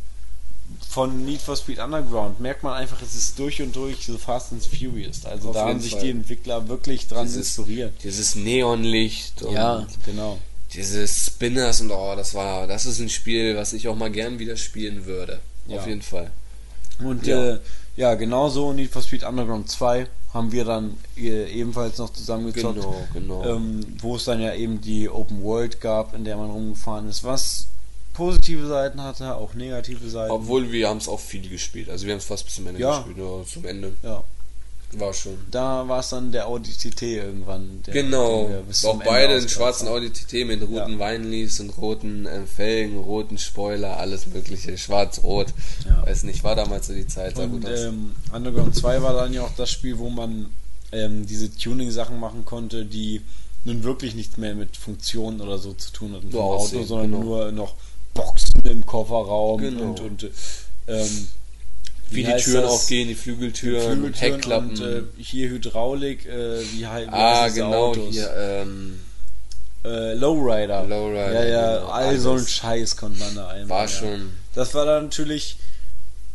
[0.89, 4.51] von Need for Speed Underground merkt man einfach, es ist durch und durch The Fast
[4.53, 5.25] and the Furious.
[5.25, 6.01] Also Auf da haben sich Fall.
[6.01, 7.93] die Entwickler wirklich dran Dieses- inspiriert.
[8.03, 10.39] Dieses Neonlicht und Ja, genau.
[10.75, 14.39] Diese Spinners und oh, das war, das ist ein Spiel, was ich auch mal gern
[14.39, 15.39] wieder spielen würde.
[15.67, 15.77] Ja.
[15.79, 16.31] Auf jeden Fall.
[17.03, 17.53] Und Ja.
[17.55, 17.59] äh,
[17.95, 22.75] ja genauso Need for Speed Underground 2 haben wir dann äh, ebenfalls noch zusammengezockt.
[22.75, 23.55] Genau, genau.
[23.55, 27.23] Ähm, wo es dann ja eben die Open World gab, in der man rumgefahren ist,
[27.23, 27.67] was
[28.13, 30.31] positive Seiten hatte, auch negative Seiten.
[30.31, 31.89] Obwohl wir haben es auch viel gespielt.
[31.89, 32.97] Also wir haben es fast bis zum Ende Ja.
[32.97, 33.17] gespielt.
[33.17, 33.93] Ja, zum Ende.
[34.03, 34.23] ja,
[34.99, 35.37] War schon.
[35.51, 37.81] da war es dann der Audi TT irgendwann.
[37.85, 38.47] Der, Genau.
[38.47, 38.59] den
[38.89, 39.87] Auch beide ausgereizt schwarzen.
[39.87, 40.99] Audi TT mit roten Ja.
[40.99, 44.77] Weinleaves und roten äh, Felgen, roten Spoiler, alles mögliche.
[44.77, 45.47] Schwarz-Rot.
[45.87, 46.05] Ja.
[46.05, 47.37] Weiß nicht, war damals so die Zeit.
[47.37, 50.47] Und ähm, Underground 2 war dann ja auch das Spiel, wo man
[50.91, 53.21] ähm, diese Tuning-Sachen machen konnte, die
[53.65, 57.23] nun wirklich nichts mehr mit Funktionen oder so zu tun hatten vom Auto, sondern genau.
[57.23, 57.75] nur noch
[58.13, 59.83] Boxen im Kofferraum Genau.
[59.85, 60.29] und, und
[60.87, 61.27] ähm,
[62.15, 62.71] Wie die heißt Türen das?
[62.71, 64.69] aufgehen, die Flügeltüren, Flügeltüren Heckklappen.
[64.71, 68.13] und äh, hier Hydraulik, äh, wie, wie ah, genau, Autos?
[68.13, 68.99] hier, ähm,
[69.85, 70.83] Äh, Lowrider.
[70.87, 72.47] Lowrider, Ja, ja, genau, all so ein.
[72.47, 73.69] Scheiß konnte man da einbauen.
[73.69, 73.87] war ja.
[73.87, 74.31] schon.
[74.55, 75.57] Das war dann natürlich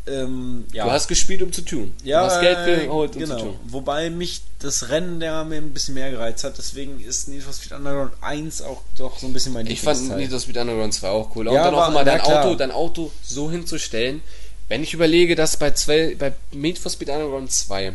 [0.07, 0.85] ähm, ja.
[0.87, 1.95] Du hast gespielt, um zu tun.
[2.03, 3.37] Ja, du hast Geld äh, geholt, um genau.
[3.37, 3.57] zu tun.
[3.67, 7.53] Wobei mich das Rennen der mir ein bisschen mehr gereizt hat, deswegen ist Need for
[7.53, 10.17] Speed Underground 1 auch doch so ein bisschen mein Ich fand.
[10.17, 11.49] Need for Speed Underground 2 auch cool.
[11.49, 12.45] Und Ja, dann auch war- immer dein klar.
[12.47, 14.23] Auto, dein Auto so hinzustellen.
[14.69, 17.95] Wenn ich überlege, dass bei, zwei, bei Need for Speed Underground 2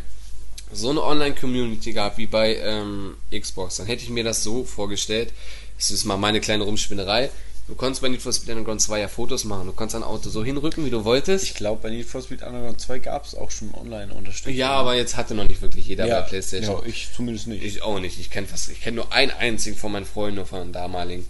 [0.72, 5.32] so eine Online-Community gab wie bei ähm, Xbox, dann hätte ich mir das so vorgestellt.
[5.78, 7.30] Das ist mal meine kleine Rumspinnerei.
[7.66, 9.66] Du konntest bei Need for Speed Underground 2 ja Fotos machen.
[9.66, 11.44] Du konntest dein Auto so hinrücken, wie du wolltest.
[11.44, 14.52] Ich glaube, bei Need for Speed Underground 2 gab es auch schon Online-Unterstützung.
[14.52, 16.80] ja, aber jetzt hatte noch nicht wirklich jeder ja, bei PlayStation.
[16.80, 17.64] Ja, ich zumindest nicht.
[17.64, 18.18] Ich auch nicht.
[18.18, 21.26] Ich kenne fast, ich kenne nur einen einzigen von meinen Freunden, von damaligen.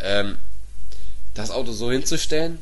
[0.00, 0.38] Ähm,
[1.34, 2.58] das Auto so hinzustellen,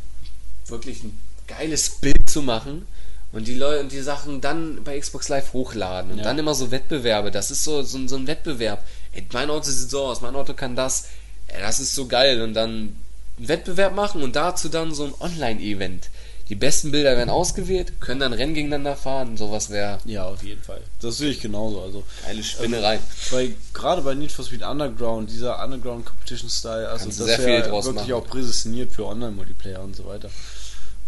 [0.66, 2.87] wirklich ein geiles Bild zu machen
[3.33, 6.25] und die Leute und die Sachen dann bei Xbox Live hochladen und Ja.
[6.25, 7.31] dann immer so Wettbewerbe.
[7.31, 8.85] Das ist so, so, ein- so ein Wettbewerb.
[9.12, 11.07] Ey, mein Auto sieht so aus, mein Auto kann das.
[11.49, 12.43] Ey, das ist so geil.
[12.43, 12.95] Und dann
[13.39, 16.09] einen Wettbewerb machen und dazu dann so ein Online-Event.
[16.51, 19.39] Die besten Bilder werden ausgewählt, können dann Rennen gegeneinander fahren.
[19.39, 20.83] Sowas wäre ja, auf jeden Fall.
[21.01, 21.81] Das sehe ich genauso.
[21.81, 22.99] Also geile Spinnerei.
[23.33, 27.47] bei, gerade bei Need for Speed Underground, dieser Underground Competition Style, also Kannst das wäre
[27.47, 28.12] wirklich machen.
[28.12, 30.29] auch prädestiniert für Online-Multiplayer und so weiter.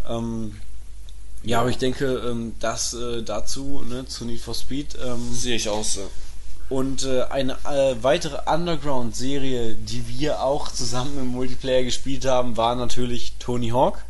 [0.07, 0.55] Ähm,
[1.43, 4.97] ja, aber ich denke, ähm, das äh, dazu, ne, zu Need for Speed.
[5.03, 6.09] Ähm, Sehe ich auch so.
[6.69, 12.75] Und äh, eine äh, weitere Underground-Serie, die wir auch zusammen im Multiplayer gespielt haben, war
[12.75, 14.03] natürlich Tony Hawk.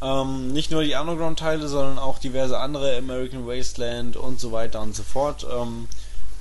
[0.00, 4.94] Ähm, nicht nur die Underground-Teile, sondern auch diverse andere, American Wasteland und so weiter und
[4.94, 5.46] so fort.
[5.52, 5.88] Ähm,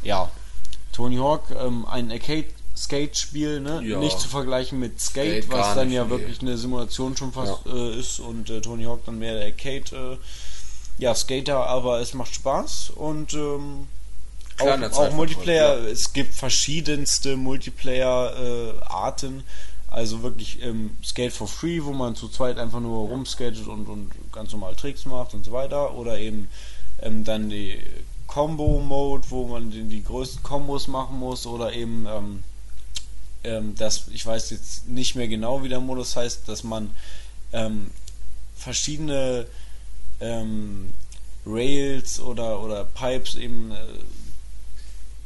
[0.03, 0.29] ja,
[0.93, 2.11] Tony Hawk, ähm, ein
[2.77, 3.81] Arcade-Skate-Spiel, ne?
[3.83, 3.99] Ja.
[3.99, 6.11] nicht zu vergleichen mit Skate, Skate was dann nicht, ja nee.
[6.11, 9.95] wirklich eine Simulation schon fast äh, ist und äh, Tony Hawk dann mehr der Arcade,
[9.95, 10.17] äh,
[10.99, 13.87] ja, Skater, aber es macht Spaß und ähm,
[14.57, 15.87] Kleiner auch, auch Multiplayer, ja.
[15.87, 19.43] es gibt verschiedenste Multiplayer-Arten.
[19.89, 24.11] also wirklich ähm, Skate for Free, wo man zu zweit einfach nur rumskatet und, und
[24.31, 25.93] ganz normal Tricks macht und so weiter.
[25.93, 26.49] Oder eben
[27.03, 27.77] ähm, dann die
[28.25, 31.45] Combo-Mode, wo man die, die größten Kombos machen muss.
[31.45, 32.43] Oder eben ähm,
[33.43, 36.91] ähm, das, ich weiß jetzt nicht mehr genau, wie der Modus heißt, dass man
[37.53, 37.91] ähm,
[38.55, 39.45] verschiedene
[40.19, 40.93] ähm,
[41.45, 43.75] Rails oder, oder Pipes eben äh,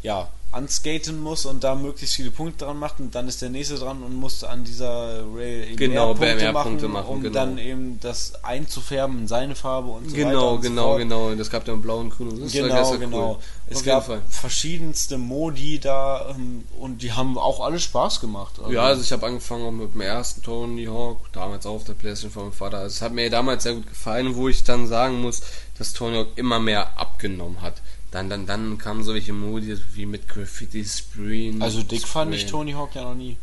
[0.03, 3.75] ja, anskaten muss und da möglichst viele Punkte dran macht und dann ist der nächste
[3.75, 7.21] dran und muss an dieser Rail eben Genau, mehr, Punkte, mehr machen, Punkte machen, um
[7.21, 7.33] genau.
[7.33, 10.29] dann eben das einzufärben in seine Farbe und so weiter.
[10.29, 10.99] Genau, und genau, so fort.
[10.99, 11.35] genau.
[11.35, 12.41] Das gab ja einen blauen, grünen.
[12.41, 13.29] Das war- das Genau, genau.
[13.31, 13.37] Cool.
[13.67, 18.55] Es Auf gab verschiedenste Modi da ähm, und die haben auch alle Spaß gemacht.
[18.69, 22.31] Ja, also ich habe angefangen auch mit dem ersten Tony Hawk, damals auf der Playstation
[22.31, 22.79] von meinem Vater.
[22.79, 25.41] Also es hat mir damals sehr gut gefallen, wo ich dann sagen muss,
[25.77, 27.75] dass Tony Hawk immer mehr abgenommen hat.
[28.11, 31.61] Dann, dann, dann kamen solche Modi wie mit Graffiti Spreen.
[31.61, 32.51] also dick fand ich Sprayen.
[32.51, 33.37] Tony Hawk ja noch nie.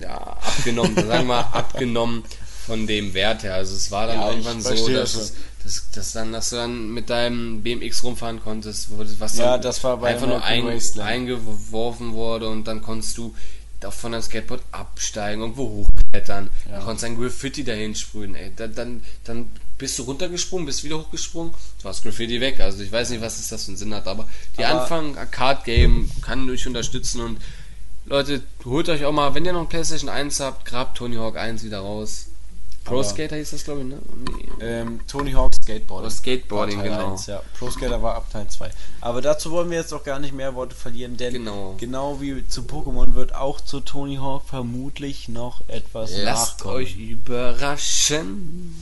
[0.00, 2.24] Ja, abgenommen, sagen wir mal, abgenommen
[2.66, 3.54] von dem Wert her.
[3.54, 7.10] Also es war dann Ja, irgendwann so, dass Das, das dann, dass du dann mit
[7.10, 8.88] deinem BMX rumfahren konntest,
[9.20, 10.66] was Ja, dann das war einfach nur ein,
[10.98, 13.34] eingeworfen wurde und dann konntest du
[13.88, 18.52] von deinem Skateboard absteigen, irgendwo hochklettern, dann konntest du ein Graffiti dahin sprühen, ey.
[18.54, 22.60] Dann, dann, dann bist du runtergesprungen, bist wieder hochgesprungen, du warst Graffiti weg.
[22.60, 25.16] Also ich weiß nicht, was das das für einen Sinn hat, aber die Aber- Anfang
[25.18, 27.38] Arcade-Game kann euch unterstützen und
[28.06, 31.36] Leute, holt euch auch mal, wenn ihr noch ein PlayStation 1 habt, grabt Tony Hawk
[31.36, 32.26] 1 wieder raus.
[32.82, 33.98] Pro Skater hieß das, glaube ich, ne?
[34.26, 34.64] Nee.
[34.64, 36.06] Ähm, Tony Hawk Skateboarding.
[36.06, 37.12] Oder Skateboarding, War Teil genau.
[37.12, 37.42] 1, ja.
[37.58, 38.70] Pro Skater war ab Teil 2.
[39.02, 41.74] Aber dazu wollen wir jetzt auch gar nicht mehr Worte verlieren, denn Genau.
[41.78, 46.76] genau wie zu Pokémon wird auch zu Tony Hawk vermutlich noch etwas Lasst nachkommen.
[46.76, 48.74] euch überraschen.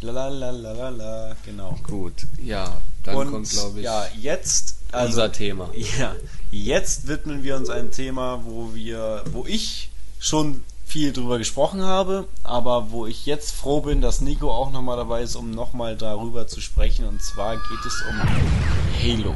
[0.00, 1.76] Lalalala, genau.
[1.82, 5.70] Gut, ja, dann Und kommt, glaube ich, ja, jetzt also, unser Thema.
[5.98, 6.14] Ja,
[6.50, 12.26] jetzt widmen wir uns einem Thema, wo wir, wo ich schon viel drüber gesprochen habe,
[12.42, 16.46] aber wo ich jetzt froh bin, dass Nico auch nochmal dabei ist, um nochmal darüber
[16.46, 17.06] zu sprechen.
[17.06, 18.18] Und zwar geht es um
[19.02, 19.34] Halo.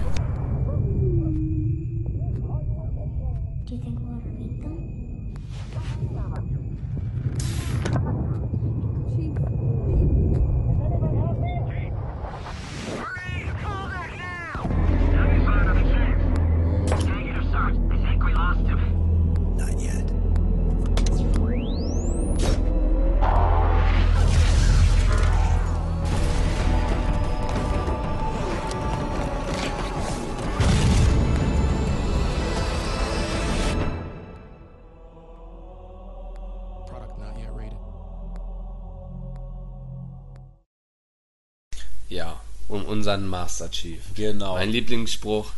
[43.15, 44.01] Unseren Master Chief.
[44.15, 44.55] Genau.
[44.55, 45.53] Mein Lieblingsspruch,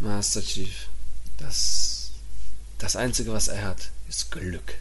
[0.00, 0.86] Master Chief,
[1.38, 2.10] das,
[2.78, 4.74] das Einzige, was er hat, ist Glück.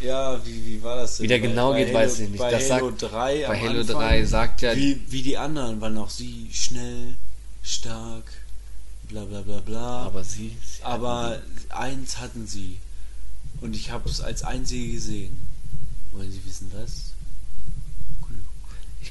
[0.00, 1.24] Ja, wie, wie war das denn?
[1.24, 2.38] Wie der genau geht, weiß ich nicht.
[2.38, 5.80] Bei Das Halo sagt- 3 bei Halo Anfang, 3 sagt ja- Wie, wie die anderen
[5.80, 7.14] waren auch sie schnell,
[7.62, 8.24] stark,
[9.08, 10.02] bla bla bla bla.
[10.02, 12.76] Aber sie, sie Aber eins hatten sie.
[13.62, 15.38] Und ich habe es als einzige gesehen.
[16.12, 17.05] Wollen Sie wissen was?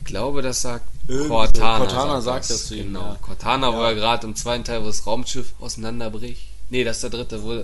[0.05, 1.33] Ich glaube, das sagt Irgendwie so.
[1.33, 1.77] Cortana.
[1.79, 2.99] Cortana sagt das zu ihm, Genau.
[3.01, 3.17] ja.
[3.21, 3.89] Cortana, wo Ja.
[3.89, 6.41] er gerade im zweiten Teil, wo das Raumschiff auseinanderbricht.
[6.69, 7.63] Nee, das ist der dritte, wo.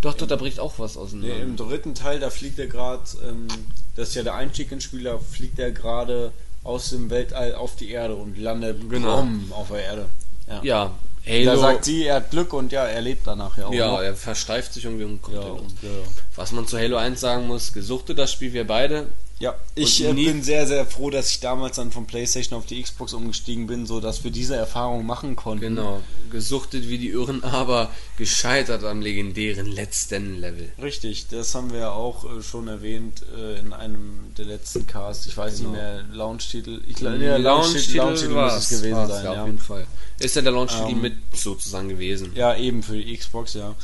[0.00, 1.34] Doch, doch, da bricht auch was auseinander.
[1.34, 3.48] Nee, Im dritten Teil, da fliegt er gerade, ähm,
[3.96, 6.32] das ist ja der Einstieg ins Spiel, da fliegt er gerade
[6.64, 9.26] aus dem Weltall auf die Erde und landet Genau.
[9.50, 10.06] auf der Erde.
[10.48, 10.60] Ja.
[10.62, 10.90] ja,
[11.26, 11.44] Halo.
[11.44, 13.72] Da sagt sie, er hat Glück und ja, er lebt danach ja auch.
[13.74, 14.00] ja, noch.
[14.00, 15.88] er versteift sich irgendwie und kommt ja, und, ja.
[16.34, 19.06] Was man zu Halo 1 sagen muss, gesuchtet das Spiel wir beide.
[19.40, 22.82] Ja, ich äh, bin sehr, sehr froh, dass ich damals dann von PlayStation auf die
[22.82, 25.76] Xbox umgestiegen bin, so dass wir diese Erfahrung machen konnten.
[25.76, 26.02] Genau.
[26.30, 30.70] Gesuchtet wie die Irren, aber gescheitert am legendären letzten Level.
[30.82, 35.26] Richtig, das haben wir ja auch äh, schon erwähnt äh, in einem der letzten Casts.
[35.26, 35.70] Ich weiß Genau.
[35.70, 36.82] nicht mehr, Launch-Titel.
[36.86, 39.24] Ich glaube, Ja, Launch-Titel Launch muss es gewesen sein.
[39.24, 39.40] Ja.
[39.40, 39.86] auf jeden Fall.
[40.18, 42.32] Ist ja der Launch-Titel Ähm, mit sozusagen gewesen.
[42.34, 43.74] ja, eben für die Xbox, ja.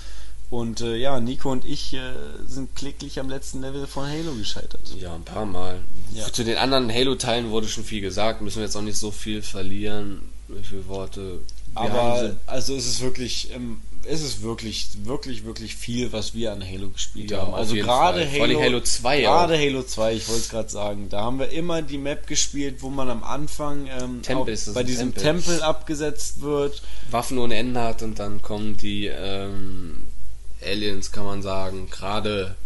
[0.48, 2.12] Und äh, ja, Nico und ich äh,
[2.47, 4.81] sind kläglich am letzten Level von Halo gescheitert.
[4.98, 5.81] Ja, ein paar Mal.
[6.12, 6.32] Ja.
[6.32, 9.43] Zu den anderen Halo-Teilen wurde schon viel gesagt, müssen wir jetzt auch nicht so viel
[9.43, 10.20] verlieren.
[10.48, 11.40] Wie viele Worte?
[11.73, 16.52] Wir Aber also es ist wirklich, ähm, es ist wirklich, wirklich, wirklich viel, was wir
[16.52, 17.55] an Halo gespielt Ja, haben.
[17.55, 18.27] Also gerade Fall.
[18.28, 21.39] Halo, Vor allem Halo 2 gerade Halo 2, ich wollte es gerade sagen, da haben
[21.39, 25.43] wir immer die Map gespielt, wo man am Anfang ähm, Tempel auf, bei diesem Tempel.
[25.43, 25.62] Tempel.
[25.62, 26.82] abgesetzt wird.
[27.10, 30.06] Waffen ohne Ende hat und dann kommen die ähm,
[30.67, 32.57] Aliens, kann man sagen, gerade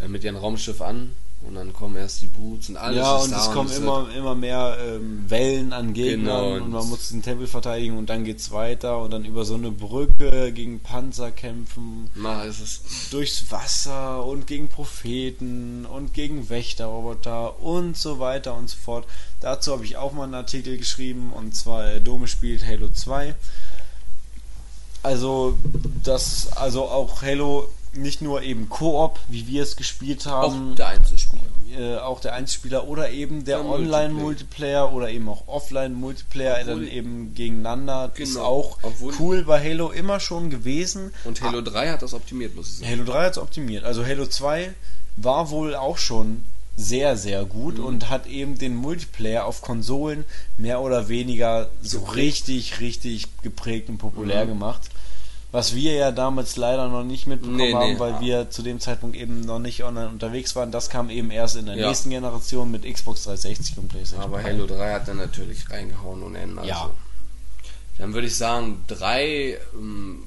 [0.00, 1.12] äh, mit ihrem Raumschiff an
[1.42, 4.34] und dann kommen erst die Boots und alles ja, und es kommen wird- immer, immer
[4.34, 8.24] mehr ähm, Wellen an Gegnern Genau, und und- man muss den Tempel verteidigen und dann
[8.24, 12.10] geht's weiter und dann über so eine Brücke gegen Panzer kämpfen.
[12.16, 18.68] Na, es ist durchs Wasser und gegen Propheten und gegen Wächterroboter und so weiter und
[18.70, 19.04] so fort.
[19.40, 23.34] Dazu habe ich auch mal einen Artikel geschrieben und zwar äh, Dome spielt Halo 2.
[25.06, 25.56] Also
[26.02, 30.88] das also auch Halo nicht nur eben Koop, wie wir es gespielt haben, auch der
[30.88, 31.42] Einzelspieler.
[31.78, 37.34] äh, auch der Einspieler oder eben der Der Online-Multiplayer oder eben auch Offline-Multiplayer dann eben
[37.34, 41.12] gegeneinander ist Genau, auch obwohl- cool bei Halo immer schon gewesen.
[41.24, 42.90] Und Halo 3 hat das optimiert, muss ich sagen.
[42.90, 43.84] Halo 3 hat es optimiert.
[43.84, 44.74] Also Halo 2
[45.16, 46.44] war wohl auch schon
[46.78, 47.84] sehr, sehr gut Mhm.
[47.86, 50.24] und hat eben den Multiplayer auf Konsolen
[50.58, 54.48] mehr oder weniger so richtig, richtig geprägt und populär Mhm.
[54.50, 54.82] gemacht.
[55.52, 57.74] Was wir ja damals leider noch nicht mitbekommen Nee, nee.
[57.74, 60.70] haben, weil wir zu dem Zeitpunkt eben noch nicht online unterwegs waren.
[60.72, 61.88] Das kam eben erst in der Ja.
[61.88, 64.24] nächsten Generation mit Xbox 360 und PlayStation.
[64.24, 64.52] Aber 3.
[64.52, 66.58] Halo 3 hat dann natürlich reingehauen ohne Ende.
[66.60, 66.68] Also.
[66.70, 66.90] Ja.
[67.98, 70.24] Dann würde ich sagen, 3 ähm,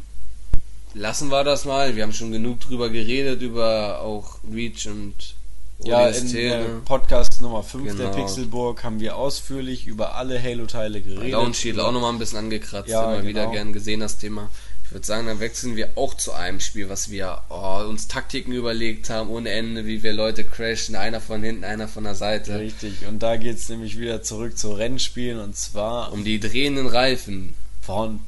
[0.95, 1.95] lassen wir das mal.
[1.95, 5.35] Wir haben schon genug drüber geredet, über auch Reach und
[5.83, 6.63] Ja, ODST, in äh?
[6.85, 8.17] Podcast Nummer 5 der Genau.
[8.17, 11.31] Pixelburg haben wir ausführlich über alle Halo-Teile geredet.
[11.31, 13.27] Launch Shield auch nochmal ein bisschen angekratzt, Ja, immer genau.
[13.27, 14.49] wieder gern gesehen, das Thema.
[14.89, 18.53] Ich würde sagen, dann wechseln wir auch zu einem Spiel, was wir oh, uns Taktiken
[18.53, 22.57] überlegt haben, ohne Ende, wie wir Leute crashen, einer von hinten, einer von der Seite.
[22.57, 27.53] Richtig, und da geht's nämlich wieder zurück zu Rennspielen und zwar Um die drehenden Reifen.
[27.81, 28.21] von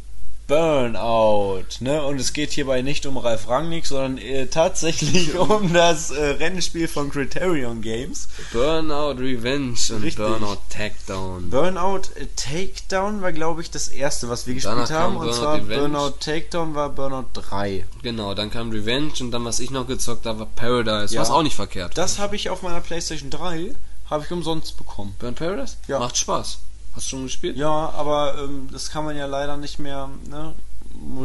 [0.52, 1.64] Burnout.
[1.80, 2.04] Ne?
[2.04, 6.90] Und es geht hierbei nicht um Ralf Rangnick, sondern äh, tatsächlich um das äh, Rennspiel
[6.90, 8.28] von Criterion Games.
[8.52, 10.18] Burnout Revenge und Richtig.
[10.18, 11.50] Burnout Takedown.
[11.50, 15.14] Burnout äh, Takedown war, glaube ich, das erste, was wir Danach gespielt haben.
[15.14, 15.80] kam Und Burnout zwar Revenge.
[15.80, 17.86] Burnout Takedown war Burnout 3.
[18.04, 21.16] Genau, dann kam Revenge und dann, was ich noch gezockt habe, war Paradise.
[21.16, 21.22] Ja.
[21.22, 21.98] Was auch nicht verkehrt.
[21.98, 23.74] Das habe ich auf meiner Playstation 3
[24.10, 25.16] habe ich umsonst bekommen.
[25.18, 25.78] Burn Paradise?
[25.88, 25.98] Ja.
[25.98, 26.60] Macht Spaß.
[26.96, 27.58] Hast du schon gespielt?
[27.58, 30.54] Ja, aber ähm, das kann man ja leider nicht mehr, ne?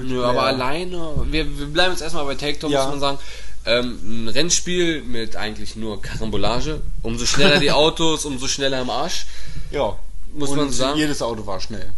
[0.03, 2.83] Nö, aber alleine, wir, wir bleiben jetzt erstmal bei Takedown, Ja.
[2.85, 3.19] muss man sagen.
[3.67, 6.81] Ähm, ein Rennspiel mit eigentlich nur Karambolage.
[7.03, 9.27] Umso schneller die Autos, umso schneller im Arsch.
[9.73, 9.99] Ja.
[10.33, 10.99] Muss Und man sagen.
[10.99, 11.91] Jedes Auto war schnell.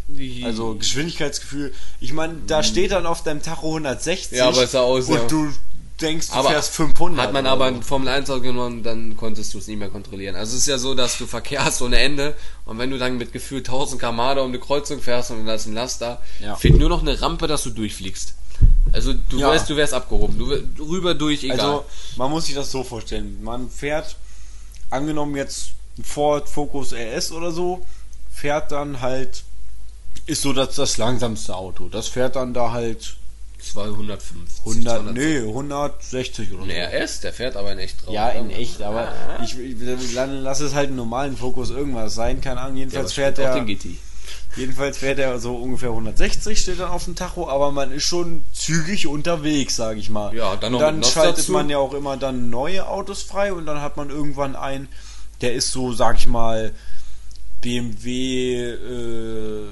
[0.44, 1.72] Also Geschwindigkeitsgefühl.
[2.00, 4.38] Ich meine, da steht dann auf deinem Tacho 160.
[4.38, 5.26] Ja, aber es sah aus, Und ja.
[5.26, 5.52] du
[6.00, 7.26] denkst, du Aber fährst 500.
[7.26, 7.74] Hat man aber so.
[7.76, 10.36] in Formel 1 Auto genommen, dann konntest du es nicht mehr kontrollieren.
[10.36, 12.34] Also es ist ja so, dass du Verkehr hast ohne Ende
[12.64, 15.66] und wenn du dann mit Gefühl 1000 km um eine Kreuzung fährst und da ist
[15.66, 16.56] ein Laster, Ja.
[16.56, 18.34] fehlt nur noch eine Rampe, dass du durchfliegst.
[18.92, 19.48] Also du Ja.
[19.48, 20.38] weißt, du wärst abgehoben.
[20.38, 21.60] Du rüber durch, egal.
[21.60, 21.84] Also,
[22.16, 23.42] man muss sich das so vorstellen.
[23.42, 24.16] Man fährt,
[24.90, 27.84] angenommen jetzt ein Ford Focus RS oder so,
[28.32, 29.42] fährt dann halt,
[30.26, 31.88] ist so das, das langsamste Auto.
[31.88, 33.16] Das fährt dann da halt
[33.60, 34.60] 250.
[34.64, 36.66] 100, nee, 160 oder so.
[36.66, 38.14] Nee, RS, der fährt aber in echt drauf.
[38.14, 39.12] Ja, in echt, aber
[39.42, 42.76] ich, ich dann lass es halt einen normalen Fokus irgendwas sein, keine Ahnung.
[42.76, 43.86] Jedenfalls Ja, fährt er, den GT.
[44.56, 48.42] jedenfalls fährt er so ungefähr 160, steht dann auf dem Tacho, aber man ist schon
[48.52, 50.34] zügig unterwegs, sage ich mal.
[50.34, 51.52] Ja, dann noch und dann schaltet dazu.
[51.52, 54.88] man ja auch immer dann neue Autos frei und dann hat man irgendwann einen,
[55.40, 56.72] der ist so, sag ich mal,
[57.60, 59.64] BMW, äh,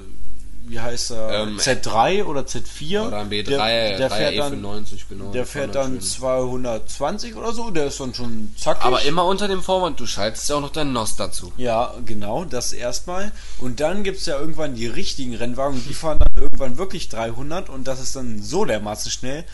[0.69, 1.43] wie heißt er?
[1.43, 3.07] Ähm, Z3 oder Z4?
[3.07, 5.31] Oder ein B3, der, der 3 fährt dann, E95, genau.
[5.31, 6.01] der fährt dann schön.
[6.01, 8.83] 220 oder so, der ist dann schon zackig.
[8.83, 11.53] Aber immer unter dem Vorwand, du schaltest ja auch noch deinen NOS dazu.
[11.57, 13.31] Ja, genau, das erstmal.
[13.59, 17.87] Und dann gibt's ja irgendwann die richtigen Rennwagen, die fahren dann irgendwann wirklich 300 und
[17.87, 19.45] das ist dann so dermaßen schnell.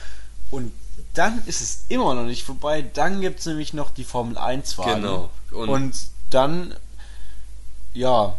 [0.49, 0.71] Und
[1.13, 2.83] dann ist es immer noch nicht vorbei.
[2.93, 5.01] Dann gibt's nämlich noch die Formel 1 Wagen.
[5.01, 5.29] Genau.
[5.51, 5.95] Und, Und-
[6.29, 6.73] dann,
[7.93, 8.35] ja,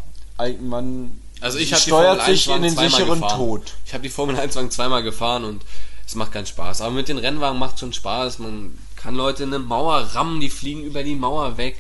[0.61, 1.13] man
[1.45, 3.39] Also ich habe die steuert Formel 1 sich in den sicheren gefahren.
[3.39, 3.75] Tod.
[3.85, 5.63] Ich habe die Formel 1 Wagen zweimal gefahren und
[6.07, 6.81] es macht keinen Spaß.
[6.81, 8.39] Aber mit den Rennwagen macht schon Spaß.
[8.39, 11.77] Man kann Leute in eine Mauer rammen, die fliegen über die Mauer weg.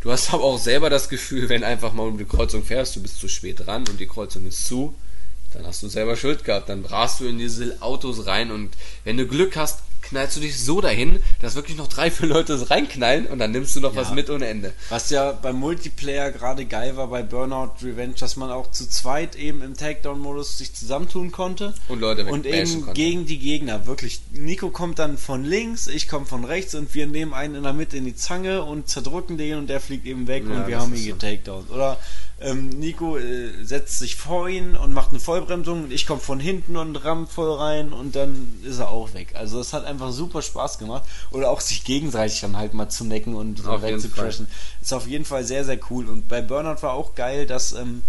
[0.00, 3.02] Du hast aber auch selber das Gefühl, wenn einfach mal um die Kreuzung fährst, du
[3.02, 4.96] bist zu spät dran und die Kreuzung ist zu,
[5.52, 6.68] dann hast du selber Schuld gehabt.
[6.68, 8.70] Dann rast du in diese Autos rein und
[9.04, 12.70] wenn du Glück hast, knallst du dich so dahin, dass wirklich noch drei, vier Leute
[12.70, 14.00] reinknallen und dann nimmst du noch Ja.
[14.02, 14.72] was mit ohne Ende.
[14.90, 19.36] Was ja beim Multiplayer gerade geil war bei Burnout Revenge, dass man auch zu zweit
[19.36, 21.74] eben im Takedown-Modus sich zusammentun konnte.
[21.88, 22.92] Und Leute Und eben konnte.
[22.94, 23.86] gegen die Gegner.
[23.86, 24.20] Wirklich.
[24.32, 27.72] Nico kommt dann von links, ich komme von rechts und wir nehmen einen in der
[27.72, 30.78] Mitte in die Zange und zerdrücken den und der fliegt eben weg Ja, und wir
[30.80, 31.12] haben ihn so.
[31.12, 31.70] getakedownt.
[31.70, 31.98] Oder
[32.40, 36.40] ähm, Nico äh, setzt sich vor ihn und macht eine Vollbremsung und ich komme von
[36.40, 39.28] hinten und ramm voll rein und dann ist er auch weg.
[39.34, 41.04] Also es hat einfach super Spaß gemacht.
[41.30, 44.08] Oder auch sich gegenseitig dann halt mal zu necken und so Auf weg jeden zu
[44.08, 44.24] Fall.
[44.24, 44.48] crashen.
[44.82, 46.08] Ist auf jeden Fall sehr, sehr cool.
[46.08, 48.02] Und bei Burnout war auch geil, dass ähm,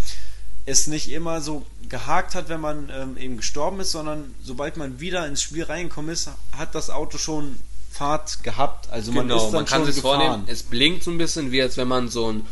[0.66, 5.00] es nicht immer so gehakt hat, wenn man ähm, eben gestorben ist, sondern sobald man
[5.00, 7.56] wieder ins Spiel reingekommen ist, hat das Auto schon
[7.92, 8.90] Fahrt gehabt.
[8.92, 11.52] Also man genau, ist dann man kann schon sich vornehmen, es blinkt so ein bisschen,
[11.52, 12.46] wie als wenn man so ein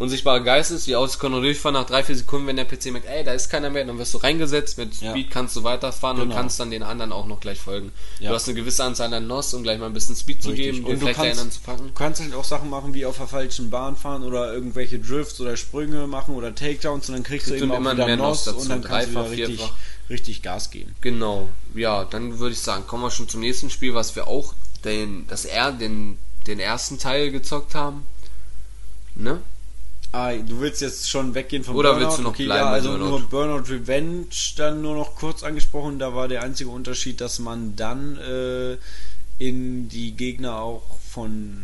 [0.00, 2.86] unsichtbarer Geist ist, die Autos können nur durchfahren nach drei, vier Sekunden, wenn der PC
[2.86, 5.10] merkt, ey, da ist keiner mehr, dann wirst du reingesetzt, mit Ja.
[5.10, 6.34] Speed kannst du weiterfahren und Genau.
[6.40, 7.92] kannst dann den anderen auch noch gleich folgen.
[8.18, 8.30] Ja.
[8.30, 10.72] Du hast eine gewisse Anzahl an NOS, um gleich mal ein bisschen Speed zu Richtig.
[10.76, 11.86] geben, Und du vielleicht kannst, einen zu packen.
[11.88, 15.40] du kannst halt auch Sachen machen, wie auf der falschen Bahn fahren oder irgendwelche Drifts
[15.40, 18.06] oder Sprünge machen oder Takedowns und dann kriegst du Kriegst eben du auch immer wieder
[18.06, 19.74] mehr Nos Nos und dazu, dann kannst du dreifach, richtig, vierfach.
[20.08, 20.94] richtig Gas geben.
[21.02, 24.54] Genau, ja, dann würde ich sagen, kommen wir schon zum nächsten Spiel, was wir auch
[24.84, 26.16] den, das er, den,
[26.46, 28.06] den ersten Teil gezockt haben.
[29.14, 29.42] Ne?
[30.12, 32.06] Ah, du willst jetzt schon weggehen vom Oder Burnout?
[32.06, 33.08] willst du noch okay, bleiben ja, also Burnout?
[33.08, 34.26] nur Burnout Revenge
[34.56, 35.98] dann nur noch kurz angesprochen.
[35.98, 38.76] Da war der einzige Unterschied, dass man dann äh,
[39.38, 41.62] in die Gegner auch von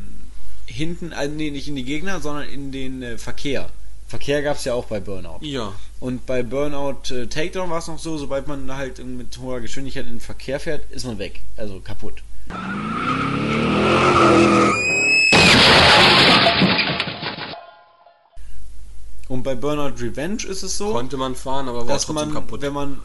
[0.66, 3.68] hinten, äh, nee, nicht in die Gegner, sondern in den äh, Verkehr.
[4.06, 5.38] Verkehr gab es ja auch bei Burnout.
[5.40, 5.72] Ja.
[5.98, 10.04] Und bei Burnout äh, Takedown war es noch so, sobald man halt mit hoher Geschwindigkeit
[10.06, 11.40] in den Verkehr fährt, ist man weg.
[11.56, 12.22] Also kaputt.
[19.28, 22.60] Und bei Burnout Revenge ist es so, Konnte man fahren, aber war trotzdem man, kaputt.
[22.62, 22.98] wenn man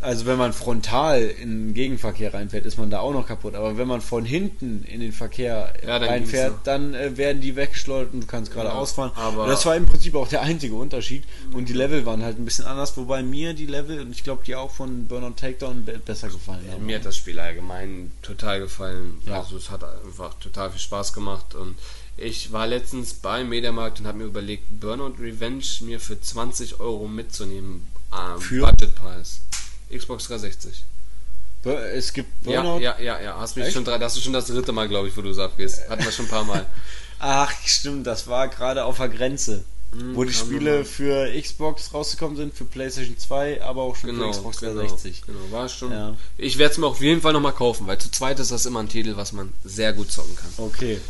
[0.00, 3.54] also wenn man frontal in den Gegenverkehr reinfährt, ist man da auch noch kaputt.
[3.54, 6.62] Aber wenn man von hinten in den Verkehr Ja, dann reinfährt, noch.
[6.64, 9.12] dann äh, werden die weggeschleudert und du kannst gerade Ja, ausfahren.
[9.14, 11.24] aber- das war im Prinzip auch der einzige Unterschied.
[11.54, 14.42] Und die Level waren halt ein bisschen anders, wobei mir die Level, und ich glaube
[14.44, 16.84] die auch von Burnout Takedown be- besser gefallen haben.
[16.84, 19.16] Mir hat das Spiel allgemein total gefallen.
[19.24, 19.38] Ja.
[19.40, 21.76] Also es hat einfach total viel Spaß gemacht und
[22.16, 27.08] ich war letztens beim Mediamarkt und habe mir überlegt, Burnout Revenge mir für 20 Euro
[27.08, 28.66] mitzunehmen am Für?
[28.66, 29.40] Budgetpreis.
[29.92, 30.84] Xbox 360.
[31.62, 32.80] Bur- Es gibt Ja, Burnout.
[32.82, 33.38] ja, ja, ja.
[33.38, 33.74] Hast mich Echt?
[33.74, 35.88] schon das ist schon das dritte Mal, glaube ich, wo du es abgehst.
[35.88, 36.66] Hatten wir schon ein paar Mal.
[37.18, 39.64] Ach, stimmt, das war gerade auf der Grenze.
[39.92, 44.24] Hm, wo die Spiele für Xbox rausgekommen sind, für PlayStation 2, aber auch schon Genau,
[44.26, 45.22] für Xbox genau, 360.
[45.26, 45.92] genau, war schon.
[45.92, 46.16] Ja.
[46.36, 48.80] Ich werde es mir auf jeden Fall nochmal kaufen, weil zu zweit ist das immer
[48.80, 50.50] ein Titel, was man sehr gut zocken kann.
[50.58, 51.00] Okay.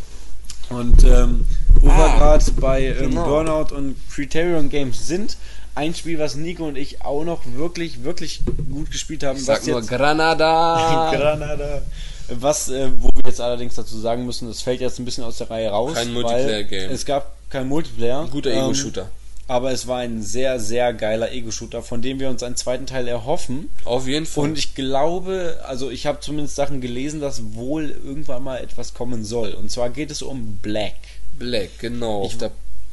[0.70, 1.46] Und ähm,
[1.80, 3.24] wo wir Ah, gerade bei ähm, genau.
[3.24, 5.36] Burnout und Criterion Games sind,
[5.74, 9.36] ein Spiel, was Nico und ich auch noch wirklich, wirklich gut gespielt haben.
[9.36, 11.10] Ich sag was nur jetzt, Granada.
[11.16, 11.82] Granada.
[12.28, 15.38] Was, äh, wo wir jetzt allerdings dazu sagen müssen, das fällt jetzt ein bisschen aus
[15.38, 15.94] der Reihe raus.
[15.94, 16.90] Kein Multiplayer-Game.
[16.90, 18.26] Es gab kein Multiplayer.
[18.30, 19.08] Guter Ähm, Ego-Shooter.
[19.46, 23.06] Aber es war ein sehr, sehr geiler Ego-Shooter, von dem wir uns einen zweiten Teil
[23.08, 23.68] erhoffen.
[23.84, 24.44] Auf jeden Fall.
[24.44, 29.24] Und ich glaube, also ich habe zumindest Sachen gelesen, dass wohl irgendwann mal etwas kommen
[29.24, 29.50] soll.
[29.52, 30.94] Und zwar geht es um Black.
[31.38, 32.24] Black, genau.
[32.24, 32.50] Ich- auf der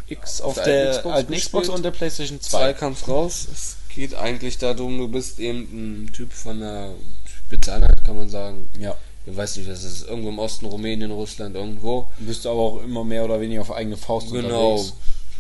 [0.08, 2.50] X, Auf, der der alten Xbox und der PlayStation 2.
[2.50, 3.48] 2 kam's raus.
[3.50, 5.62] Es geht eigentlich darum, du bist eben
[6.06, 6.92] ein Typ von einer
[7.48, 8.68] Spezialeinheit, kann man sagen.
[8.78, 8.96] Ja.
[9.26, 10.08] Ich weiß nicht, es ist.
[10.08, 12.08] Irgendwo im Osten, Rumänien, Russland, irgendwo.
[12.20, 14.72] Du bist aber auch immer mehr oder weniger auf eigene Faust Genau.
[14.74, 14.94] unterwegs.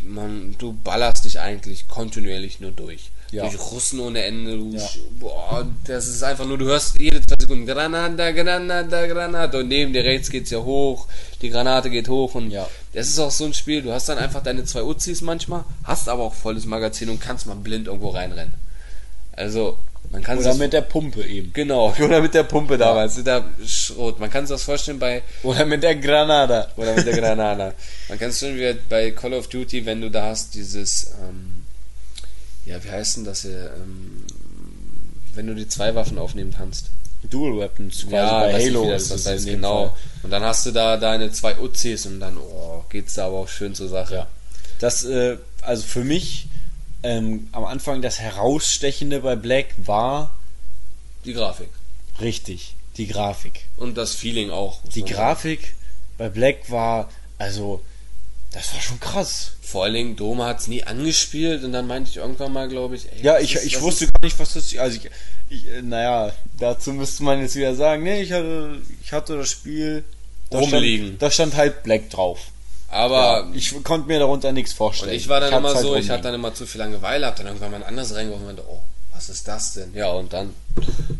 [0.03, 3.11] Man, du ballerst dich eigentlich kontinuierlich nur durch.
[3.32, 3.44] Ja.
[3.44, 4.57] Durch Russen ohne Ende.
[4.57, 4.88] Du, Ja.
[5.19, 9.94] Boah, das ist einfach nur, du hörst jede zwei Sekunden Granada, Granada, Granada und neben
[9.94, 11.07] dir rechts geht's ja hoch,
[11.41, 12.68] die Granate geht hoch und Ja.
[12.94, 16.10] das ist auch so ein Spiel, du hast dann einfach deine zwei Uzis manchmal, hast
[16.10, 18.53] aber auch volles Magazin und kannst mal blind irgendwo reinrennen.
[19.34, 19.78] Also,
[20.11, 21.53] man kann Oder mit der Pumpe eben.
[21.53, 24.19] Genau, oder mit der Pumpe damals, mit der Schrot.
[24.19, 26.69] Man kann sich das vorstellen bei Oder mit der Granada.
[26.75, 27.73] oder mit der Granada.
[28.09, 31.63] Man kann es schon wieder bei Call of Duty, wenn du da hast, dieses, ähm,
[32.65, 34.23] ja, wie heißt denn das hier, ähm,
[35.33, 36.88] wenn du die zwei Waffen aufnehmen kannst.
[37.29, 39.89] Dual Weapons, quasi ja, bei Halo wie das, ist das es heißt, genau.
[39.89, 39.97] Fall.
[40.23, 43.47] Und dann hast du da deine zwei Uzis und dann, oh, geht's da aber auch
[43.47, 44.15] schön zur Sache.
[44.15, 44.27] Ja.
[44.79, 46.47] Das, äh, also für mich
[47.03, 50.38] ähm, am Anfang das Herausstechende bei Black war
[51.26, 51.69] Die Grafik.
[52.19, 53.65] richtig, die Grafik.
[53.78, 54.82] Und das Feeling auch.
[54.94, 55.19] Die man sagen.
[55.19, 55.73] Grafik
[56.18, 57.82] bei Black war, also,
[58.52, 59.53] das war schon krass.
[59.61, 63.06] Vor allen Dingen, Doma hat's nie angespielt und dann meinte ich irgendwann mal, glaube ich,
[63.11, 65.10] ey, Ja, ich, ist- ich wusste ist- gar nicht, was das Also ich,
[65.49, 69.49] ich äh, naja, dazu müsste man jetzt wieder sagen, nee, ich hatte, ich hatte das
[69.49, 70.03] Spiel
[70.49, 71.07] da Rumliegen.
[71.07, 72.51] Stand, da stand halt Black drauf.
[72.91, 75.13] Aber Ja, ich konnte mir darunter nichts Und vorstellen.
[75.15, 76.11] ich war dann hab's immer halt so, ich rumliegen.
[76.11, 78.69] hatte dann immer zu viel Langeweile, hab dann irgendwann mal ein anderes reingeworfen und meinte,
[78.69, 78.81] oh,
[79.13, 79.93] was ist das denn?
[79.93, 80.53] Ja, und dann,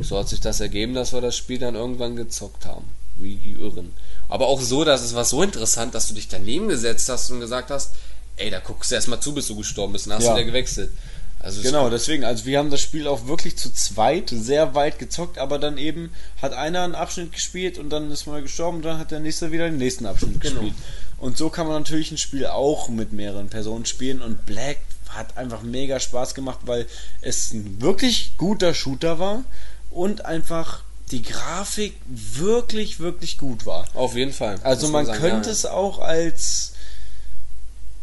[0.02, 2.86] so hat sich das ergeben, dass wir das Spiel dann irgendwann gezockt haben.
[3.16, 3.94] Wie die Irren.
[4.30, 7.40] Aber auch so, dass es war so interessant, dass du dich daneben gesetzt hast und
[7.40, 7.92] gesagt hast,
[8.38, 10.32] ey, da guckst du erst mal zu, bis du gestorben bist, und hast Ja.
[10.34, 10.92] du wieder gewechselt.
[11.40, 15.38] Also Genau, deswegen, also wir haben das Spiel auch wirklich zu zweit sehr weit gezockt,
[15.40, 16.12] aber dann eben
[16.42, 19.52] hat einer einen Abschnitt gespielt und dann ist mal gestorben und dann hat der nächste
[19.52, 20.62] wieder den nächsten Abschnitt Genau.
[20.62, 20.76] gespielt.
[21.22, 24.78] Und so kann man natürlich ein Spiel auch mit mehreren Personen spielen und Black
[25.10, 26.88] hat einfach mega Spaß gemacht, weil
[27.22, 29.44] es ein wirklich guter Shooter war
[29.92, 30.82] und einfach
[31.12, 33.86] die Grafik wirklich, wirklich gut war.
[33.94, 34.60] Auf jeden Fall.
[34.64, 35.54] Also muss man sagen, könnte ja.
[35.54, 36.74] es auch als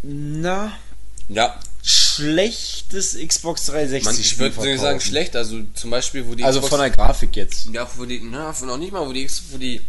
[0.03, 0.70] na
[1.28, 6.61] Ja, schlechtes Xbox 360 man, ich würde sagen schlecht, also zum Beispiel, wo die Also
[6.61, 7.66] Xbox- von der Grafik jetzt.
[7.73, 9.81] Ja, wo die, na, noch nicht mal, wo die, wo die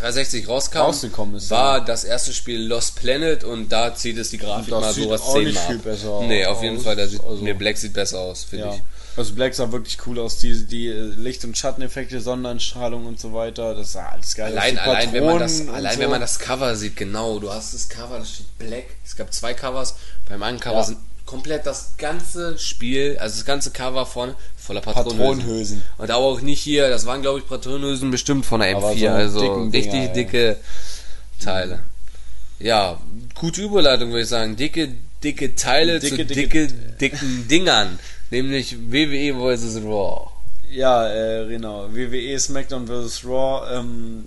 [0.00, 1.84] 360 rauskam, Rausgekommen ist, war ja.
[1.84, 5.82] das erste Spiel Lost Planet und da zieht es die Grafik mal sowas zehnmal ab.
[5.84, 6.84] besser Nee, auf jeden aus.
[6.84, 8.74] Fall, da sieht, Also- nee, Black sieht besser aus, finde Ja.
[8.74, 8.82] ich.
[9.16, 13.32] Also Black sah wirklich cool aus, die, die äh, Licht- und Schatteneffekte, Sonneneinstrahlung und so
[13.32, 14.58] weiter, das sah alles geil aus.
[14.62, 16.00] Allein, Die allein, wenn man das, allein so.
[16.00, 18.84] wenn man das Cover sieht, genau, du hast das Cover, das steht Black.
[19.04, 19.96] Es gab zwei Covers.
[20.28, 20.84] Beim einen Cover Ja.
[20.84, 20.98] sind
[21.28, 25.38] komplett das ganze Spiel, also das ganze Cover vorne voller Patronenhülsen.
[25.38, 25.82] Patronenhülsen.
[25.98, 28.98] Und aber auch nicht hier, das waren glaube ich Patronenhülsen bestimmt von der Aber M4,
[28.98, 30.12] so also richtig Dinger, ja.
[30.12, 30.56] dicke
[31.38, 31.80] Teile.
[32.58, 32.98] Ja,
[33.34, 34.56] gute Überleitung würde ich sagen.
[34.56, 34.88] Dicke,
[35.22, 36.66] dicke Teile Dicke, zu dicke- dicke,
[37.00, 37.98] dicken Dingern.
[38.30, 39.82] Nämlich WWE vs.
[39.84, 40.30] Raw.
[40.70, 41.88] Ja, äh, genau.
[41.94, 43.24] WWE SmackDown vs.
[43.24, 44.24] Raw, ähm,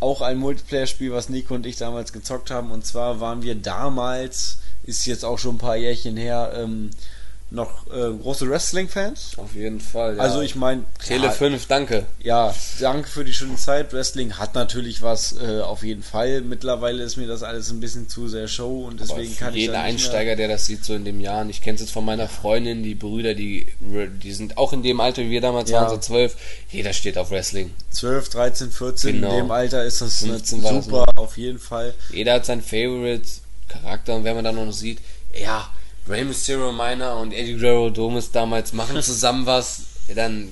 [0.00, 2.70] auch ein Multiplayer-Spiel, was Nico und ich damals gezockt haben.
[2.70, 6.90] Und zwar waren wir damals, ist jetzt auch schon ein paar Jährchen her, ähm,
[7.50, 9.32] noch äh, große Wrestling-Fans.
[9.36, 10.16] Auf jeden Fall.
[10.16, 10.22] Ja.
[10.22, 12.04] Also ich meine, Tele 5, danke.
[12.20, 13.92] Ja, danke für die schöne Zeit.
[13.92, 16.40] Wrestling hat natürlich was, äh, auf jeden Fall.
[16.40, 19.56] Mittlerweile ist mir das alles ein bisschen zu sehr Show und deswegen Aber kann für
[19.58, 22.04] ich jeden Einsteiger, der das sieht so in dem Jahren, ich kenne es jetzt von
[22.04, 25.82] meiner Freundin, die Brüder, die, die sind auch in dem Alter wie wir damals Ja.
[25.82, 26.36] waren, so zwölf.
[26.72, 27.70] Jeder steht auf Wrestling.
[27.90, 29.30] 12, 13, 14 Genau.
[29.30, 31.94] in dem Alter ist das 15 war das super, auf jeden Fall.
[32.10, 33.22] Jeder hat seinen Favorite
[33.68, 34.98] Charakter und wenn man dann noch sieht,
[35.38, 35.68] ja,
[36.08, 39.82] Rey Mysterio Miner und Eddie Guerrero Domus damals machen zusammen was,
[40.14, 40.48] dann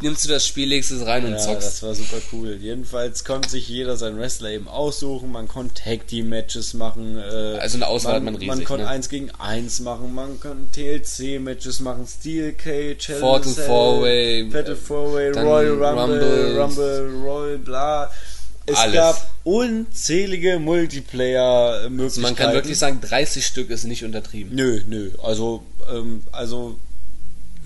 [0.00, 1.66] nimmst du das Spiel, legst es rein und Ja, zockst.
[1.66, 2.58] das war super cool.
[2.60, 5.30] Jedenfalls konnte sich jeder seinen Wrestler eben aussuchen.
[5.30, 7.16] Man konnte Tag Team Matches machen.
[7.16, 8.90] Äh, Also eine Auswahl man, hat man Man riesig, konnte ne?
[8.90, 10.12] eins gegen eins machen.
[10.12, 12.06] Man konnte TLC Matches machen.
[12.06, 16.60] Steel Cage, a Fatal Cell, Four-Way, Fatal Four-Way, dann Royal Rumble.
[16.60, 18.10] Rumble, Royal bla.
[18.66, 18.94] Es Alles.
[18.94, 22.02] gab unzählige Multiplayer-Möglichkeiten.
[22.02, 24.54] Also man kann wirklich sagen, 30 Stück ist nicht untertrieben.
[24.54, 25.10] Nö, nö.
[25.22, 25.62] Also,
[25.92, 26.78] ähm, also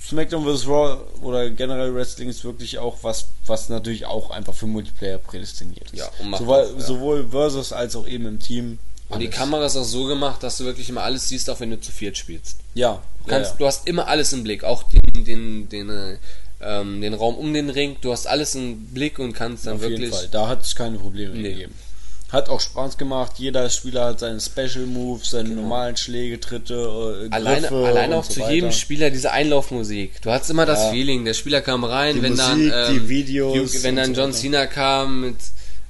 [0.04, 0.66] SmackDown vs.
[0.66, 5.90] Raw oder generell Wrestling ist wirklich auch was, was natürlich auch einfach für Multiplayer prädestiniert
[5.92, 5.98] ist.
[5.98, 6.80] Ja, sowohl, auch, ja.
[6.80, 8.78] sowohl versus als auch eben im Team.
[9.08, 9.38] Und die Alles.
[9.38, 11.92] Kamera ist auch so gemacht, dass du wirklich immer alles siehst, auch wenn du zu
[11.92, 12.58] viert spielst.
[12.74, 16.16] Ja, Du, kannst, ja, du hast immer alles im Blick, auch den, den, den, äh,
[16.60, 17.96] ähm, den Raum um den Ring.
[18.00, 20.00] Du hast alles im Blick und kannst dann auf wirklich.
[20.00, 20.28] jeden Fall.
[20.30, 21.50] Da hat es keine Probleme Nee.
[21.52, 21.74] gegeben.
[22.30, 23.32] Hat auch Spaß gemacht.
[23.38, 25.62] Jeder Spieler hat seine Special Moves, seine Genau.
[25.62, 26.74] normalen Schläge, Tritte,
[27.30, 28.52] äh, Alleine, Griffe alleine auch so zu weiter.
[28.52, 30.20] jedem Spieler diese Einlaufmusik.
[30.20, 30.90] Du hattest immer das Ja.
[30.90, 34.20] Feeling, der Spieler kam rein, Die wenn dann Musik, ähm, die Videos wenn dann so
[34.20, 34.32] John.
[34.34, 35.36] Cena kam mit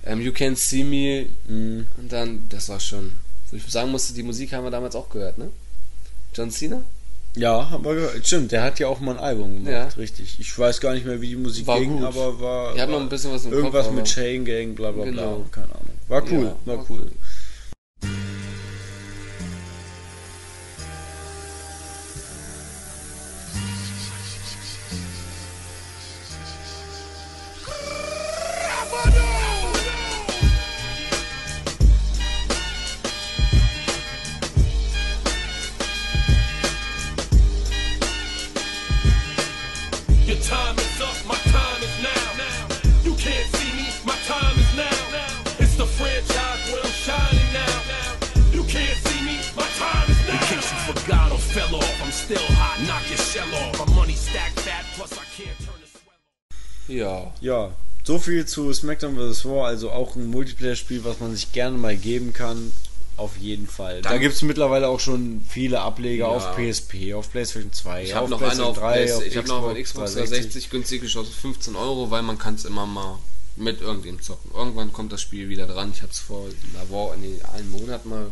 [0.06, 1.88] ähm, You Can't See Me Mhm.
[1.96, 3.14] und dann, das war schon,
[3.50, 5.48] wo ich sagen musste, die Musik haben wir damals auch gehört, ne?
[6.34, 6.82] John Cena?
[7.36, 8.26] Ja, haben wir gehört.
[8.26, 10.00] Stimmt, der hat ja auch mal ein Album gemacht, Ja.
[10.00, 10.36] richtig.
[10.40, 12.04] Ich weiß gar nicht mehr, wie die Musik War ging, gut.
[12.06, 12.74] aber war.
[12.74, 15.04] Ich hab noch ein bisschen was im Kopf, Irgendwas aber- mit Chain Gang, bla bla
[15.04, 15.36] Genau.
[15.36, 15.46] bla.
[15.50, 15.88] Keine Ahnung.
[16.08, 16.98] War cool, Ja, war war cool.
[17.00, 17.10] Your
[56.88, 57.32] Ja.
[57.40, 57.70] Ja,
[58.04, 59.44] so viel zu SmackDown vs.
[59.44, 62.72] Raw, also auch ein Multiplayer-Spiel, was man sich gerne mal geben kann.
[63.16, 64.00] Auf jeden Fall.
[64.02, 66.30] da gibt es mittlerweile auch schon viele Ableger Ja.
[66.30, 69.62] auf PSP, auf PlayStation 2, Ich auf habe noch eine auf, PS, ich habe noch
[69.64, 70.14] auf Xbox Xbox 360.
[70.14, 73.18] 360 günstig geschossen, 15 Euro, weil man kann es immer mal
[73.56, 74.52] mit irgendwem zocken.
[74.54, 75.90] Irgendwann kommt das Spiel wieder dran.
[75.92, 78.30] Ich hatte es vor einer Woche, nee, einen Monat mal,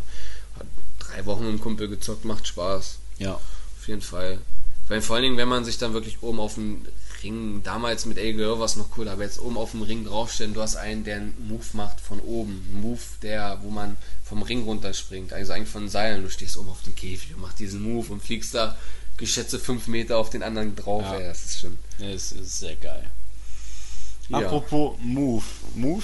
[0.56, 0.66] hat
[1.00, 2.98] drei Wochen mit einem Kumpel gezockt, macht Spaß.
[3.18, 3.34] Ja.
[3.34, 4.38] Auf jeden Fall.
[4.86, 6.82] Weil vor allen Dingen, wenn man sich dann wirklich oben auf dem
[7.22, 10.04] Ring, damals mit El Guerrero war es noch cool, aber jetzt oben auf dem Ring
[10.04, 12.64] draufstellen, du hast einen, der einen Move macht von oben.
[12.72, 16.22] Einen Move, der, wo man vom Ring runterspringt, also eigentlich von Seilen.
[16.22, 18.76] Du stehst oben auf dem Käfig und machst diesen Move und fliegst da
[19.16, 21.02] geschätzte 5 Meter auf den anderen drauf.
[21.02, 21.14] Ja.
[21.18, 21.78] Ey, das ist schon.
[21.98, 23.04] Ja, es ist sehr geil.
[24.28, 24.38] Ja.
[24.38, 25.44] Apropos Move.
[25.74, 26.02] Move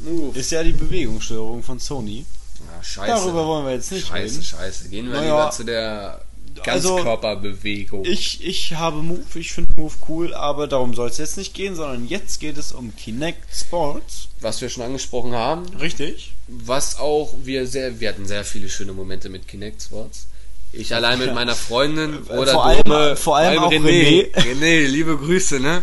[0.00, 0.38] Move.
[0.38, 2.24] ist ja die Bewegungssteuerung von Sony.
[2.66, 3.08] Ja, scheiße.
[3.10, 4.44] Darüber wollen wir jetzt nicht Scheiße, reden.
[4.44, 4.88] scheiße.
[4.88, 6.24] Gehen wir Naja, lieber zu der
[6.66, 8.04] also, Ganzkörperbewegung.
[8.04, 11.74] Ich, ich habe Move, ich finde Move cool, aber darum soll es jetzt nicht gehen,
[11.74, 14.28] sondern jetzt geht es um Kinect Sports.
[14.40, 15.66] was wir schon angesprochen haben.
[15.76, 16.32] Richtig.
[16.48, 20.26] Was auch wir sehr, wir hatten sehr viele schöne Momente mit Kinect Sports.
[20.72, 24.32] Ich allein mit meiner Freundin oder Vor allem- Dome, vor allem auch René.
[24.34, 25.82] René, liebe Grüße, ne?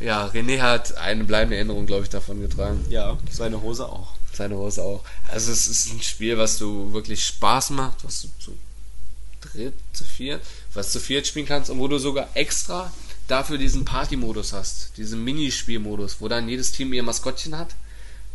[0.00, 2.84] Ja, René hat eine bleibende Erinnerung, glaube ich, davon getragen.
[2.90, 4.12] Ja, seine Hose auch.
[4.32, 5.02] Seine Hose auch.
[5.32, 8.52] Also es ist ein Spiel, was du wirklich Spaß macht, was du zu
[9.54, 10.42] dritt, zu viert,
[10.74, 12.92] was zu viert spielen kannst und wo du sogar extra
[13.28, 17.74] dafür diesen Party-Modus hast, diesen Minispielmodus, wo dann jedes Team ihr Maskottchen hat.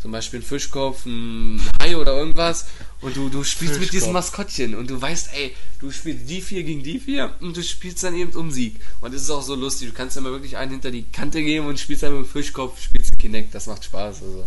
[0.01, 2.67] Zum Beispiel ein Fischkopf, ein Hai oder irgendwas.
[3.01, 4.13] Und du, du spielst mit diesem Fischkopf.
[4.13, 8.01] Maskottchen und du weißt, ey, du spielst die vier gegen die vier und du spielst
[8.03, 8.79] dann eben um Sieg.
[9.01, 11.43] Und es ist auch so lustig, du kannst dann mal wirklich einen hinter die Kante
[11.43, 14.23] geben und spielst dann mit dem Fischkopf, spielst Kinect, das macht Spaß.
[14.23, 14.45] Also.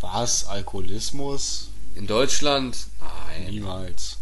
[0.00, 0.46] Was?
[0.46, 1.70] Alkoholismus?
[1.94, 2.76] In Deutschland?
[3.00, 3.50] Nein.
[3.50, 4.16] Niemals.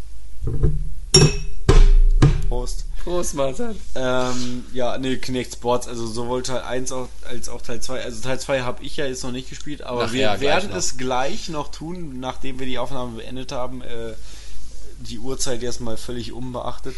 [2.47, 2.85] Prost.
[3.03, 3.75] Prost, Martin.
[3.95, 8.03] Ähm, ja, nee, Kinect Sports, also sowohl Teil 1 auch, als auch Teil 2.
[8.03, 10.97] Also Teil 2 habe ich ja jetzt noch nicht gespielt, aber Nachher wir werden es
[10.97, 13.81] gleich noch tun, nachdem wir die Aufnahme beendet haben.
[13.81, 14.13] Äh,
[14.99, 16.95] die Uhrzeit erstmal völlig unbeachtet.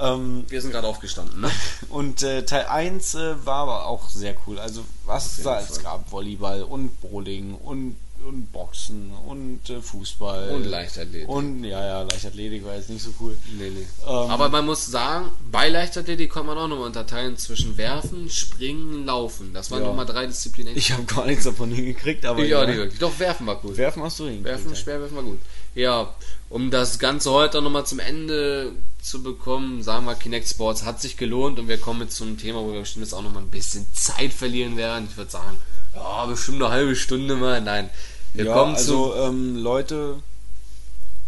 [0.00, 1.50] Ähm, Wir sind gerade aufgestanden, ne?
[1.88, 4.58] und äh, Teil 1 äh, war aber auch sehr cool.
[4.58, 10.50] Also was es da alles gab, Volleyball und Bowling und und Boxen und äh, Fußball.
[10.50, 11.28] Und Leichtathletik.
[11.28, 13.36] Und ja, ja, Leichtathletik war jetzt nicht so cool.
[13.58, 13.86] Nee, nee.
[14.06, 19.04] Ähm, Aber man muss sagen, bei Leichtathletik kann man auch nochmal unterteilen zwischen Werfen, Springen,
[19.06, 19.52] Laufen.
[19.52, 19.88] Das waren Ja.
[19.88, 20.76] nochmal drei Disziplinen.
[20.76, 22.62] Ich habe gar nichts davon hingekriegt, aber ich ja.
[22.62, 22.98] auch nicht wirklich.
[22.98, 23.76] Doch, Werfen war gut.
[23.76, 24.46] Werfen hast du hingekriegt.
[24.46, 24.76] Werfen, ja.
[24.76, 25.38] Speerwerfen war gut.
[25.74, 26.14] Ja,
[26.50, 28.72] um das Ganze heute nochmal zum Ende
[29.02, 32.38] zu bekommen, sagen wir, Kinect Sports hat sich gelohnt und wir kommen jetzt zu einem
[32.38, 35.08] Thema, wo wir bestimmt jetzt auch nochmal ein bisschen Zeit verlieren werden.
[35.10, 35.58] Ich würde sagen,
[35.94, 37.60] ja, bestimmt eine halbe Stunde mal.
[37.60, 37.90] Nein.
[38.34, 39.20] Wir ja, kommen also zu.
[39.20, 40.16] ähm, Leute,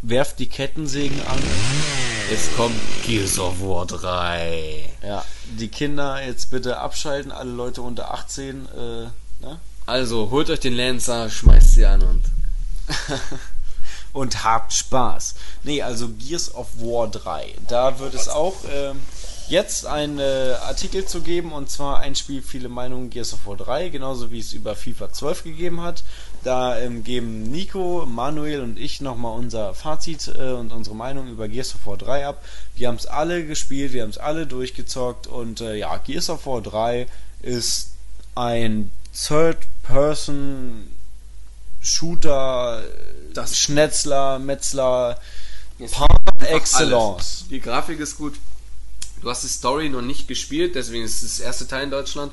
[0.02, 1.38] werft die Kettensägen an.
[2.32, 2.74] Es kommt
[3.04, 4.90] Gears of War 3.
[5.04, 5.24] Ja,
[5.56, 8.66] die Kinder jetzt bitte abschalten, alle Leute unter 18.
[8.66, 9.60] Äh, ne?
[9.86, 12.24] Also, holt euch den Lancer, schmeißt sie an und.
[14.12, 15.36] und habt Spaß.
[15.62, 17.54] Nee, also Gears of War 3.
[17.68, 19.00] Da wird es auch ähm,
[19.48, 23.56] jetzt einen äh, Artikel zu geben und zwar ein Spiel, viele Meinungen Gears of War
[23.56, 26.02] 3, genauso wie es über FIFA 12 gegeben hat.
[26.46, 31.48] Da ähm, geben Nico, Manuel und ich nochmal unser Fazit äh, und unsere Meinung über
[31.48, 32.44] Gears of War 3 ab.
[32.76, 36.46] Wir haben es alle gespielt, wir haben es alle durchgezockt und äh, ja, Gears of
[36.46, 37.08] War 3
[37.42, 37.94] ist
[38.36, 40.86] ein Third-Person
[41.80, 42.84] Shooter,
[43.34, 45.18] das Schnetzler, Metzler,
[45.90, 46.08] par
[46.42, 47.46] excellence.
[47.50, 48.34] Die Grafik ist gut.
[49.20, 52.30] Du hast die Story noch nicht gespielt, deswegen ist es das erste Teil in Deutschland.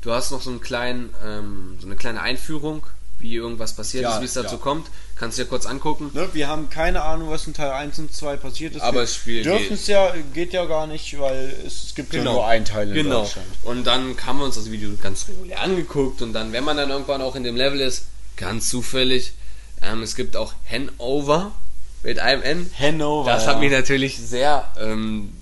[0.00, 2.84] Du hast noch so einen kleinen, ähm, so eine kleine Einführung,
[3.22, 4.60] wie irgendwas passiert Ja, ist, wie es dazu ja.
[4.60, 4.88] kommt.
[5.16, 6.10] Kannst du dir kurz angucken.
[6.12, 8.82] Ne, wir haben keine Ahnung, was in Teil 1 und 2 passiert ist.
[8.82, 12.12] Aber wir das Spiel dürfen es ja, geht ja gar nicht, weil es, es gibt
[12.12, 13.20] ja nur einen Teil in genau.
[13.20, 13.46] Deutschland.
[13.62, 16.90] Und dann haben wir uns das Video ganz regulär angeguckt und dann, wenn man dann
[16.90, 19.34] irgendwann auch in dem Level ist, ganz zufällig,
[19.82, 21.52] ähm, es gibt auch Hanover
[22.02, 22.70] mit einem N.
[22.78, 23.30] Hanover.
[23.30, 25.32] Das hat mich natürlich sehr ähm,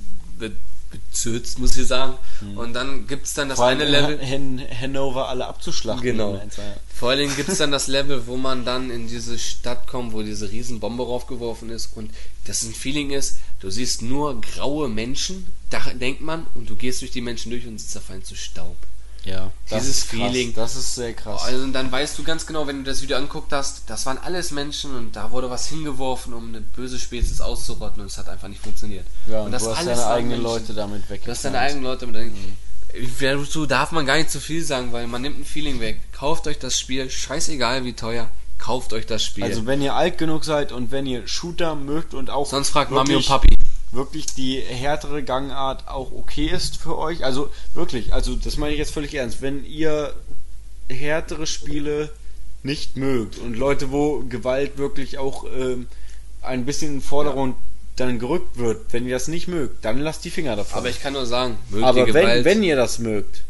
[1.10, 2.16] be bezürzt, muss ich sagen.
[2.56, 4.20] Und dann gibt's dann das Vor allem eine Level.
[4.20, 6.02] Han Hanover alle abzuschlachten.
[6.02, 6.38] Genau.
[6.38, 6.62] Eins, ja.
[6.94, 10.12] Vor allen Dingen gibt es dann das Level, wo man dann in diese Stadt kommt,
[10.12, 12.10] wo diese Riesenbombe raufgeworfen ist und
[12.44, 17.00] das ein Feeling ist, du siehst nur graue Menschen, da denkt man, und du gehst
[17.02, 18.76] durch die Menschen durch und sie zerfallen zu Staub.
[19.24, 20.20] Ja, das Dieses ist krass.
[20.20, 20.54] Feeling.
[20.54, 21.42] Das ist sehr krass.
[21.44, 24.50] Also dann weißt du ganz genau, wenn du das Video anguckt hast, das waren alles
[24.50, 28.48] Menschen und da wurde was hingeworfen, um eine böse Spezies auszurotten und es hat einfach
[28.48, 29.06] nicht funktioniert.
[29.26, 30.44] ja, und und das du hast alles deine eigenen Menschen.
[30.44, 31.24] Leute damit weg.
[31.24, 32.32] Du hast deine eigenen Leute mit.
[33.20, 36.00] Dazu darf man gar nicht zu viel sagen, weil man nimmt ein Feeling weg.
[36.12, 38.28] Kauft euch das Spiel, scheißegal wie teuer,
[38.58, 39.44] kauft euch das Spiel.
[39.44, 42.90] Also wenn ihr alt genug seid und wenn ihr Shooter mögt und auch Sonst fragt
[42.90, 43.56] Mami und Papi.
[43.92, 47.24] Wirklich die härtere Gangart auch okay ist für euch.
[47.24, 49.42] Also wirklich, also das meine ich jetzt völlig ernst.
[49.42, 50.14] Wenn ihr
[50.88, 52.10] härtere Spiele
[52.62, 55.86] nicht mögt und Leute, wo Gewalt wirklich auch ähm,
[56.42, 57.56] ein bisschen in den Vordergrund
[57.96, 60.78] dann gerückt wird, wenn ihr das nicht mögt, dann lasst die Finger davon.
[60.78, 63.42] Aber ich kann nur sagen, mögt Aber ihr wenn, Gewalt, wenn ihr das mögt,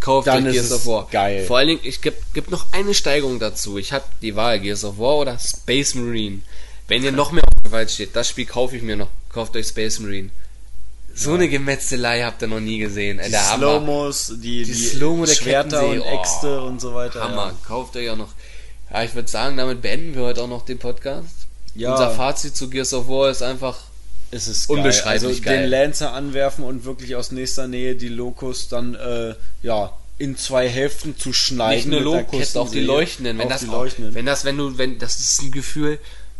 [0.00, 1.08] kauft dann euch Gears of War.
[1.10, 1.44] geil.
[1.46, 3.78] Vor allen Dingen, ich gebe geb noch eine Steigerung dazu.
[3.78, 6.40] Ich habe die Wahl, Gears of War oder Space Marine.
[6.88, 9.08] Wenn ihr noch mehr auf Gewalt steht, das Spiel kaufe ich mir noch.
[9.32, 10.30] Kauft euch Space Marine.
[11.14, 13.18] So eine Gemetzelei habt ihr noch nie gesehen.
[13.18, 13.36] Ey, die.
[13.36, 17.22] Slow-Mos, die, die, Slow-Mo der Schwerter Kettensee, und oh, Äxte und so weiter.
[17.22, 17.46] Hammer.
[17.48, 17.56] Ja.
[17.66, 18.30] Kauft euch auch noch.
[18.90, 21.46] Ja, ich würde sagen, damit beenden wir heute auch noch den Podcast.
[21.74, 21.92] Ja.
[21.92, 23.78] Unser Fazit zu Gears of War ist einfach
[24.30, 25.30] Es ist Unbeschreiblich geil.
[25.30, 25.60] Also geil.
[25.62, 30.68] den Lancer anwerfen und wirklich aus nächster Nähe die Locust dann äh, ja in zwei
[30.68, 31.76] Hälften zu schneiden.
[31.76, 33.38] nicht nur Locust, auch die leuchtenden.
[33.38, 34.14] Wenn Auch das, die leuchtenden.
[34.14, 35.98] wenn das, wenn du, wenn das ist ein Gefühl,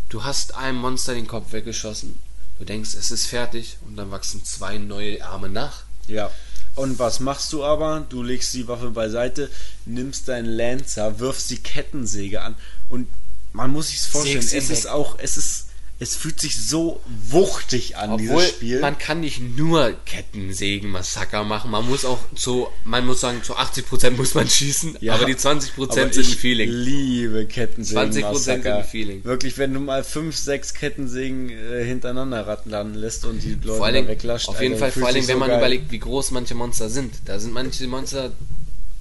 [0.08, 2.16] du hast einem Monster den Kopf weggeschossen,
[2.62, 5.82] du denkst, es ist fertig und dann wachsen zwei neue Arme nach.
[6.06, 6.30] Ja.
[6.76, 8.06] Und was machst du aber?
[8.08, 9.50] Du legst die Waffe beiseite,
[9.84, 12.54] nimmst deinen Lancer, wirfst die Kettensäge an
[12.88, 13.08] und
[13.52, 15.66] man muss sich vorstellen, Sägst es ist auch, es ist,
[16.02, 17.00] es fühlt sich so
[17.30, 18.80] wuchtig an, Obwohl, dieses Spiel.
[18.80, 24.10] man kann nicht nur Kettensägen-Massaker machen, man muss auch zu, man muss sagen, zu 80%
[24.12, 26.68] muss man schießen, Ja, aber die 20% aber sind ein Feeling.
[26.70, 28.12] liebe Kettensägen.
[28.12, 29.24] 20% sind ein Feeling.
[29.24, 33.86] Wirklich, wenn du mal 5, 6 Kettensägen äh, hintereinander rattern lässt und die Leute Vor
[33.86, 34.48] allen weglascht.
[34.48, 35.58] auf jeden Alter, Fall, vor Dingen, wenn so man geil.
[35.58, 37.14] überlegt, wie groß manche Monster sind.
[37.26, 38.32] Da sind manche Monster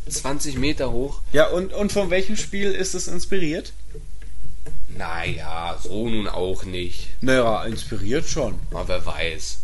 [0.07, 1.21] 20 Meter hoch.
[1.33, 3.73] Ja, und, und von welchem Spiel ist es inspiriert?
[4.97, 7.07] Naja, so nun auch nicht.
[7.21, 8.55] Naja, inspiriert schon.
[8.71, 9.59] Aber wer weiß.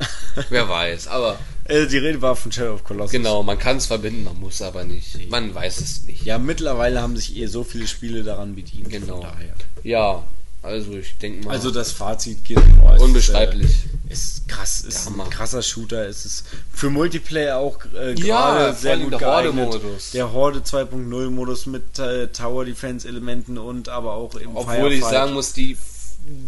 [0.48, 3.12] wer weiß, aber Äh, die Rede war von Shadow of Colossus.
[3.12, 5.30] genau, man kann es verbinden, man muss aber nicht.
[5.30, 6.24] Man weiß es nicht.
[6.24, 8.88] Ja, mittlerweile haben sich eh so viele Spiele daran bedient.
[8.88, 9.20] Genau.
[9.20, 9.54] Von daher.
[9.82, 10.22] Ja,
[10.62, 11.52] also ich denke mal.
[11.52, 13.70] Also das Fazit geht boah, es Unbeschreiblich.
[13.70, 15.24] Ist, äh, ist krass, ist Hammer.
[15.24, 16.06] ein krasser Shooter.
[16.06, 19.66] Es ist für Multiplayer auch äh, Ja, gerade vor sehr gut der geeignet.
[19.66, 20.10] Horde-Modus.
[20.12, 25.00] Der Horde 2.0 Modus mit äh, Tower Defense Elementen und aber auch im Obwohl ich
[25.00, 25.10] Firefight.
[25.10, 25.76] sagen muss, die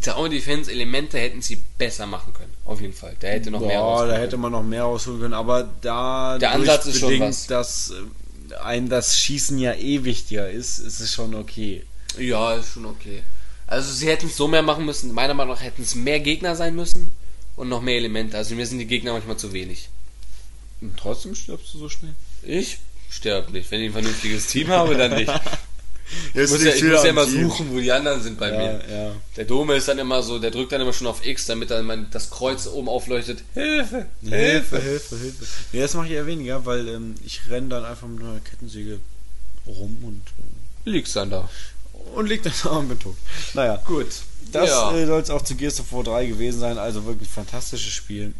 [0.02, 2.52] Tower Defense Elemente hätten sie besser machen können.
[2.66, 3.16] Auf jeden Fall.
[3.22, 6.38] Der hätte noch mehr Boah, rausholen da hätte man noch mehr rausholen können, aber da
[6.38, 7.46] Der Ansatz ist schon was.
[7.46, 7.92] dass
[8.62, 11.84] ein das Schießen ja eh wichtiger ist, ist es schon okay.
[12.18, 13.22] Ja, ist schon okay.
[13.72, 15.12] Also sie hätten es so mehr machen müssen.
[15.14, 17.10] Meiner Meinung nach hätten es mehr Gegner sein müssen
[17.56, 18.36] und noch mehr Elemente.
[18.36, 19.88] Also mir sind die Gegner manchmal zu wenig.
[20.82, 22.12] Und trotzdem stirbst du so schnell.
[22.42, 22.78] Ich
[23.08, 23.70] sterb nicht.
[23.70, 25.32] Wenn ich ein vernünftiges Team habe, dann nicht.
[26.28, 27.48] Ich Jetzt muss, ja, ich muss ja immer Team.
[27.48, 28.82] suchen, wo die anderen sind bei Ja, mir.
[28.90, 29.12] ja.
[29.36, 31.86] Der Dome ist dann immer so, der drückt dann immer schon auf X, damit dann
[31.86, 33.42] mein, das Kreuz oben aufleuchtet.
[33.54, 34.06] Hilfe!
[34.22, 35.44] Hilfe, Hilfe, Hilfe.
[35.72, 39.00] Nee, das mache ich eher weniger, weil ähm, ich renne dann einfach mit einer Kettensäge
[39.66, 40.20] rum und,
[40.84, 41.48] Liegst dann da.
[42.14, 43.16] Und liegt dann da und bin tot.
[43.54, 44.22] Naja, Gut.
[44.52, 44.92] das ja.
[44.92, 46.78] äh, soll es auch zu Gears of War 3 gewesen sein.
[46.78, 48.34] Also wirklich fantastisches Spiel.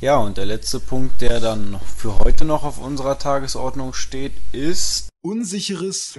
[0.00, 4.32] Ja, und der letzte Punkt, der dann noch für heute noch auf unserer Tagesordnung steht,
[4.50, 6.18] ist Unsicheres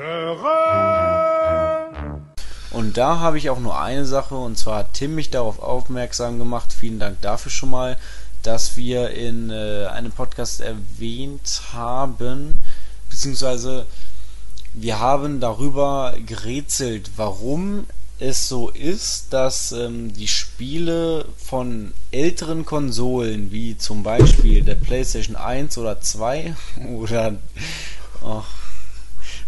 [2.70, 6.38] Und da habe ich auch nur eine Sache, und zwar hat Tim mich darauf aufmerksam
[6.38, 7.98] gemacht, vielen Dank dafür schon mal,
[8.44, 12.62] dass wir in äh, einem Podcast erwähnt haben,
[13.10, 13.88] beziehungsweise
[14.73, 17.85] wir haben darüber gerätselt, warum
[18.19, 25.35] es so ist, dass ähm, die Spiele von älteren Konsolen, wie zum Beispiel der PlayStation
[25.35, 26.56] 1 oder 2
[26.95, 27.35] oder
[28.22, 28.43] oh,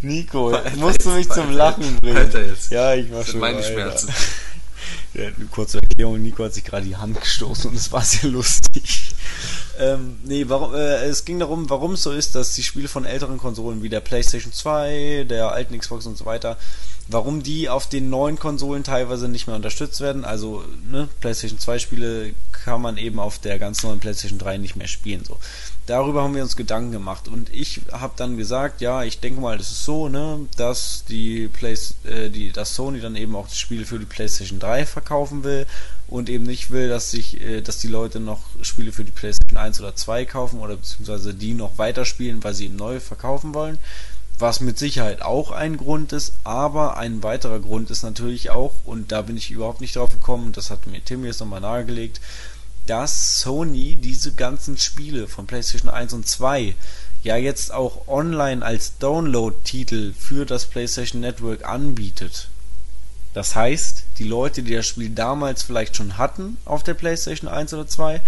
[0.01, 2.17] Nico, musst du mich zum Lachen bringen.
[2.17, 2.71] Weiter jetzt.
[2.71, 3.71] Ja, ich war Das sind schon meine weiter.
[3.71, 4.09] Schmerzen.
[5.13, 8.31] Ja, eine kurze Erklärung, Nico hat sich gerade die Hand gestoßen und es war sehr
[8.31, 9.12] lustig.
[9.79, 13.05] Ähm, nee, warum, äh, es ging darum, warum es so ist, dass die Spiele von
[13.05, 16.57] älteren Konsolen wie der PlayStation 2, der alten Xbox und so weiter,
[17.07, 20.25] warum die auf den neuen Konsolen teilweise nicht mehr unterstützt werden.
[20.25, 24.75] Also, ne, PlayStation 2 Spiele kann man eben auf der ganz neuen PlayStation 3 nicht
[24.75, 25.25] mehr spielen.
[25.25, 25.37] So.
[25.85, 29.57] Darüber haben wir uns Gedanken gemacht und ich habe dann gesagt, ja, ich denke mal,
[29.57, 33.57] das ist so, ne, dass die Play äh, die dass Sony dann eben auch die
[33.57, 35.65] Spiele für die PlayStation 3 verkaufen will
[36.13, 39.57] und eben nicht will, dass sich äh, dass die Leute noch Spiele für die PlayStation
[39.57, 43.79] 1 oder 2 kaufen oder beziehungsweise die noch weiterspielen, weil sie eben neu verkaufen wollen.
[44.37, 49.11] Was mit Sicherheit auch ein Grund ist, aber ein weiterer Grund ist natürlich auch, und
[49.11, 52.21] da bin ich überhaupt nicht drauf gekommen, das hat mir Tim jetzt nochmal nahegelegt,
[52.85, 56.75] dass Sony diese ganzen Spiele von PlayStation 1 und 2
[57.23, 62.49] ja jetzt auch online als Download-Titel für das PlayStation Network anbietet.
[63.33, 67.73] Das heißt, die Leute, die das Spiel damals vielleicht schon hatten auf der PlayStation 1
[67.73, 68.21] oder 2,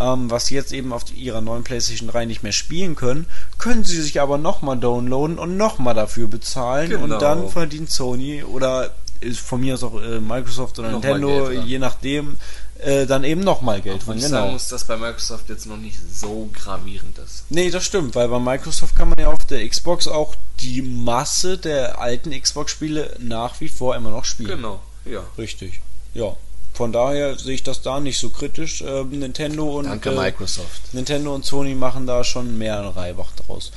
[0.00, 3.26] ähm, was sie jetzt eben auf ihrer neuen PlayStation 3 nicht mehr spielen können,
[3.58, 7.02] können sie sich aber nochmal downloaden und nochmal dafür bezahlen Genau.
[7.04, 11.78] und dann verdient Sony oder ist von mir aus auch äh, Microsoft oder Nintendo, je
[11.78, 12.38] nachdem,
[12.82, 14.16] äh, dann eben nochmal Geld von.
[14.16, 14.36] ich Genau.
[14.38, 17.44] sagen muss, dass bei Microsoft jetzt noch nicht so gravierend ist.
[17.50, 21.58] Nee, das stimmt, weil bei Microsoft kann man ja auf der Xbox auch die Masse
[21.58, 24.50] der alten Xbox-Spiele nach wie vor immer noch spielen.
[24.50, 25.22] Genau, ja.
[25.38, 25.80] Richtig.
[26.14, 26.36] Ja.
[26.72, 28.82] Von daher sehe ich das da nicht so kritisch.
[28.86, 30.94] Ähm, Nintendo und Danke, äh, Microsoft.
[30.94, 33.72] Nintendo und Sony machen da schon mehr einen Reibach draus.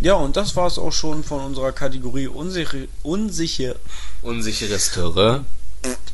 [0.00, 3.74] Ja, und das war es auch schon von unserer Kategorie unsichere, unsicher.
[4.22, 5.44] Unsicheres Terrain.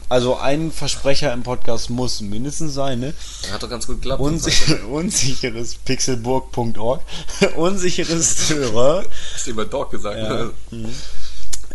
[0.09, 3.15] Also ein Versprecher im Podcast muss mindestens sein, ne?
[3.51, 4.21] Hat doch ganz gut geklappt.
[4.21, 7.01] Unsicher, unsicheres pixelburg.org.
[7.57, 9.05] unsicheres Terrain.
[9.35, 10.19] Hast du über Dog gesagt?
[10.19, 10.29] Ja.
[10.29, 10.51] ne?
[10.71, 10.95] Mhm.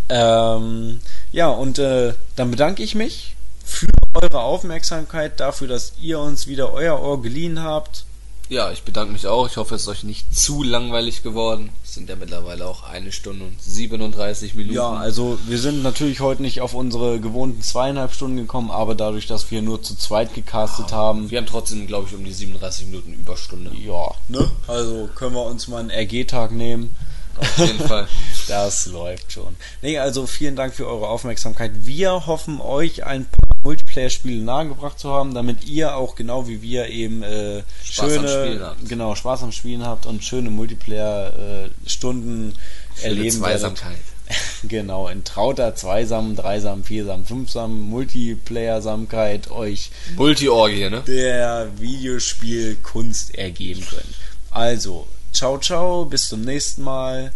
[0.08, 1.00] Ähm,
[1.34, 3.36] ja, und äh, dann bedanke ich mich
[3.66, 8.06] für eure Aufmerksamkeit, dafür, dass ihr uns wieder euer Ohr geliehen habt.
[8.52, 9.48] Ja, ich bedanke mich auch.
[9.48, 11.70] Ich hoffe, es ist euch nicht zu langweilig geworden.
[11.86, 14.76] Es sind ja mittlerweile auch eine Stunde und 37 Minuten.
[14.76, 19.26] Ja, also wir sind natürlich heute nicht auf unsere gewohnten zweieinhalb Stunden gekommen, aber dadurch,
[19.26, 22.88] dass wir nur zu zweit gecastet haben, wir haben trotzdem, glaube ich, um die 37
[22.88, 23.72] Minuten Überstunde.
[23.74, 24.52] ja, ne?
[24.68, 26.94] Also können wir uns mal einen RG-Tag nehmen.
[27.42, 28.08] Auf jeden Fall.
[28.48, 29.56] Das läuft schon.
[29.82, 31.72] Nee, also vielen Dank für eure Aufmerksamkeit.
[31.82, 36.88] Wir hoffen, euch ein paar Multiplayer-Spiele nahegebracht zu haben, damit ihr auch genau wie wir
[36.88, 38.90] eben äh, Spaß am schöne, Spielen habt.
[38.90, 42.54] genau Spaß am Spielen habt und schöne Multiplayer-Stunden
[42.96, 43.90] Schöne erleben Zweisamkeit.
[43.90, 44.06] werdet.
[44.64, 51.02] Genau, in trauter Zweisam, Dreisam, Viersam, Fünfsam, Multiplayer-Samkeit euch Multi-Orgie, ne?
[51.06, 54.06] der Videospielkunst ergeben könnt.
[54.50, 57.34] Also, ciao, ciao, bis zum nächsten Mal.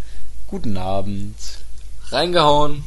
[0.47, 1.35] Guten Abend.
[2.09, 2.83] Reingehauen.